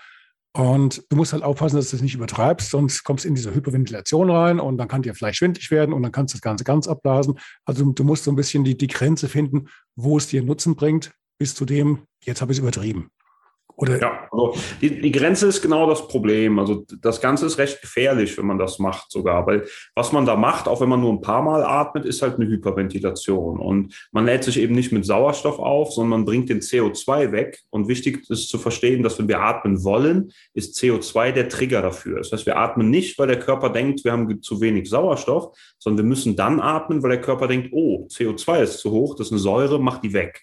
Und 0.54 1.04
du 1.10 1.16
musst 1.16 1.32
halt 1.32 1.42
aufpassen, 1.42 1.76
dass 1.76 1.90
du 1.90 1.96
das 1.96 2.02
nicht 2.02 2.14
übertreibst, 2.14 2.70
sonst 2.70 3.04
kommst 3.04 3.24
du 3.24 3.28
in 3.28 3.34
diese 3.34 3.54
Hyperventilation 3.54 4.30
rein 4.30 4.58
und 4.58 4.78
dann 4.78 4.88
kann 4.88 5.02
dir 5.02 5.14
vielleicht 5.14 5.38
schwindlig 5.38 5.70
werden 5.70 5.92
und 5.92 6.02
dann 6.02 6.10
kannst 6.10 6.34
du 6.34 6.38
das 6.38 6.42
Ganze 6.42 6.64
ganz 6.64 6.88
abblasen. 6.88 7.38
Also 7.64 7.92
du 7.92 8.04
musst 8.04 8.24
so 8.24 8.32
ein 8.32 8.36
bisschen 8.36 8.64
die, 8.64 8.76
die 8.76 8.86
Grenze 8.88 9.28
finden, 9.28 9.68
wo 9.94 10.16
es 10.16 10.26
dir 10.26 10.42
Nutzen 10.42 10.74
bringt, 10.74 11.12
bis 11.38 11.54
zu 11.54 11.64
dem, 11.64 12.04
jetzt 12.24 12.40
habe 12.40 12.50
ich 12.50 12.58
es 12.58 12.62
übertrieben. 12.62 13.10
Oder 13.78 14.00
ja, 14.00 14.28
also 14.32 14.56
die, 14.80 15.00
die 15.00 15.12
Grenze 15.12 15.46
ist 15.46 15.62
genau 15.62 15.88
das 15.88 16.08
Problem. 16.08 16.58
Also 16.58 16.84
das 17.00 17.20
Ganze 17.20 17.46
ist 17.46 17.58
recht 17.58 17.80
gefährlich, 17.80 18.36
wenn 18.36 18.46
man 18.46 18.58
das 18.58 18.80
macht 18.80 19.12
sogar, 19.12 19.46
weil 19.46 19.66
was 19.94 20.10
man 20.10 20.26
da 20.26 20.34
macht, 20.34 20.66
auch 20.66 20.80
wenn 20.80 20.88
man 20.88 21.00
nur 21.00 21.12
ein 21.12 21.20
paar 21.20 21.42
Mal 21.42 21.62
atmet, 21.62 22.04
ist 22.04 22.20
halt 22.20 22.40
eine 22.40 22.48
Hyperventilation. 22.48 23.60
Und 23.60 23.94
man 24.10 24.24
lädt 24.24 24.42
sich 24.42 24.58
eben 24.58 24.74
nicht 24.74 24.90
mit 24.90 25.06
Sauerstoff 25.06 25.60
auf, 25.60 25.92
sondern 25.92 26.10
man 26.10 26.24
bringt 26.24 26.48
den 26.48 26.58
CO2 26.58 27.30
weg. 27.30 27.60
Und 27.70 27.86
wichtig 27.86 28.28
ist 28.28 28.48
zu 28.48 28.58
verstehen, 28.58 29.04
dass 29.04 29.16
wenn 29.20 29.28
wir 29.28 29.40
atmen 29.40 29.84
wollen, 29.84 30.32
ist 30.54 30.76
CO2 30.76 31.30
der 31.30 31.48
Trigger 31.48 31.80
dafür. 31.80 32.18
Das 32.18 32.32
heißt, 32.32 32.46
wir 32.46 32.56
atmen 32.56 32.90
nicht, 32.90 33.16
weil 33.16 33.28
der 33.28 33.38
Körper 33.38 33.70
denkt, 33.70 34.02
wir 34.02 34.10
haben 34.10 34.42
zu 34.42 34.60
wenig 34.60 34.90
Sauerstoff, 34.90 35.56
sondern 35.78 36.04
wir 36.04 36.08
müssen 36.08 36.34
dann 36.34 36.58
atmen, 36.58 37.00
weil 37.04 37.10
der 37.10 37.20
Körper 37.20 37.46
denkt, 37.46 37.68
oh, 37.70 38.08
CO2 38.10 38.62
ist 38.62 38.80
zu 38.80 38.90
hoch, 38.90 39.14
das 39.14 39.28
ist 39.28 39.32
eine 39.34 39.38
Säure, 39.38 39.80
mach 39.80 39.98
die 39.98 40.12
weg. 40.12 40.42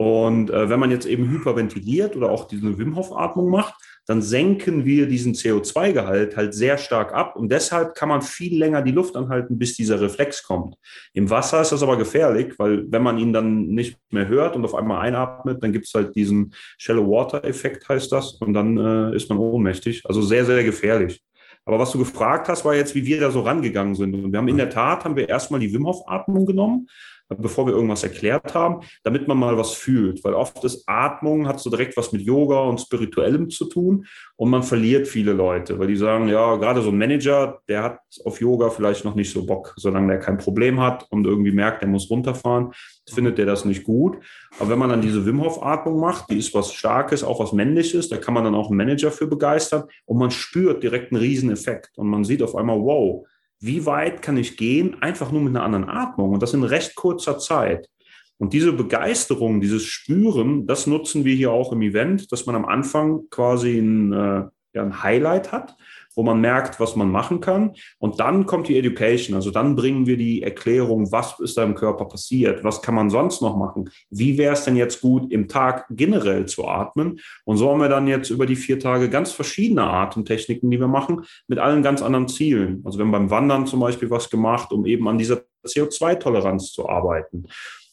Und 0.00 0.48
äh, 0.48 0.70
wenn 0.70 0.80
man 0.80 0.90
jetzt 0.90 1.04
eben 1.04 1.28
hyperventiliert 1.28 2.16
oder 2.16 2.30
auch 2.30 2.48
diese 2.48 2.78
Wim 2.78 2.96
Hof 2.96 3.14
Atmung 3.14 3.50
macht, 3.50 3.74
dann 4.06 4.22
senken 4.22 4.86
wir 4.86 5.06
diesen 5.06 5.34
CO2-Gehalt 5.34 6.38
halt 6.38 6.54
sehr 6.54 6.78
stark 6.78 7.12
ab 7.12 7.36
und 7.36 7.52
deshalb 7.52 7.94
kann 7.94 8.08
man 8.08 8.22
viel 8.22 8.58
länger 8.58 8.80
die 8.80 8.92
Luft 8.92 9.14
anhalten, 9.14 9.58
bis 9.58 9.76
dieser 9.76 10.00
Reflex 10.00 10.42
kommt. 10.42 10.76
Im 11.12 11.28
Wasser 11.28 11.60
ist 11.60 11.72
das 11.72 11.82
aber 11.82 11.98
gefährlich, 11.98 12.58
weil 12.58 12.90
wenn 12.90 13.02
man 13.02 13.18
ihn 13.18 13.34
dann 13.34 13.66
nicht 13.66 13.98
mehr 14.08 14.26
hört 14.26 14.56
und 14.56 14.64
auf 14.64 14.74
einmal 14.74 15.02
einatmet, 15.02 15.62
dann 15.62 15.70
gibt 15.70 15.84
es 15.84 15.92
halt 15.92 16.16
diesen 16.16 16.54
Shallow 16.78 17.06
Water 17.06 17.44
Effekt, 17.44 17.86
heißt 17.86 18.10
das, 18.10 18.32
und 18.40 18.54
dann 18.54 18.78
äh, 18.78 19.14
ist 19.14 19.28
man 19.28 19.36
ohnmächtig. 19.36 20.06
Also 20.06 20.22
sehr, 20.22 20.46
sehr 20.46 20.64
gefährlich. 20.64 21.22
Aber 21.66 21.78
was 21.78 21.92
du 21.92 21.98
gefragt 21.98 22.48
hast, 22.48 22.64
war 22.64 22.74
jetzt, 22.74 22.94
wie 22.94 23.04
wir 23.04 23.20
da 23.20 23.30
so 23.30 23.42
rangegangen 23.42 23.94
sind. 23.94 24.14
Und 24.14 24.32
wir 24.32 24.38
haben 24.38 24.48
in 24.48 24.56
der 24.56 24.70
Tat, 24.70 25.04
haben 25.04 25.16
wir 25.16 25.28
erstmal 25.28 25.60
die 25.60 25.74
Wim 25.74 25.86
Hof 25.86 26.08
Atmung 26.08 26.46
genommen, 26.46 26.88
bevor 27.38 27.66
wir 27.66 27.74
irgendwas 27.74 28.02
erklärt 28.02 28.54
haben, 28.54 28.80
damit 29.02 29.28
man 29.28 29.38
mal 29.38 29.56
was 29.56 29.72
fühlt. 29.72 30.22
Weil 30.24 30.34
oft 30.34 30.62
ist 30.64 30.84
Atmung, 30.86 31.46
hat 31.46 31.60
so 31.60 31.70
direkt 31.70 31.96
was 31.96 32.12
mit 32.12 32.22
Yoga 32.22 32.60
und 32.60 32.80
Spirituellem 32.80 33.50
zu 33.50 33.66
tun 33.66 34.06
und 34.36 34.50
man 34.50 34.62
verliert 34.62 35.06
viele 35.06 35.32
Leute, 35.32 35.78
weil 35.78 35.86
die 35.86 35.96
sagen, 35.96 36.28
ja, 36.28 36.56
gerade 36.56 36.82
so 36.82 36.90
ein 36.90 36.98
Manager, 36.98 37.60
der 37.68 37.82
hat 37.82 38.00
auf 38.24 38.40
Yoga 38.40 38.70
vielleicht 38.70 39.04
noch 39.04 39.14
nicht 39.14 39.32
so 39.32 39.44
Bock, 39.46 39.74
solange 39.76 40.08
der 40.08 40.18
kein 40.18 40.38
Problem 40.38 40.80
hat 40.80 41.06
und 41.10 41.26
irgendwie 41.26 41.52
merkt, 41.52 41.82
der 41.82 41.88
muss 41.88 42.10
runterfahren, 42.10 42.72
findet 43.08 43.38
der 43.38 43.46
das 43.46 43.64
nicht 43.64 43.84
gut. 43.84 44.18
Aber 44.58 44.70
wenn 44.70 44.78
man 44.78 44.90
dann 44.90 45.02
diese 45.02 45.26
Wim 45.26 45.42
Hof 45.42 45.62
Atmung 45.62 46.00
macht, 46.00 46.30
die 46.30 46.38
ist 46.38 46.54
was 46.54 46.72
Starkes, 46.72 47.24
auch 47.24 47.40
was 47.40 47.52
Männliches, 47.52 48.08
da 48.08 48.16
kann 48.16 48.34
man 48.34 48.44
dann 48.44 48.54
auch 48.54 48.68
einen 48.68 48.76
Manager 48.76 49.10
für 49.10 49.26
begeistern 49.26 49.84
und 50.04 50.18
man 50.18 50.30
spürt 50.30 50.82
direkt 50.82 51.12
einen 51.12 51.20
Rieseneffekt 51.20 51.96
und 51.96 52.08
man 52.08 52.24
sieht 52.24 52.42
auf 52.42 52.56
einmal, 52.56 52.80
wow, 52.80 53.26
wie 53.60 53.86
weit 53.86 54.22
kann 54.22 54.36
ich 54.36 54.56
gehen, 54.56 55.00
einfach 55.02 55.30
nur 55.30 55.42
mit 55.42 55.54
einer 55.54 55.64
anderen 55.64 55.88
Atmung. 55.88 56.30
Und 56.30 56.42
das 56.42 56.54
in 56.54 56.64
recht 56.64 56.94
kurzer 56.94 57.38
Zeit. 57.38 57.88
Und 58.38 58.54
diese 58.54 58.72
Begeisterung, 58.72 59.60
dieses 59.60 59.84
Spüren, 59.84 60.66
das 60.66 60.86
nutzen 60.86 61.26
wir 61.26 61.34
hier 61.34 61.52
auch 61.52 61.72
im 61.72 61.82
Event, 61.82 62.32
dass 62.32 62.46
man 62.46 62.56
am 62.56 62.64
Anfang 62.64 63.28
quasi 63.30 63.78
ein, 63.78 64.12
äh, 64.12 64.44
ja, 64.72 64.82
ein 64.82 65.02
Highlight 65.02 65.52
hat 65.52 65.76
wo 66.14 66.22
man 66.22 66.40
merkt, 66.40 66.80
was 66.80 66.96
man 66.96 67.10
machen 67.10 67.40
kann. 67.40 67.74
Und 67.98 68.20
dann 68.20 68.46
kommt 68.46 68.68
die 68.68 68.78
Education. 68.78 69.34
Also 69.34 69.50
dann 69.50 69.76
bringen 69.76 70.06
wir 70.06 70.16
die 70.16 70.42
Erklärung, 70.42 71.12
was 71.12 71.38
ist 71.40 71.56
da 71.56 71.64
im 71.64 71.74
Körper 71.74 72.06
passiert, 72.06 72.64
was 72.64 72.82
kann 72.82 72.94
man 72.94 73.10
sonst 73.10 73.42
noch 73.42 73.56
machen, 73.56 73.90
wie 74.10 74.38
wäre 74.38 74.54
es 74.54 74.64
denn 74.64 74.76
jetzt 74.76 75.00
gut, 75.00 75.30
im 75.32 75.48
Tag 75.48 75.86
generell 75.90 76.46
zu 76.46 76.66
atmen. 76.66 77.20
Und 77.44 77.56
so 77.56 77.70
haben 77.70 77.80
wir 77.80 77.88
dann 77.88 78.06
jetzt 78.06 78.30
über 78.30 78.46
die 78.46 78.56
vier 78.56 78.78
Tage 78.78 79.08
ganz 79.08 79.32
verschiedene 79.32 79.84
Atemtechniken, 79.84 80.70
die 80.70 80.80
wir 80.80 80.88
machen, 80.88 81.24
mit 81.48 81.58
allen 81.58 81.82
ganz 81.82 82.02
anderen 82.02 82.28
Zielen. 82.28 82.82
Also 82.84 82.98
wir 82.98 83.04
haben 83.04 83.12
beim 83.12 83.30
Wandern 83.30 83.66
zum 83.66 83.80
Beispiel 83.80 84.10
was 84.10 84.30
gemacht, 84.30 84.72
um 84.72 84.86
eben 84.86 85.08
an 85.08 85.18
dieser 85.18 85.42
CO2-Toleranz 85.66 86.72
zu 86.72 86.88
arbeiten. 86.88 87.46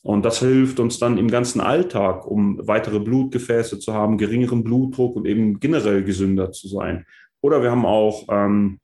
Und 0.08 0.24
das 0.24 0.40
hilft 0.40 0.80
uns 0.80 1.00
dann 1.00 1.18
im 1.18 1.30
ganzen 1.30 1.60
Alltag, 1.60 2.26
um 2.26 2.66
weitere 2.66 3.00
Blutgefäße 3.00 3.78
zu 3.80 3.94
haben, 3.94 4.18
geringeren 4.18 4.64
Blutdruck 4.64 5.18
und 5.18 5.26
eben 5.26 5.60
generell 5.60 6.02
gesünder 6.04 6.54
zu 6.54 6.70
sein. 6.70 7.06
Oder 7.42 7.62
wir 7.62 7.72
haben 7.72 7.86
auch 7.86 8.26
ähm, 8.30 8.80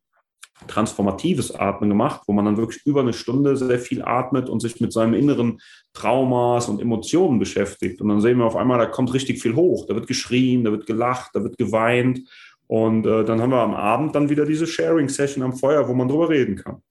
transformatives 0.68 1.54
Atmen 1.54 1.89
gemacht, 1.89 2.22
wo 2.28 2.34
man 2.34 2.46
dann 2.46 2.58
wirklich 2.58 2.86
über 2.86 3.02
eine 3.02 3.13
Stunde 3.13 3.58
sehr 3.58 3.80
viel 3.80 4.02
atmet 4.04 4.50
und 4.50 4.60
sich 4.60 4.80
mit 4.80 4.94
seinem 4.94 5.13
inneren 5.13 5.60
Traumas 5.94 6.70
und 6.70 6.82
Emotionen 6.82 7.39
beschäftigt. 7.39 8.02
Und 8.02 8.10
dann 8.10 8.22
sehen 8.22 8.38
wir 8.38 8.46
auf 8.46 8.56
einmal, 8.56 8.80
da 8.80 8.86
kommt 8.86 9.13
richtig 9.13 9.42
viel 9.42 9.56
hoch. 9.56 9.86
Da 9.88 9.96
wird 9.96 10.08
geschrien, 10.08 10.63
da 10.63 10.72
wird 10.72 10.86
gelacht, 10.86 11.32
da 11.34 11.44
wird 11.44 11.58
geweint. 11.58 12.22
Und 12.68 13.06
äh, 13.06 13.24
dann 13.24 13.42
haben 13.42 13.52
wir 13.52 13.62
am 13.62 13.74
Abend 13.74 14.16
dann 14.16 14.30
wieder 14.30 14.46
diese 14.46 14.68
Sharing-Session 14.68 15.44
am 15.44 15.54
Feuer, 15.54 15.88
wo 15.88 15.94
man 15.94 16.08
drüber 16.08 16.30
reden 16.30 16.56
kann. 16.56 16.82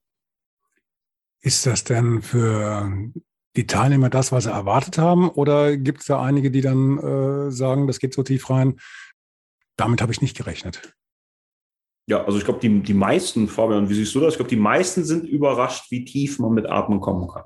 Ist 1.41 1.67
das 1.67 1.83
denn 1.85 2.23
für 2.23 2.93
die 3.57 3.67
Teilnehmer 3.67 4.09
das, 4.11 4.33
was 4.33 4.45
sie 4.45 4.51
erwartet 4.51 4.99
haben? 4.99 5.29
Oder 5.29 5.77
gibt 5.77 6.01
es 6.01 6.07
da 6.07 6.23
einige, 6.23 6.51
die 6.51 6.61
dann 6.61 6.99
äh, 6.99 7.51
sagen, 7.51 7.87
das 7.87 7.99
geht 7.99 8.15
so 8.15 8.23
tief 8.23 8.49
rein, 8.49 8.79
damit 9.77 10.01
habe 10.01 10.13
ich 10.13 10.21
nicht 10.21 10.37
gerechnet? 10.37 10.95
Ja, 12.07 12.25
also 12.25 12.39
ich 12.39 12.45
glaube, 12.45 12.61
die, 12.61 12.83
die 12.83 12.95
meisten, 12.95 13.49
Fabian, 13.49 13.89
wie 13.89 13.95
siehst 13.95 14.15
du 14.15 14.21
das? 14.21 14.35
Ich 14.35 14.39
glaube, 14.39 14.51
die 14.51 14.57
meisten 14.57 15.05
sind 15.05 15.25
überrascht, 15.25 15.91
wie 15.91 16.05
tief 16.05 16.39
man 16.39 16.53
mit 16.53 16.69
Atmen 16.69 17.01
kommen 17.01 17.29
kann. 17.29 17.45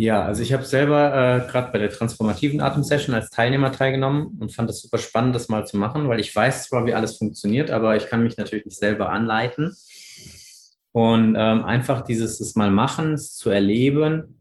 Ja, 0.00 0.24
also 0.24 0.42
ich 0.42 0.52
habe 0.52 0.64
selber 0.64 1.08
äh, 1.08 1.50
gerade 1.50 1.72
bei 1.72 1.78
der 1.78 1.90
transformativen 1.90 2.60
Atemsession 2.60 3.16
als 3.16 3.30
Teilnehmer 3.30 3.72
teilgenommen 3.72 4.38
und 4.38 4.54
fand 4.54 4.68
das 4.68 4.80
super 4.80 4.98
spannend, 4.98 5.34
das 5.34 5.48
mal 5.48 5.66
zu 5.66 5.76
machen, 5.76 6.08
weil 6.08 6.20
ich 6.20 6.34
weiß 6.34 6.68
zwar, 6.68 6.86
wie 6.86 6.94
alles 6.94 7.18
funktioniert, 7.18 7.70
aber 7.70 7.96
ich 7.96 8.06
kann 8.06 8.22
mich 8.22 8.36
natürlich 8.36 8.64
nicht 8.64 8.78
selber 8.78 9.10
anleiten. 9.10 9.74
Und 10.92 11.34
ähm, 11.36 11.64
einfach 11.64 12.02
dieses 12.02 12.38
das 12.38 12.54
mal 12.54 12.70
machen, 12.70 13.18
zu 13.18 13.50
erleben 13.50 14.40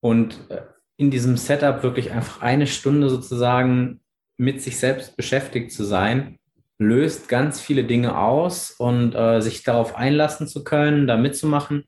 und 0.00 0.38
äh, 0.50 0.60
in 0.98 1.10
diesem 1.10 1.36
Setup 1.36 1.82
wirklich 1.82 2.12
einfach 2.12 2.42
eine 2.42 2.66
Stunde 2.66 3.08
sozusagen 3.08 4.00
mit 4.36 4.62
sich 4.62 4.78
selbst 4.78 5.16
beschäftigt 5.16 5.72
zu 5.72 5.84
sein 5.84 6.37
löst 6.78 7.28
ganz 7.28 7.60
viele 7.60 7.84
Dinge 7.84 8.18
aus 8.18 8.70
und 8.70 9.14
äh, 9.14 9.40
sich 9.40 9.64
darauf 9.64 9.96
einlassen 9.96 10.46
zu 10.46 10.62
können, 10.62 11.06
da 11.06 11.16
mitzumachen, 11.16 11.84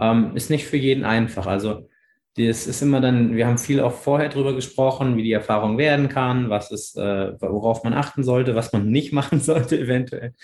ähm, 0.00 0.34
ist 0.34 0.50
nicht 0.50 0.66
für 0.66 0.78
jeden 0.78 1.04
einfach. 1.04 1.46
Also 1.46 1.88
das 2.36 2.66
ist 2.66 2.82
immer 2.82 3.00
dann, 3.00 3.36
wir 3.36 3.46
haben 3.46 3.58
viel 3.58 3.80
auch 3.80 3.92
vorher 3.92 4.30
drüber 4.30 4.54
gesprochen, 4.54 5.16
wie 5.16 5.22
die 5.22 5.32
Erfahrung 5.32 5.78
werden 5.78 6.08
kann, 6.08 6.50
was 6.50 6.70
ist, 6.70 6.96
äh, 6.96 7.40
worauf 7.40 7.84
man 7.84 7.92
achten 7.92 8.24
sollte, 8.24 8.54
was 8.54 8.72
man 8.72 8.90
nicht 8.90 9.12
machen 9.12 9.40
sollte 9.40 9.78
eventuell. 9.78 10.34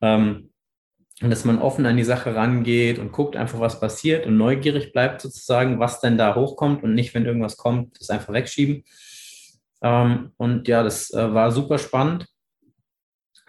Ähm, 0.00 0.50
und 1.22 1.30
dass 1.30 1.46
man 1.46 1.58
offen 1.58 1.86
an 1.86 1.96
die 1.96 2.04
Sache 2.04 2.34
rangeht 2.34 2.98
und 2.98 3.10
guckt 3.12 3.36
einfach, 3.36 3.58
was 3.58 3.80
passiert 3.80 4.26
und 4.26 4.36
neugierig 4.36 4.92
bleibt 4.92 5.22
sozusagen, 5.22 5.78
was 5.78 6.00
denn 6.00 6.18
da 6.18 6.34
hochkommt 6.34 6.82
und 6.82 6.94
nicht, 6.94 7.14
wenn 7.14 7.24
irgendwas 7.24 7.56
kommt, 7.56 7.98
das 7.98 8.10
einfach 8.10 8.34
wegschieben. 8.34 8.84
Ähm, 9.82 10.32
und 10.36 10.68
ja, 10.68 10.82
das 10.82 11.12
äh, 11.14 11.32
war 11.32 11.52
super 11.52 11.78
spannend 11.78 12.26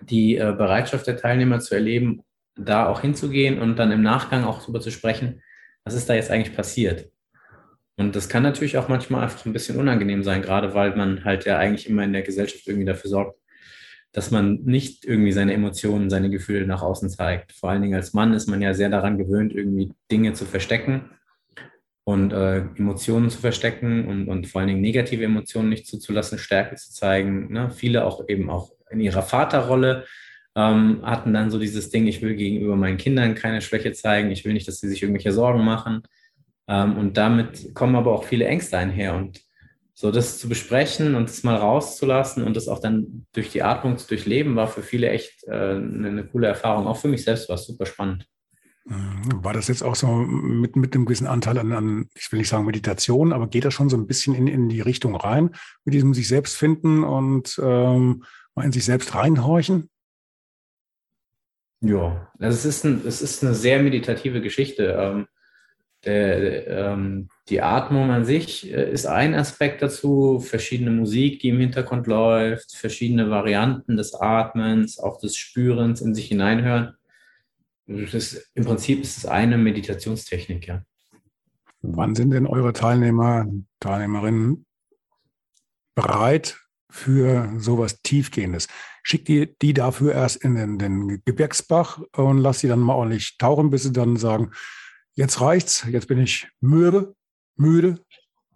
die 0.02 0.38
äh, 0.38 0.54
Bereitschaft 0.58 1.08
der 1.08 1.18
Teilnehmer 1.18 1.60
zu 1.60 1.76
erleben, 1.76 2.24
da 2.56 2.88
auch 2.88 3.02
hinzugehen 3.02 3.60
und 3.60 3.78
dann 3.78 3.92
im 3.92 4.02
Nachgang 4.02 4.44
auch 4.44 4.62
darüber 4.62 4.80
zu 4.82 4.92
sprechen, 4.92 5.42
was 5.84 5.94
ist 5.94 6.10
da 6.10 6.16
jetzt 6.16 6.32
eigentlich 6.32 6.56
passiert. 6.56 7.12
Und 7.98 8.16
das 8.16 8.30
kann 8.30 8.44
natürlich 8.44 8.78
auch 8.78 8.90
manchmal 8.90 9.24
einfach 9.24 9.46
ein 9.46 9.54
bisschen 9.54 9.78
unangenehm 9.78 10.24
sein, 10.24 10.42
gerade 10.42 10.74
weil 10.74 10.96
man 10.96 11.26
halt 11.26 11.46
ja 11.46 11.58
eigentlich 11.58 11.90
immer 11.90 12.04
in 12.04 12.14
der 12.14 12.22
Gesellschaft 12.22 12.68
irgendwie 12.68 12.86
dafür 12.86 13.10
sorgt, 13.10 13.40
dass 14.12 14.32
man 14.32 14.64
nicht 14.64 15.06
irgendwie 15.06 15.32
seine 15.32 15.54
Emotionen, 15.54 16.10
seine 16.10 16.30
Gefühle 16.30 16.68
nach 16.68 16.82
außen 16.82 17.10
zeigt. 17.10 17.54
Vor 17.54 17.70
allen 17.70 17.82
Dingen 17.82 17.96
als 17.96 18.14
Mann 18.14 18.34
ist 18.34 18.48
man 18.48 18.62
ja 18.62 18.74
sehr 18.74 18.90
daran 18.90 19.18
gewöhnt, 19.18 19.54
irgendwie 19.54 19.94
Dinge 20.12 20.34
zu 20.34 20.46
verstecken. 20.46 21.10
und 22.04 22.32
äh, 22.32 22.60
Emotionen 22.78 23.30
zu 23.30 23.40
verstecken 23.40 24.08
und, 24.08 24.30
und 24.30 24.48
vor 24.48 24.62
allen 24.62 24.70
Dingen 24.70 24.82
negative 24.82 25.26
Emotionen 25.26 25.70
nicht 25.70 25.88
zuzulassen, 25.88 26.38
Stärke 26.38 26.76
zu 26.76 26.94
zeigen. 26.94 27.52
Ne? 27.52 27.70
Viele 27.70 28.06
auch 28.06 28.30
eben 28.30 28.50
auch 28.50 28.72
in 28.90 29.00
ihrer 29.00 29.22
Vaterrolle 29.22 30.06
ähm, 30.56 31.02
hatten 31.04 31.34
dann 31.34 31.52
so 31.52 31.60
dieses 31.60 31.90
Ding, 31.90 32.08
ich 32.08 32.22
will 32.22 32.36
gegenüber 32.36 32.76
meinen 32.76 32.98
Kindern 32.98 33.36
keine 33.36 33.62
Schwäche 33.62 33.94
zeigen, 33.94 34.32
ich 34.32 34.44
will 34.44 34.54
nicht, 34.54 34.68
dass 34.68 34.80
sie 34.80 34.90
sich 34.90 35.04
irgendwelche 35.04 35.32
Sorgen 35.32 35.64
machen. 35.64 36.02
Ähm, 36.68 36.98
und 36.98 37.18
damit 37.18 37.74
kommen 37.76 37.96
aber 37.96 38.12
auch 38.12 38.24
viele 38.24 38.46
Ängste 38.46 38.78
einher. 38.78 39.16
Und 39.16 39.42
so 39.94 40.12
das 40.12 40.38
zu 40.38 40.48
besprechen 40.48 41.16
und 41.16 41.30
es 41.30 41.44
mal 41.44 41.56
rauszulassen 41.56 42.44
und 42.44 42.56
das 42.56 42.68
auch 42.68 42.80
dann 42.80 43.26
durch 43.34 43.52
die 43.52 43.64
Atmung 43.64 43.98
zu 43.98 44.08
durchleben, 44.08 44.56
war 44.56 44.68
für 44.68 44.84
viele 44.84 45.10
echt 45.10 45.44
äh, 45.46 45.52
eine, 45.52 46.08
eine 46.10 46.24
coole 46.28 46.48
Erfahrung. 46.48 46.86
Auch 46.86 46.98
für 46.98 47.08
mich 47.08 47.24
selbst 47.24 47.50
war 47.50 47.56
es 47.56 47.66
super 47.66 47.86
spannend. 47.86 48.28
Mhm. 48.86 49.44
War 49.44 49.54
das 49.54 49.68
jetzt 49.68 49.84
auch 49.84 49.96
so 49.96 50.08
mit, 50.08 50.76
mit 50.76 50.94
einem 50.94 51.06
gewissen 51.06 51.28
Anteil 51.28 51.58
an, 51.58 51.72
an, 51.72 52.10
ich 52.16 52.32
will 52.32 52.40
nicht 52.40 52.50
sagen 52.50 52.66
Meditation, 52.66 53.34
aber 53.34 53.48
geht 53.48 53.66
das 53.66 53.74
schon 53.74 53.90
so 53.90 53.98
ein 53.98 54.08
bisschen 54.08 54.36
in, 54.36 54.48
in 54.48 54.70
die 54.70 54.82
Richtung 54.82 55.16
rein, 55.16 55.50
mit 55.84 55.94
diesem 55.94 56.14
sich 56.14 56.28
selbst 56.28 56.58
finden 56.58 57.04
und 57.04 57.60
ähm, 57.64 58.24
mal 58.58 58.66
in 58.66 58.72
sich 58.72 58.86
selbst 58.86 59.16
reinhorchen? 59.16 59.90
Ja, 61.80 62.32
also 62.40 62.58
es 62.58 62.66
ist, 62.66 62.86
ein, 62.86 63.06
es 63.06 63.22
ist 63.22 63.44
eine 63.44 63.54
sehr 63.54 63.82
meditative 63.82 64.42
Geschichte. 64.42 64.98
Ähm, 65.00 65.28
der, 66.04 66.68
ähm, 66.68 67.30
die 67.50 67.62
Atmung 67.62 68.10
an 68.10 68.26
sich 68.26 68.72
äh, 68.72 68.92
ist 68.92 69.06
ein 69.06 69.36
Aspekt 69.36 69.82
dazu, 69.82 70.40
verschiedene 70.40 70.92
Musik, 70.92 71.40
die 71.40 71.50
im 71.50 71.60
Hintergrund 71.60 72.08
läuft, 72.08 72.76
verschiedene 72.76 73.30
Varianten 73.30 73.96
des 73.96 74.16
Atmens, 74.16 75.00
auch 75.00 75.20
des 75.20 75.38
Spürens 75.38 76.02
in 76.02 76.16
sich 76.16 76.28
hineinhören. 76.28 76.96
Das, 77.86 78.50
Im 78.54 78.66
Prinzip 78.66 79.02
ist 79.02 79.18
es 79.18 79.26
eine 79.26 79.58
Meditationstechnik, 79.58 80.68
ja. 80.68 80.84
Wann 81.82 82.16
sind 82.16 82.32
denn 82.32 82.48
eure 82.48 82.74
Teilnehmer, 82.74 83.46
Teilnehmerinnen 83.80 84.66
bereit 85.96 86.67
für 86.90 87.52
sowas 87.58 88.02
Tiefgehendes? 88.02 88.68
Schickt 89.04 89.30
ihr 89.30 89.46
die 89.46 89.74
dafür 89.74 90.14
erst 90.14 90.38
in 90.38 90.56
den, 90.56 90.78
den 90.78 91.22
Gebirgsbach 91.26 92.02
und 92.16 92.40
lasst 92.40 92.62
sie 92.62 92.68
dann 92.68 92.80
mal 92.80 92.96
ordentlich 92.96 93.38
tauchen, 93.38 93.70
bis 93.70 93.84
sie 93.84 93.94
dann 93.94 94.18
sagen, 94.18 94.52
jetzt 95.14 95.42
reicht's, 95.42 95.86
jetzt 95.90 96.08
bin 96.08 96.20
ich 96.20 96.48
müde, 96.60 97.16
müde. 97.56 98.00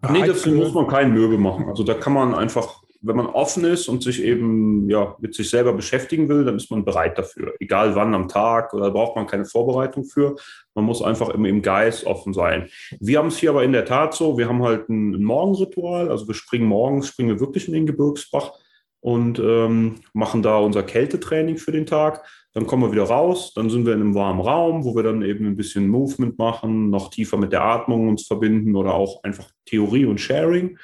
Nee, 0.10 0.26
dafür 0.26 0.54
muss 0.54 0.74
man 0.74 0.88
keinen 0.88 1.14
Mürbe 1.14 1.38
machen. 1.38 1.70
Also 1.70 1.84
da 1.84 1.94
kann 1.94 2.14
man 2.14 2.34
einfach, 2.34 2.81
wenn 3.02 3.16
man 3.16 3.28
offen 3.28 3.64
ist 3.64 3.88
und 3.88 4.04
sich 4.04 4.22
eben 4.22 4.90
ja, 4.90 5.16
mit 5.20 5.34
sich 5.34 5.50
selber 5.50 5.74
beschäftigen 5.74 6.30
will, 6.30 6.46
dann 6.46 6.58
ist 6.58 6.70
man 6.70 6.86
bereit 6.86 7.18
dafür. 7.18 7.54
Egal 7.60 7.96
wann 7.96 8.14
am 8.14 8.28
Tag 8.28 8.74
oder 8.74 8.92
braucht 8.92 9.16
man 9.16 9.28
keine 9.28 9.46
Vorbereitung 9.46 10.06
für. 10.06 10.36
Man 10.76 10.86
muss 10.86 11.02
einfach 11.02 11.30
im, 11.30 11.46
im 11.46 11.62
Geist 11.62 12.06
offen 12.06 12.34
sein. 12.34 12.70
Wir 13.00 13.18
haben 13.18 13.30
es 13.30 13.38
hier 13.38 13.50
aber 13.50 13.64
in 13.64 13.72
der 13.72 13.86
Tat 13.86 14.14
so, 14.14 14.38
wir 14.38 14.48
haben 14.48 14.62
halt 14.64 14.88
ein, 14.90 15.24
Morgenritual. 15.24 16.10
Also 16.10 16.28
wir 16.28 16.36
springen 16.36 16.68
morgens, 16.68 17.08
springen 17.08 17.30
wir 17.30 17.40
wirklich 17.40 17.68
in 17.68 17.74
den 17.74 17.88
Gebirgsbach 17.88 18.54
und 19.00 19.40
ähm, 19.40 19.96
machen 20.14 20.44
da 20.44 20.60
unser 20.60 20.84
Kältetraining 20.84 21.58
für 21.58 21.72
den 21.72 21.88
Tag. 21.88 22.24
Dann 22.54 22.68
kommen 22.68 22.84
wir 22.84 22.92
wieder 22.92 23.04
raus, 23.04 23.54
dann 23.54 23.70
sind 23.70 23.86
wir 23.86 23.94
in 23.94 24.02
einem 24.02 24.14
warmen 24.14 24.42
Raum, 24.42 24.84
wo 24.84 24.94
wir 24.94 25.04
dann 25.04 25.22
eben 25.22 25.48
ein 25.48 25.56
bisschen 25.56 25.88
Movement 25.88 26.38
machen, 26.38 26.90
noch 26.90 27.10
tiefer 27.10 27.38
mit 27.38 27.54
der 27.54 27.64
Atmung 27.64 28.10
uns 28.10 28.28
verbinden 28.28 28.76
oder 28.76 28.94
auch 28.94 29.24
einfach 29.24 29.50
Theorie 29.66 30.06
und 30.06 30.20
Sharing. 30.20 30.78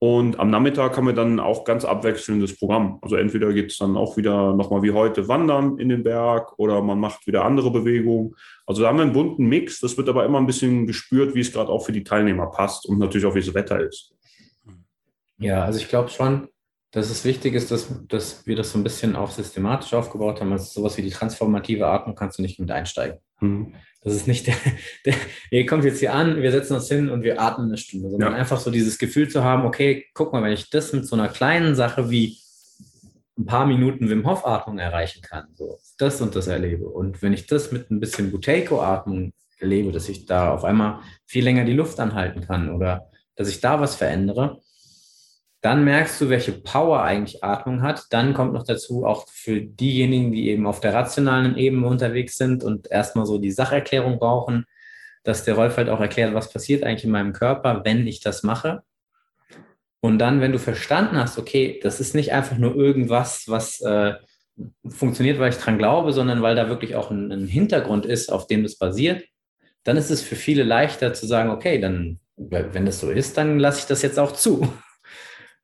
Und 0.00 0.38
am 0.38 0.50
Nachmittag 0.50 0.96
haben 0.96 1.06
wir 1.06 1.12
dann 1.12 1.40
auch 1.40 1.64
ganz 1.64 1.84
abwechselndes 1.84 2.56
Programm. 2.56 2.98
Also 3.02 3.16
entweder 3.16 3.52
geht 3.52 3.72
es 3.72 3.78
dann 3.78 3.96
auch 3.96 4.16
wieder 4.16 4.54
nochmal 4.54 4.82
wie 4.82 4.92
heute 4.92 5.26
wandern 5.26 5.78
in 5.78 5.88
den 5.88 6.04
Berg 6.04 6.56
oder 6.56 6.80
man 6.82 7.00
macht 7.00 7.26
wieder 7.26 7.44
andere 7.44 7.72
Bewegungen. 7.72 8.36
Also 8.64 8.82
da 8.82 8.88
haben 8.88 8.98
wir 8.98 9.02
einen 9.02 9.12
bunten 9.12 9.46
Mix. 9.46 9.80
Das 9.80 9.96
wird 9.96 10.08
aber 10.08 10.24
immer 10.24 10.38
ein 10.38 10.46
bisschen 10.46 10.86
gespürt, 10.86 11.34
wie 11.34 11.40
es 11.40 11.52
gerade 11.52 11.70
auch 11.70 11.84
für 11.84 11.90
die 11.90 12.04
Teilnehmer 12.04 12.46
passt 12.46 12.86
und 12.86 12.98
natürlich 12.98 13.26
auch, 13.26 13.34
wie 13.34 13.40
das 13.40 13.54
Wetter 13.54 13.80
ist. 13.80 14.14
Ja, 15.38 15.64
also 15.64 15.80
ich 15.80 15.88
glaube 15.88 16.10
schon, 16.10 16.48
dass 16.90 17.10
es 17.10 17.24
wichtig 17.24 17.54
ist, 17.54 17.70
dass, 17.70 17.88
dass 18.08 18.46
wir 18.46 18.56
das 18.56 18.72
so 18.72 18.78
ein 18.78 18.84
bisschen 18.84 19.14
auch 19.14 19.30
systematisch 19.30 19.92
aufgebaut 19.92 20.40
haben. 20.40 20.52
Also 20.52 20.64
sowas 20.64 20.96
wie 20.96 21.02
die 21.02 21.10
transformative 21.10 21.86
Atmung 21.86 22.14
kannst 22.16 22.38
du 22.38 22.42
nicht 22.42 22.58
mit 22.58 22.70
einsteigen. 22.70 23.18
Mhm. 23.40 23.74
Das 24.02 24.14
ist 24.14 24.26
nicht 24.26 24.46
der, 24.46 24.54
der, 25.04 25.14
ihr 25.50 25.66
kommt 25.66 25.84
jetzt 25.84 26.00
hier 26.00 26.14
an, 26.14 26.40
wir 26.40 26.50
setzen 26.50 26.74
uns 26.74 26.88
hin 26.88 27.10
und 27.10 27.22
wir 27.22 27.40
atmen 27.40 27.68
eine 27.68 27.76
Stunde, 27.76 28.10
sondern 28.10 28.32
ja. 28.32 28.38
einfach 28.38 28.58
so 28.58 28.70
dieses 28.70 28.98
Gefühl 28.98 29.28
zu 29.28 29.44
haben, 29.44 29.66
okay, 29.66 30.06
guck 30.14 30.32
mal, 30.32 30.42
wenn 30.42 30.52
ich 30.52 30.70
das 30.70 30.92
mit 30.92 31.06
so 31.06 31.14
einer 31.14 31.28
kleinen 31.28 31.74
Sache 31.74 32.10
wie 32.10 32.38
ein 33.38 33.46
paar 33.46 33.66
Minuten 33.66 34.08
Wim 34.08 34.26
Hof 34.26 34.46
Atmung 34.46 34.78
erreichen 34.78 35.22
kann, 35.22 35.46
so 35.54 35.78
das 35.98 36.20
und 36.20 36.34
das 36.34 36.46
erlebe. 36.46 36.88
Und 36.88 37.22
wenn 37.22 37.32
ich 37.32 37.46
das 37.46 37.70
mit 37.70 37.90
ein 37.90 38.00
bisschen 38.00 38.30
Buteiko 38.30 38.82
Atmung 38.82 39.32
erlebe, 39.58 39.92
dass 39.92 40.08
ich 40.08 40.26
da 40.26 40.52
auf 40.54 40.64
einmal 40.64 41.00
viel 41.26 41.44
länger 41.44 41.64
die 41.64 41.72
Luft 41.72 42.00
anhalten 42.00 42.40
kann 42.40 42.70
oder 42.70 43.10
dass 43.36 43.48
ich 43.48 43.60
da 43.60 43.80
was 43.80 43.94
verändere, 43.94 44.60
dann 45.60 45.84
merkst 45.84 46.20
du, 46.20 46.28
welche 46.28 46.52
Power 46.52 47.02
eigentlich 47.02 47.42
Atmung 47.42 47.82
hat. 47.82 48.04
Dann 48.10 48.32
kommt 48.32 48.52
noch 48.52 48.64
dazu, 48.64 49.04
auch 49.04 49.26
für 49.28 49.60
diejenigen, 49.60 50.30
die 50.30 50.50
eben 50.50 50.66
auf 50.66 50.80
der 50.80 50.94
rationalen 50.94 51.56
Ebene 51.56 51.86
unterwegs 51.86 52.36
sind 52.36 52.62
und 52.62 52.90
erstmal 52.90 53.26
so 53.26 53.38
die 53.38 53.50
Sacherklärung 53.50 54.18
brauchen, 54.18 54.66
dass 55.24 55.44
der 55.44 55.54
Rolf 55.54 55.76
halt 55.76 55.88
auch 55.88 56.00
erklärt, 56.00 56.32
was 56.34 56.52
passiert 56.52 56.84
eigentlich 56.84 57.04
in 57.04 57.10
meinem 57.10 57.32
Körper, 57.32 57.82
wenn 57.84 58.06
ich 58.06 58.20
das 58.20 58.44
mache. 58.44 58.82
Und 60.00 60.18
dann, 60.18 60.40
wenn 60.40 60.52
du 60.52 60.60
verstanden 60.60 61.16
hast, 61.16 61.38
okay, 61.38 61.80
das 61.82 61.98
ist 61.98 62.14
nicht 62.14 62.32
einfach 62.32 62.56
nur 62.56 62.76
irgendwas, 62.76 63.44
was 63.48 63.80
äh, 63.80 64.14
funktioniert, 64.88 65.40
weil 65.40 65.50
ich 65.50 65.58
dran 65.58 65.76
glaube, 65.76 66.12
sondern 66.12 66.40
weil 66.40 66.54
da 66.54 66.68
wirklich 66.68 66.94
auch 66.94 67.10
ein, 67.10 67.32
ein 67.32 67.48
Hintergrund 67.48 68.06
ist, 68.06 68.32
auf 68.32 68.46
dem 68.46 68.62
das 68.62 68.76
basiert, 68.76 69.24
dann 69.82 69.96
ist 69.96 70.10
es 70.10 70.22
für 70.22 70.36
viele 70.36 70.62
leichter 70.62 71.14
zu 71.14 71.26
sagen, 71.26 71.50
okay, 71.50 71.80
dann, 71.80 72.20
wenn 72.36 72.86
das 72.86 73.00
so 73.00 73.10
ist, 73.10 73.36
dann 73.36 73.58
lasse 73.58 73.80
ich 73.80 73.86
das 73.86 74.02
jetzt 74.02 74.20
auch 74.20 74.32
zu. 74.32 74.72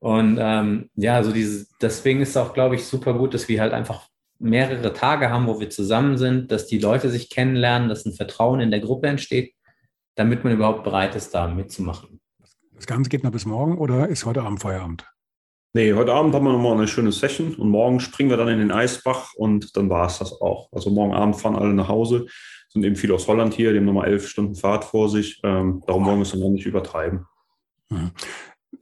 Und 0.00 0.38
ähm, 0.40 0.90
ja, 0.96 1.14
also 1.16 1.32
diese, 1.32 1.66
deswegen 1.80 2.20
ist 2.20 2.30
es 2.30 2.36
auch, 2.36 2.52
glaube 2.52 2.74
ich, 2.74 2.84
super 2.84 3.14
gut, 3.14 3.34
dass 3.34 3.48
wir 3.48 3.60
halt 3.60 3.72
einfach 3.72 4.08
mehrere 4.38 4.92
Tage 4.92 5.30
haben, 5.30 5.46
wo 5.46 5.60
wir 5.60 5.70
zusammen 5.70 6.18
sind, 6.18 6.50
dass 6.50 6.66
die 6.66 6.78
Leute 6.78 7.08
sich 7.10 7.30
kennenlernen, 7.30 7.88
dass 7.88 8.04
ein 8.04 8.12
Vertrauen 8.12 8.60
in 8.60 8.70
der 8.70 8.80
Gruppe 8.80 9.08
entsteht, 9.08 9.54
damit 10.14 10.44
man 10.44 10.52
überhaupt 10.52 10.84
bereit 10.84 11.14
ist, 11.14 11.34
da 11.34 11.48
mitzumachen. 11.48 12.20
Das 12.72 12.86
Ganze 12.86 13.08
geht 13.08 13.24
noch 13.24 13.30
bis 13.30 13.46
morgen 13.46 13.78
oder 13.78 14.08
ist 14.08 14.26
heute 14.26 14.42
Abend 14.42 14.60
Feierabend? 14.60 15.06
Nee, 15.76 15.92
heute 15.94 16.12
Abend 16.12 16.34
haben 16.34 16.44
wir 16.44 16.52
nochmal 16.52 16.74
eine 16.74 16.86
schöne 16.86 17.10
Session 17.10 17.54
und 17.54 17.68
morgen 17.68 17.98
springen 17.98 18.30
wir 18.30 18.36
dann 18.36 18.48
in 18.48 18.60
den 18.60 18.70
Eisbach 18.70 19.34
und 19.34 19.76
dann 19.76 19.90
war 19.90 20.06
es 20.06 20.18
das 20.18 20.40
auch. 20.40 20.68
Also 20.72 20.90
morgen 20.90 21.14
Abend 21.14 21.36
fahren 21.36 21.56
alle 21.56 21.74
nach 21.74 21.88
Hause, 21.88 22.26
sind 22.68 22.84
eben 22.84 22.94
viele 22.94 23.14
aus 23.14 23.26
Holland 23.26 23.54
hier, 23.54 23.72
die 23.72 23.78
haben 23.78 23.84
nochmal 23.84 24.08
elf 24.08 24.28
Stunden 24.28 24.54
Fahrt 24.54 24.84
vor 24.84 25.08
sich. 25.08 25.40
Ähm, 25.42 25.82
darum 25.86 26.04
wollen 26.04 26.18
wir 26.18 26.22
es 26.22 26.30
dann 26.30 26.40
noch 26.40 26.50
nicht 26.50 26.66
übertreiben. 26.66 27.26
Mhm. 27.90 28.12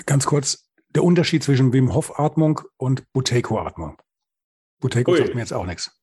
Ganz 0.05 0.27
kurz, 0.27 0.62
der 0.95 1.05
Unterschied 1.05 1.43
zwischen 1.43 1.73
Wim 1.73 1.95
Hof 1.95 2.19
Atmung 2.19 2.61
und 2.77 3.05
Buteco 3.13 3.59
Atmung. 3.59 3.97
Buteco 4.81 5.17
sagt 5.17 5.35
mir 5.35 5.41
jetzt 5.41 5.53
auch 5.53 5.67
nichts. 5.67 5.99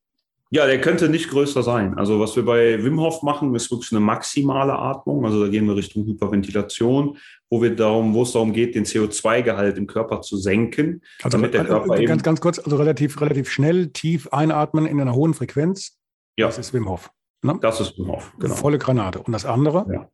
Ja, 0.52 0.65
der 0.65 0.82
könnte 0.82 1.10
nicht 1.10 1.30
größer 1.30 1.62
sein. 1.62 1.95
Also 1.95 2.19
was 2.19 2.36
wir 2.36 2.43
bei 2.43 2.84
Wim 2.84 2.99
Hof 2.99 3.21
machen, 3.21 3.54
ist 3.54 3.69
wirklich 3.69 3.91
eine 3.91 3.99
maximale 3.99 4.73
Atmung. 4.73 5.23
Also 5.23 5.43
da 5.43 5.49
gehen 5.52 5.67
wir 5.67 5.75
Richtung 5.75 6.08
Hyperventilation, 6.08 7.17
wo 7.52 7.62
wir 7.62 7.75
darum, 7.75 8.15
wo 8.15 8.23
es 8.23 8.32
darum 8.32 8.52
geht, 8.52 8.73
den 8.73 8.84
CO2-Gehalt 8.84 9.78
im 9.78 9.86
Körper 9.86 10.21
zu 10.21 10.38
senken, 10.38 11.04
also 11.21 11.38
damit 11.38 11.54
der 11.54 11.65
Körper 11.65 11.89
ganz, 11.89 11.99
eben 11.99 12.21
ganz 12.23 12.41
kurz, 12.41 12.58
also 12.58 12.78
relativ 12.78 13.21
relativ 13.21 13.52
schnell 13.52 13.89
tief 13.89 14.28
einatmen 14.30 14.88
in 14.88 14.99
einer 14.99 15.13
hohen 15.13 15.36
Frequenz. 15.36 15.99
Ja, 16.36 16.47
das 16.47 16.58
ist 16.58 16.73
Wim 16.73 16.89
Hof. 16.89 17.12
Ne? 17.43 17.60
Das 17.62 17.80
ist 17.80 17.99
Wim 17.99 18.08
Hof. 18.08 18.34
Genau. 18.39 18.56
Volle 18.56 18.80
Granate. 18.80 19.19
Und 19.19 19.34
das 19.34 19.45
andere? 19.45 19.86
Ja. 19.91 20.10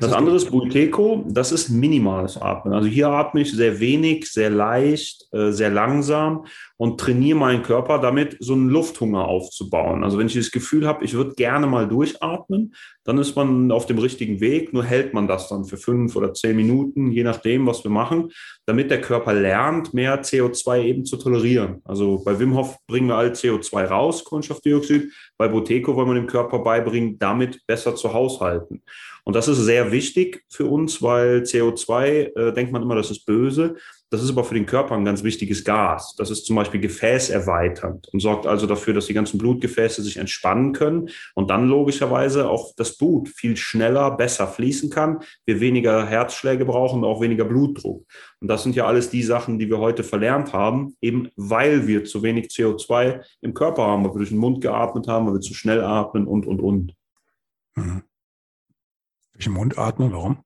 Das 0.00 0.12
andere 0.12 0.36
ist 0.36 0.50
Bulteco, 0.50 1.24
das 1.28 1.52
ist 1.52 1.68
minimales 1.68 2.40
Atmen. 2.40 2.72
Also 2.72 2.88
hier 2.88 3.08
atme 3.08 3.42
ich 3.42 3.52
sehr 3.52 3.78
wenig, 3.80 4.30
sehr 4.32 4.48
leicht, 4.48 5.26
äh, 5.32 5.52
sehr 5.52 5.70
langsam 5.70 6.46
und 6.78 6.98
trainiere 6.98 7.38
meinen 7.38 7.62
Körper 7.62 7.98
damit, 7.98 8.38
so 8.40 8.54
einen 8.54 8.70
Lufthunger 8.70 9.26
aufzubauen. 9.26 10.02
Also 10.02 10.16
wenn 10.16 10.28
ich 10.28 10.34
das 10.34 10.50
Gefühl 10.50 10.86
habe, 10.86 11.04
ich 11.04 11.12
würde 11.12 11.34
gerne 11.34 11.66
mal 11.66 11.86
durchatmen, 11.86 12.74
dann 13.04 13.18
ist 13.18 13.36
man 13.36 13.70
auf 13.70 13.84
dem 13.84 13.98
richtigen 13.98 14.40
Weg. 14.40 14.72
Nur 14.72 14.84
hält 14.84 15.12
man 15.12 15.28
das 15.28 15.48
dann 15.48 15.66
für 15.66 15.76
fünf 15.76 16.16
oder 16.16 16.32
zehn 16.32 16.56
Minuten, 16.56 17.10
je 17.10 17.22
nachdem, 17.22 17.66
was 17.66 17.84
wir 17.84 17.90
machen, 17.90 18.30
damit 18.64 18.90
der 18.90 19.02
Körper 19.02 19.34
lernt, 19.34 19.92
mehr 19.92 20.22
CO2 20.22 20.82
eben 20.82 21.04
zu 21.04 21.18
tolerieren. 21.18 21.82
Also 21.84 22.24
bei 22.24 22.38
Wim 22.38 22.56
Hof 22.56 22.78
bringen 22.86 23.08
wir 23.08 23.16
all 23.16 23.32
CO2 23.32 23.84
raus, 23.84 24.24
Kohlenstoffdioxid. 24.24 25.12
Bei 25.36 25.48
Boteco 25.48 25.94
wollen 25.94 26.08
wir 26.08 26.14
dem 26.14 26.26
Körper 26.26 26.60
beibringen, 26.60 27.18
damit 27.18 27.60
besser 27.66 27.94
zu 27.94 28.14
haushalten. 28.14 28.82
Und 29.24 29.36
das 29.36 29.48
ist 29.48 29.58
sehr 29.58 29.92
wichtig 29.92 30.44
für 30.48 30.66
uns, 30.66 31.02
weil 31.02 31.42
CO2, 31.42 32.36
äh, 32.36 32.52
denkt 32.52 32.72
man 32.72 32.82
immer, 32.82 32.94
das 32.94 33.10
ist 33.10 33.26
böse. 33.26 33.76
Das 34.10 34.24
ist 34.24 34.30
aber 34.30 34.42
für 34.42 34.54
den 34.54 34.66
Körper 34.66 34.96
ein 34.96 35.04
ganz 35.04 35.22
wichtiges 35.22 35.64
Gas. 35.64 36.16
Das 36.16 36.30
ist 36.30 36.44
zum 36.44 36.56
Beispiel 36.56 36.80
gefäßerweiternd 36.80 38.08
und 38.12 38.18
sorgt 38.18 38.44
also 38.44 38.66
dafür, 38.66 38.92
dass 38.92 39.06
die 39.06 39.14
ganzen 39.14 39.38
Blutgefäße 39.38 40.02
sich 40.02 40.16
entspannen 40.16 40.72
können 40.72 41.10
und 41.36 41.48
dann 41.48 41.68
logischerweise 41.68 42.50
auch 42.50 42.74
das 42.74 42.96
Blut 42.96 43.28
viel 43.28 43.56
schneller, 43.56 44.10
besser 44.10 44.48
fließen 44.48 44.90
kann, 44.90 45.20
wir 45.46 45.60
weniger 45.60 46.04
Herzschläge 46.04 46.64
brauchen 46.64 47.04
und 47.04 47.08
auch 47.08 47.20
weniger 47.20 47.44
Blutdruck. 47.44 48.04
Und 48.40 48.48
das 48.48 48.64
sind 48.64 48.74
ja 48.74 48.84
alles 48.86 49.10
die 49.10 49.22
Sachen, 49.22 49.60
die 49.60 49.70
wir 49.70 49.78
heute 49.78 50.02
verlernt 50.02 50.52
haben, 50.52 50.96
eben 51.00 51.28
weil 51.36 51.86
wir 51.86 52.02
zu 52.04 52.24
wenig 52.24 52.48
CO2 52.48 53.20
im 53.42 53.54
Körper 53.54 53.82
haben, 53.82 54.02
weil 54.02 54.14
wir 54.14 54.18
durch 54.18 54.30
den 54.30 54.38
Mund 54.38 54.60
geatmet 54.60 55.06
haben, 55.06 55.26
weil 55.26 55.34
wir 55.34 55.40
zu 55.40 55.54
schnell 55.54 55.82
atmen 55.82 56.26
und, 56.26 56.46
und, 56.46 56.60
und. 56.60 56.94
Mhm. 57.76 58.02
Durch 59.40 59.46
den 59.46 59.54
Mund 59.54 59.78
atmen, 59.78 60.12
warum? 60.12 60.44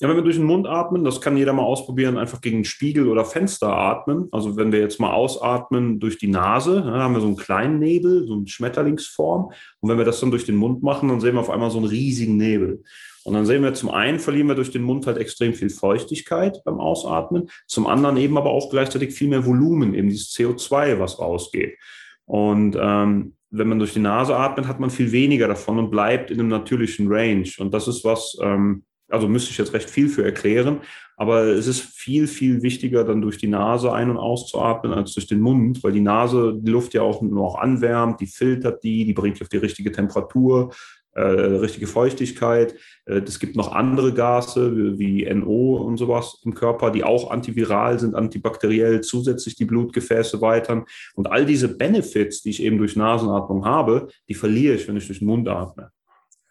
Ja, 0.00 0.08
wenn 0.08 0.14
wir 0.14 0.22
durch 0.22 0.36
den 0.36 0.44
Mund 0.44 0.68
atmen, 0.68 1.02
das 1.02 1.20
kann 1.20 1.36
jeder 1.36 1.52
mal 1.52 1.64
ausprobieren, 1.64 2.18
einfach 2.18 2.40
gegen 2.40 2.64
Spiegel 2.64 3.08
oder 3.08 3.24
Fenster 3.24 3.76
atmen. 3.76 4.28
Also 4.30 4.56
wenn 4.56 4.70
wir 4.70 4.78
jetzt 4.78 5.00
mal 5.00 5.10
ausatmen 5.10 5.98
durch 5.98 6.16
die 6.16 6.28
Nase, 6.28 6.82
dann 6.82 7.00
haben 7.00 7.14
wir 7.14 7.20
so 7.20 7.26
einen 7.26 7.36
kleinen 7.36 7.80
Nebel, 7.80 8.28
so 8.28 8.34
eine 8.34 8.46
Schmetterlingsform. 8.46 9.50
Und 9.80 9.90
wenn 9.90 9.98
wir 9.98 10.04
das 10.04 10.20
dann 10.20 10.30
durch 10.30 10.44
den 10.44 10.54
Mund 10.54 10.84
machen, 10.84 11.08
dann 11.08 11.20
sehen 11.20 11.34
wir 11.34 11.40
auf 11.40 11.50
einmal 11.50 11.72
so 11.72 11.78
einen 11.78 11.88
riesigen 11.88 12.36
Nebel. 12.36 12.84
Und 13.24 13.34
dann 13.34 13.44
sehen 13.44 13.64
wir 13.64 13.74
zum 13.74 13.90
einen, 13.90 14.20
verlieren 14.20 14.46
wir 14.46 14.54
durch 14.54 14.70
den 14.70 14.82
Mund 14.82 15.08
halt 15.08 15.18
extrem 15.18 15.52
viel 15.52 15.68
Feuchtigkeit 15.68 16.62
beim 16.64 16.78
Ausatmen, 16.78 17.50
zum 17.66 17.88
anderen 17.88 18.18
eben 18.18 18.38
aber 18.38 18.50
auch 18.50 18.70
gleichzeitig 18.70 19.14
viel 19.14 19.26
mehr 19.26 19.44
Volumen, 19.44 19.94
eben 19.94 20.10
dieses 20.10 20.30
CO2, 20.30 21.00
was 21.00 21.18
rausgeht. 21.18 21.76
Und 22.24 22.78
ähm, 22.80 23.34
wenn 23.50 23.68
man 23.68 23.78
durch 23.78 23.92
die 23.92 24.00
Nase 24.00 24.36
atmet, 24.36 24.66
hat 24.66 24.80
man 24.80 24.90
viel 24.90 25.12
weniger 25.12 25.48
davon 25.48 25.78
und 25.78 25.90
bleibt 25.90 26.30
in 26.30 26.38
einem 26.38 26.48
natürlichen 26.48 27.08
Range. 27.08 27.48
Und 27.58 27.74
das 27.74 27.88
ist 27.88 28.04
was, 28.04 28.36
ähm, 28.40 28.84
also 29.08 29.28
müsste 29.28 29.50
ich 29.50 29.58
jetzt 29.58 29.72
recht 29.72 29.90
viel 29.90 30.08
für 30.08 30.24
erklären, 30.24 30.80
aber 31.16 31.42
es 31.42 31.66
ist 31.66 31.80
viel, 31.80 32.26
viel 32.26 32.62
wichtiger, 32.62 33.04
dann 33.04 33.20
durch 33.20 33.38
die 33.38 33.48
Nase 33.48 33.92
ein- 33.92 34.08
und 34.08 34.16
auszuatmen, 34.16 34.92
als 34.92 35.14
durch 35.14 35.26
den 35.26 35.40
Mund, 35.40 35.82
weil 35.82 35.92
die 35.92 36.00
Nase 36.00 36.56
die 36.56 36.70
Luft 36.70 36.94
ja 36.94 37.02
auch 37.02 37.20
nur 37.20 37.44
auch 37.44 37.58
anwärmt, 37.58 38.20
die 38.20 38.26
filtert 38.26 38.82
die, 38.84 39.04
die 39.04 39.12
bringt 39.12 39.38
die 39.38 39.42
auf 39.42 39.48
die 39.48 39.58
richtige 39.58 39.92
Temperatur, 39.92 40.72
äh, 41.20 41.56
richtige 41.56 41.86
Feuchtigkeit. 41.86 42.74
Äh, 43.06 43.18
es 43.18 43.38
gibt 43.38 43.56
noch 43.56 43.72
andere 43.72 44.12
Gase 44.14 44.98
wie, 44.98 45.28
NO 45.32 45.76
und 45.76 45.96
sowas 45.96 46.40
im 46.44 46.54
Körper, 46.54 46.90
die 46.90 47.04
auch 47.04 47.30
antiviral 47.30 47.98
sind, 47.98 48.14
antibakteriell, 48.14 49.00
zusätzlich 49.00 49.56
die 49.56 49.64
Blutgefäße 49.64 50.40
weitern. 50.40 50.84
Und 51.14 51.30
all 51.30 51.46
diese 51.46 51.68
Benefits, 51.68 52.42
die 52.42 52.50
ich 52.50 52.62
eben 52.62 52.78
durch 52.78 52.96
Nasenatmung 52.96 53.64
habe, 53.64 54.08
die 54.28 54.34
verliere 54.34 54.74
ich, 54.74 54.88
wenn 54.88 54.96
ich 54.96 55.06
durch 55.06 55.18
den 55.20 55.28
Mund 55.28 55.48
atme. 55.48 55.90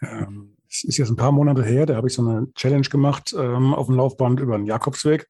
Ähm, 0.02 0.56
es 0.70 0.84
ist 0.84 0.98
jetzt 0.98 1.10
ein 1.10 1.16
paar 1.16 1.32
Monate 1.32 1.64
her, 1.64 1.86
da 1.86 1.96
habe 1.96 2.08
ich 2.08 2.14
so 2.14 2.22
eine 2.22 2.48
Challenge 2.54 2.88
gemacht 2.88 3.36
ähm, 3.38 3.74
auf 3.74 3.88
dem 3.88 3.96
Laufband 3.96 4.40
über 4.40 4.58
den 4.58 4.68
Jakobsweg. 4.68 5.28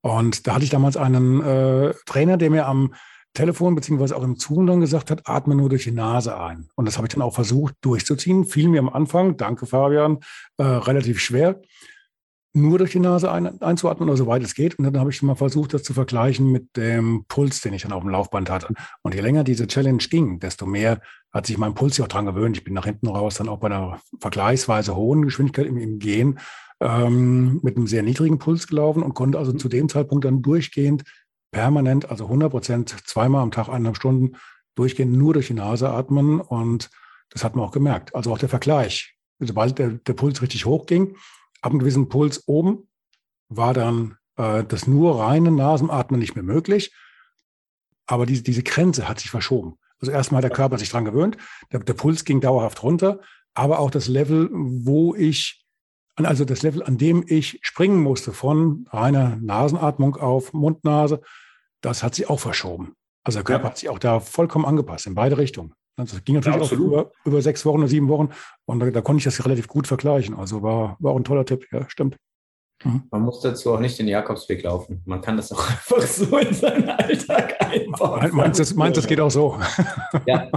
Und 0.00 0.46
da 0.46 0.54
hatte 0.54 0.64
ich 0.64 0.70
damals 0.70 0.96
einen 0.96 1.40
äh, 1.42 1.94
Trainer, 2.06 2.36
der 2.36 2.50
mir 2.50 2.66
am 2.66 2.94
Telefon 3.34 3.74
beziehungsweise 3.74 4.16
auch 4.16 4.22
im 4.22 4.36
Zoom 4.36 4.66
dann 4.66 4.80
gesagt 4.80 5.10
hat, 5.10 5.22
atme 5.26 5.54
nur 5.54 5.68
durch 5.68 5.84
die 5.84 5.92
Nase 5.92 6.38
ein. 6.38 6.68
Und 6.74 6.86
das 6.86 6.96
habe 6.96 7.06
ich 7.06 7.14
dann 7.14 7.22
auch 7.22 7.34
versucht 7.34 7.74
durchzuziehen. 7.80 8.44
Fiel 8.44 8.68
mir 8.68 8.80
am 8.80 8.88
Anfang, 8.88 9.36
danke 9.36 9.66
Fabian, 9.66 10.18
äh, 10.58 10.64
relativ 10.64 11.18
schwer, 11.20 11.60
nur 12.54 12.78
durch 12.78 12.92
die 12.92 13.00
Nase 13.00 13.32
ein, 13.32 13.60
einzuatmen 13.62 14.08
oder 14.08 14.18
soweit 14.18 14.42
es 14.42 14.54
geht. 14.54 14.78
Und 14.78 14.84
dann 14.84 14.98
habe 14.98 15.10
ich 15.10 15.22
mal 15.22 15.34
versucht, 15.34 15.72
das 15.72 15.82
zu 15.82 15.94
vergleichen 15.94 16.52
mit 16.52 16.76
dem 16.76 17.24
Puls, 17.26 17.62
den 17.62 17.72
ich 17.72 17.82
dann 17.82 17.92
auf 17.92 18.02
dem 18.02 18.10
Laufband 18.10 18.50
hatte. 18.50 18.74
Und 19.02 19.14
je 19.14 19.20
länger 19.20 19.44
diese 19.44 19.66
Challenge 19.66 20.02
ging, 20.10 20.38
desto 20.38 20.66
mehr 20.66 21.00
hat 21.32 21.46
sich 21.46 21.56
mein 21.56 21.74
Puls 21.74 21.96
ja 21.96 22.04
auch 22.04 22.08
dran 22.08 22.26
gewöhnt. 22.26 22.56
Ich 22.58 22.64
bin 22.64 22.74
nach 22.74 22.84
hinten 22.84 23.08
raus 23.08 23.36
dann 23.36 23.48
auch 23.48 23.60
bei 23.60 23.68
einer 23.68 24.00
vergleichsweise 24.20 24.94
hohen 24.94 25.22
Geschwindigkeit 25.22 25.66
im, 25.66 25.78
im 25.78 25.98
Gehen 25.98 26.38
ähm, 26.82 27.60
mit 27.62 27.76
einem 27.76 27.86
sehr 27.86 28.02
niedrigen 28.02 28.38
Puls 28.38 28.66
gelaufen 28.66 29.02
und 29.02 29.14
konnte 29.14 29.38
also 29.38 29.52
zu 29.52 29.68
dem 29.68 29.88
Zeitpunkt 29.88 30.24
dann 30.24 30.42
durchgehend 30.42 31.04
permanent, 31.52 32.10
also 32.10 32.24
100 32.24 32.50
Prozent, 32.50 32.96
zweimal 33.06 33.42
am 33.42 33.52
Tag, 33.52 33.68
eineinhalb 33.68 33.96
Stunden 33.96 34.36
durchgehend 34.74 35.12
nur 35.12 35.34
durch 35.34 35.46
die 35.46 35.54
Nase 35.54 35.90
atmen. 35.90 36.40
Und 36.40 36.90
das 37.30 37.44
hat 37.44 37.54
man 37.54 37.64
auch 37.64 37.70
gemerkt. 37.70 38.14
Also 38.14 38.32
auch 38.32 38.38
der 38.38 38.48
Vergleich. 38.48 39.14
Sobald 39.38 39.78
der, 39.78 39.90
der 39.90 40.14
Puls 40.14 40.42
richtig 40.42 40.66
hoch 40.66 40.86
ging, 40.86 41.16
ab 41.60 41.70
einem 41.70 41.78
gewissen 41.78 42.08
Puls 42.08 42.42
oben 42.48 42.88
war 43.48 43.74
dann 43.74 44.16
äh, 44.36 44.64
das 44.64 44.86
nur 44.86 45.20
reine 45.20 45.50
Nasenatmen 45.50 46.18
nicht 46.18 46.34
mehr 46.34 46.44
möglich. 46.44 46.94
Aber 48.06 48.26
diese, 48.26 48.42
diese 48.42 48.62
Grenze 48.62 49.08
hat 49.08 49.20
sich 49.20 49.30
verschoben. 49.30 49.78
Also 50.00 50.10
erstmal 50.10 50.38
hat 50.38 50.44
der 50.44 50.56
Körper 50.56 50.78
sich 50.78 50.90
dran 50.90 51.04
gewöhnt. 51.04 51.36
Der, 51.70 51.80
der 51.80 51.94
Puls 51.94 52.24
ging 52.24 52.40
dauerhaft 52.40 52.82
runter. 52.82 53.20
Aber 53.54 53.78
auch 53.78 53.90
das 53.90 54.08
Level, 54.08 54.48
wo 54.52 55.14
ich 55.14 55.62
also 56.16 56.44
das 56.44 56.62
Level, 56.62 56.82
an 56.82 56.98
dem 56.98 57.24
ich 57.26 57.58
springen 57.62 58.00
musste 58.00 58.32
von 58.32 58.86
reiner 58.90 59.36
Nasenatmung 59.40 60.16
auf 60.16 60.52
Mund-Nase, 60.52 61.22
das 61.82 62.02
hat 62.02 62.14
sich 62.14 62.30
auch 62.30 62.40
verschoben. 62.40 62.94
Also 63.24 63.38
der 63.38 63.44
Körper 63.44 63.64
ja. 63.64 63.70
hat 63.70 63.78
sich 63.78 63.88
auch 63.88 63.98
da 63.98 64.20
vollkommen 64.20 64.64
angepasst, 64.64 65.06
in 65.06 65.14
beide 65.14 65.36
Richtungen. 65.36 65.74
Das 65.96 66.24
ging 66.24 66.36
natürlich 66.36 66.56
ja, 66.56 66.62
auch 66.62 66.72
über, 66.72 67.10
über 67.24 67.42
sechs 67.42 67.66
Wochen 67.66 67.80
oder 67.80 67.88
sieben 67.88 68.08
Wochen 68.08 68.30
und 68.64 68.80
da, 68.80 68.90
da, 68.90 69.02
konnte 69.02 69.18
ich 69.18 69.24
das 69.24 69.44
relativ 69.44 69.68
gut 69.68 69.86
vergleichen. 69.86 70.34
Also 70.34 70.62
war, 70.62 70.96
war 71.00 71.12
auch 71.12 71.16
ein 71.16 71.24
toller 71.24 71.44
Tipp, 71.44 71.66
ja, 71.70 71.88
stimmt. 71.90 72.16
Mhm. 72.82 73.02
Man 73.10 73.22
muss 73.22 73.40
dazu 73.40 73.74
auch 73.74 73.78
nicht 73.78 73.98
den 73.98 74.08
Jakobsweg 74.08 74.62
laufen. 74.62 75.02
Man 75.04 75.20
kann 75.20 75.36
das 75.36 75.52
auch 75.52 75.68
einfach 75.70 76.00
so 76.02 76.38
in 76.38 76.54
seinen 76.54 76.88
Alltag. 76.88 77.56
Meinst 78.32 78.72
du, 78.72 78.76
meinst, 78.76 78.98
das 78.98 79.06
geht 79.06 79.20
auch 79.20 79.30
so? 79.30 79.58
Ja, 80.26 80.48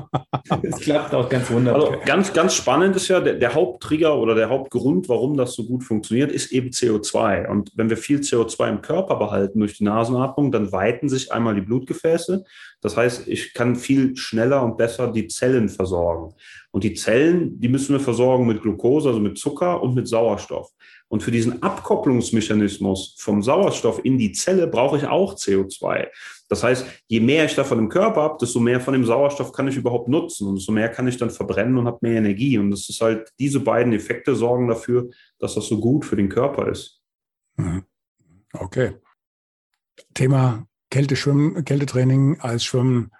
es 0.61 0.79
klappt 0.79 1.13
auch 1.13 1.27
ganz 1.29 1.49
wunderbar. 1.49 1.89
Also 1.89 1.99
ganz, 2.05 2.33
ganz 2.33 2.53
spannend 2.53 2.95
ist 2.95 3.07
ja, 3.07 3.19
der, 3.19 3.35
der, 3.35 3.53
Haupttrigger 3.53 4.17
oder 4.17 4.35
der 4.35 4.49
Hauptgrund, 4.49 5.09
warum 5.09 5.37
das 5.37 5.53
so 5.53 5.65
gut 5.65 5.83
funktioniert, 5.83 6.31
ist 6.31 6.51
eben 6.51 6.69
CO2. 6.69 7.47
Und 7.47 7.71
wenn 7.75 7.89
wir 7.89 7.97
viel 7.97 8.19
CO2 8.19 8.69
im 8.69 8.81
Körper 8.81 9.15
behalten 9.15 9.59
durch 9.59 9.77
die 9.77 9.83
Nasenatmung, 9.83 10.51
dann 10.51 10.71
weiten 10.71 11.09
sich 11.09 11.31
einmal 11.31 11.55
die 11.55 11.61
Blutgefäße. 11.61 12.43
Das 12.81 12.97
heißt, 12.97 13.27
ich 13.27 13.53
kann 13.53 13.75
viel 13.75 14.15
schneller 14.15 14.63
und 14.63 14.77
besser 14.77 15.11
die 15.11 15.27
Zellen 15.27 15.69
versorgen. 15.69 16.35
Und 16.71 16.83
die 16.83 16.93
Zellen, 16.93 17.59
die 17.59 17.69
müssen 17.69 17.93
wir 17.93 17.99
versorgen 17.99 18.45
mit 18.45 18.61
Glucose, 18.61 19.07
also 19.07 19.19
mit 19.19 19.37
Zucker 19.37 19.81
und 19.81 19.95
mit 19.95 20.07
Sauerstoff. 20.07 20.71
Und 21.07 21.21
für 21.21 21.31
diesen 21.31 21.61
Abkopplungsmechanismus 21.61 23.15
vom 23.17 23.43
Sauerstoff 23.43 24.03
in 24.03 24.17
die 24.17 24.31
Zelle 24.31 24.67
brauche 24.67 24.97
ich 24.97 25.05
auch 25.05 25.35
CO2. 25.35 26.07
Das 26.49 26.63
heißt, 26.63 26.85
je 27.07 27.19
mehr 27.19 27.45
ich 27.45 27.55
davon 27.55 27.79
im 27.79 27.89
Körper 27.89 28.21
habe, 28.21 28.37
desto 28.41 28.59
mehr 28.59 28.79
von 28.79 28.93
dem 28.93 29.05
Sauerstoff 29.05 29.51
kann 29.51 29.67
ich 29.67 29.77
überhaupt 29.77 30.07
nutzen 30.07 30.47
und 30.47 30.55
desto 30.55 30.71
mehr 30.71 30.89
kann 30.89 31.07
ich 31.07 31.17
dann 31.17 31.29
verbrennen 31.29 31.77
und 31.77 31.85
habe 31.85 31.99
mehr 32.01 32.17
Energie. 32.17 32.57
Und 32.57 32.71
das 32.71 32.89
ist 32.89 33.01
halt, 33.01 33.31
diese 33.39 33.59
beiden 33.59 33.93
Effekte 33.93 34.35
sorgen 34.35 34.67
dafür, 34.67 35.09
dass 35.39 35.55
das 35.55 35.67
so 35.67 35.79
gut 35.79 36.05
für 36.05 36.15
den 36.15 36.29
Körper 36.29 36.69
ist. 36.69 37.01
Mhm. 37.57 37.83
Okay. 38.53 38.95
Thema 40.13 40.67
Kälteschwimmen, 40.89 41.65
Kältetraining 41.65 42.39
als 42.39 42.63
Schwimmen 42.63 43.11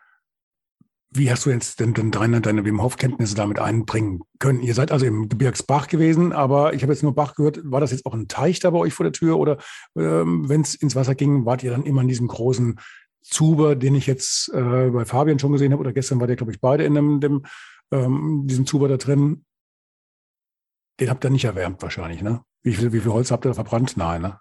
wie 1.18 1.32
hast 1.32 1.46
du 1.46 1.50
jetzt 1.50 1.80
denn, 1.80 1.94
denn 1.94 2.12
deine, 2.12 2.42
deine 2.42 2.66
Wim 2.66 2.82
Hof-Kenntnisse 2.82 3.36
damit 3.36 3.60
einbringen 3.60 4.22
können? 4.40 4.62
Ihr 4.62 4.74
seid 4.74 4.92
also 4.92 5.06
im 5.06 5.30
Gebirgsbach 5.30 5.88
gewesen, 5.88 6.34
aber 6.34 6.74
ich 6.74 6.82
habe 6.84 6.94
jetzt 6.94 7.04
nur 7.04 7.16
Bach 7.16 7.36
gehört. 7.36 7.60
War 7.64 7.80
das 7.80 7.92
jetzt 7.92 8.06
auch 8.06 8.14
ein 8.14 8.28
Teich 8.28 8.60
da 8.60 8.70
bei 8.70 8.80
euch 8.80 8.94
vor 8.94 9.04
der 9.04 9.14
Tür 9.14 9.38
oder 9.38 9.58
ähm, 9.98 10.48
wenn 10.50 10.62
es 10.62 10.76
ins 10.76 10.96
Wasser 10.96 11.16
ging, 11.16 11.46
wart 11.46 11.64
ihr 11.64 11.72
dann 11.72 11.84
immer 11.84 12.02
in 12.02 12.08
diesem 12.08 12.28
großen 12.28 12.80
Zuber, 13.22 13.76
den 13.76 13.96
ich 13.96 14.08
jetzt 14.08 14.54
äh, 14.54 14.90
bei 14.90 15.06
Fabian 15.06 15.40
schon 15.40 15.52
gesehen 15.52 15.72
habe 15.72 15.82
oder 15.82 15.94
gestern 15.94 16.20
war 16.20 16.28
der, 16.28 16.36
glaube 16.36 16.52
ich, 16.52 16.62
beide 16.62 16.84
in 16.84 16.94
dem, 16.94 17.20
dem 17.20 17.46
ähm, 17.92 18.44
diesem 18.46 18.66
Zuber 18.66 18.88
da 18.88 18.98
drin. 18.98 19.46
Den 21.00 21.10
habt 21.10 21.26
ihr 21.26 21.30
nicht 21.30 21.46
erwärmt 21.46 21.82
wahrscheinlich, 21.82 22.22
ne? 22.22 22.42
Wie 22.64 22.74
viel, 22.74 22.94
wie 22.94 23.00
viel 23.00 23.12
Holz 23.12 23.32
habt 23.32 23.46
ihr 23.46 23.50
da 23.50 23.56
verbrannt? 23.56 23.98
Nein, 23.98 24.22
ne? 24.22 24.40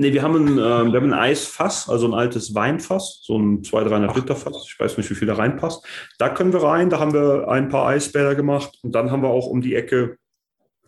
Nee, 0.00 0.12
wir 0.12 0.22
haben 0.22 0.36
ein, 0.36 0.58
äh, 0.58 0.92
wir 0.92 1.00
haben 1.00 1.12
ein 1.12 1.18
Eisfass, 1.18 1.88
also 1.88 2.06
ein 2.06 2.14
altes 2.14 2.54
Weinfass, 2.54 3.20
so 3.24 3.36
ein 3.36 3.64
200, 3.64 3.92
300 3.92 4.16
Liter 4.16 4.36
Fass. 4.36 4.64
Ich 4.68 4.78
weiß 4.78 4.96
nicht, 4.96 5.10
wie 5.10 5.16
viel 5.16 5.26
da 5.26 5.34
reinpasst. 5.34 5.84
Da 6.18 6.28
können 6.28 6.52
wir 6.52 6.62
rein, 6.62 6.88
da 6.88 7.00
haben 7.00 7.12
wir 7.12 7.48
ein 7.48 7.68
paar 7.68 7.88
Eisbäder 7.88 8.36
gemacht 8.36 8.78
und 8.84 8.94
dann 8.94 9.10
haben 9.10 9.22
wir 9.22 9.28
auch 9.28 9.48
um 9.48 9.60
die 9.60 9.74
Ecke, 9.74 10.16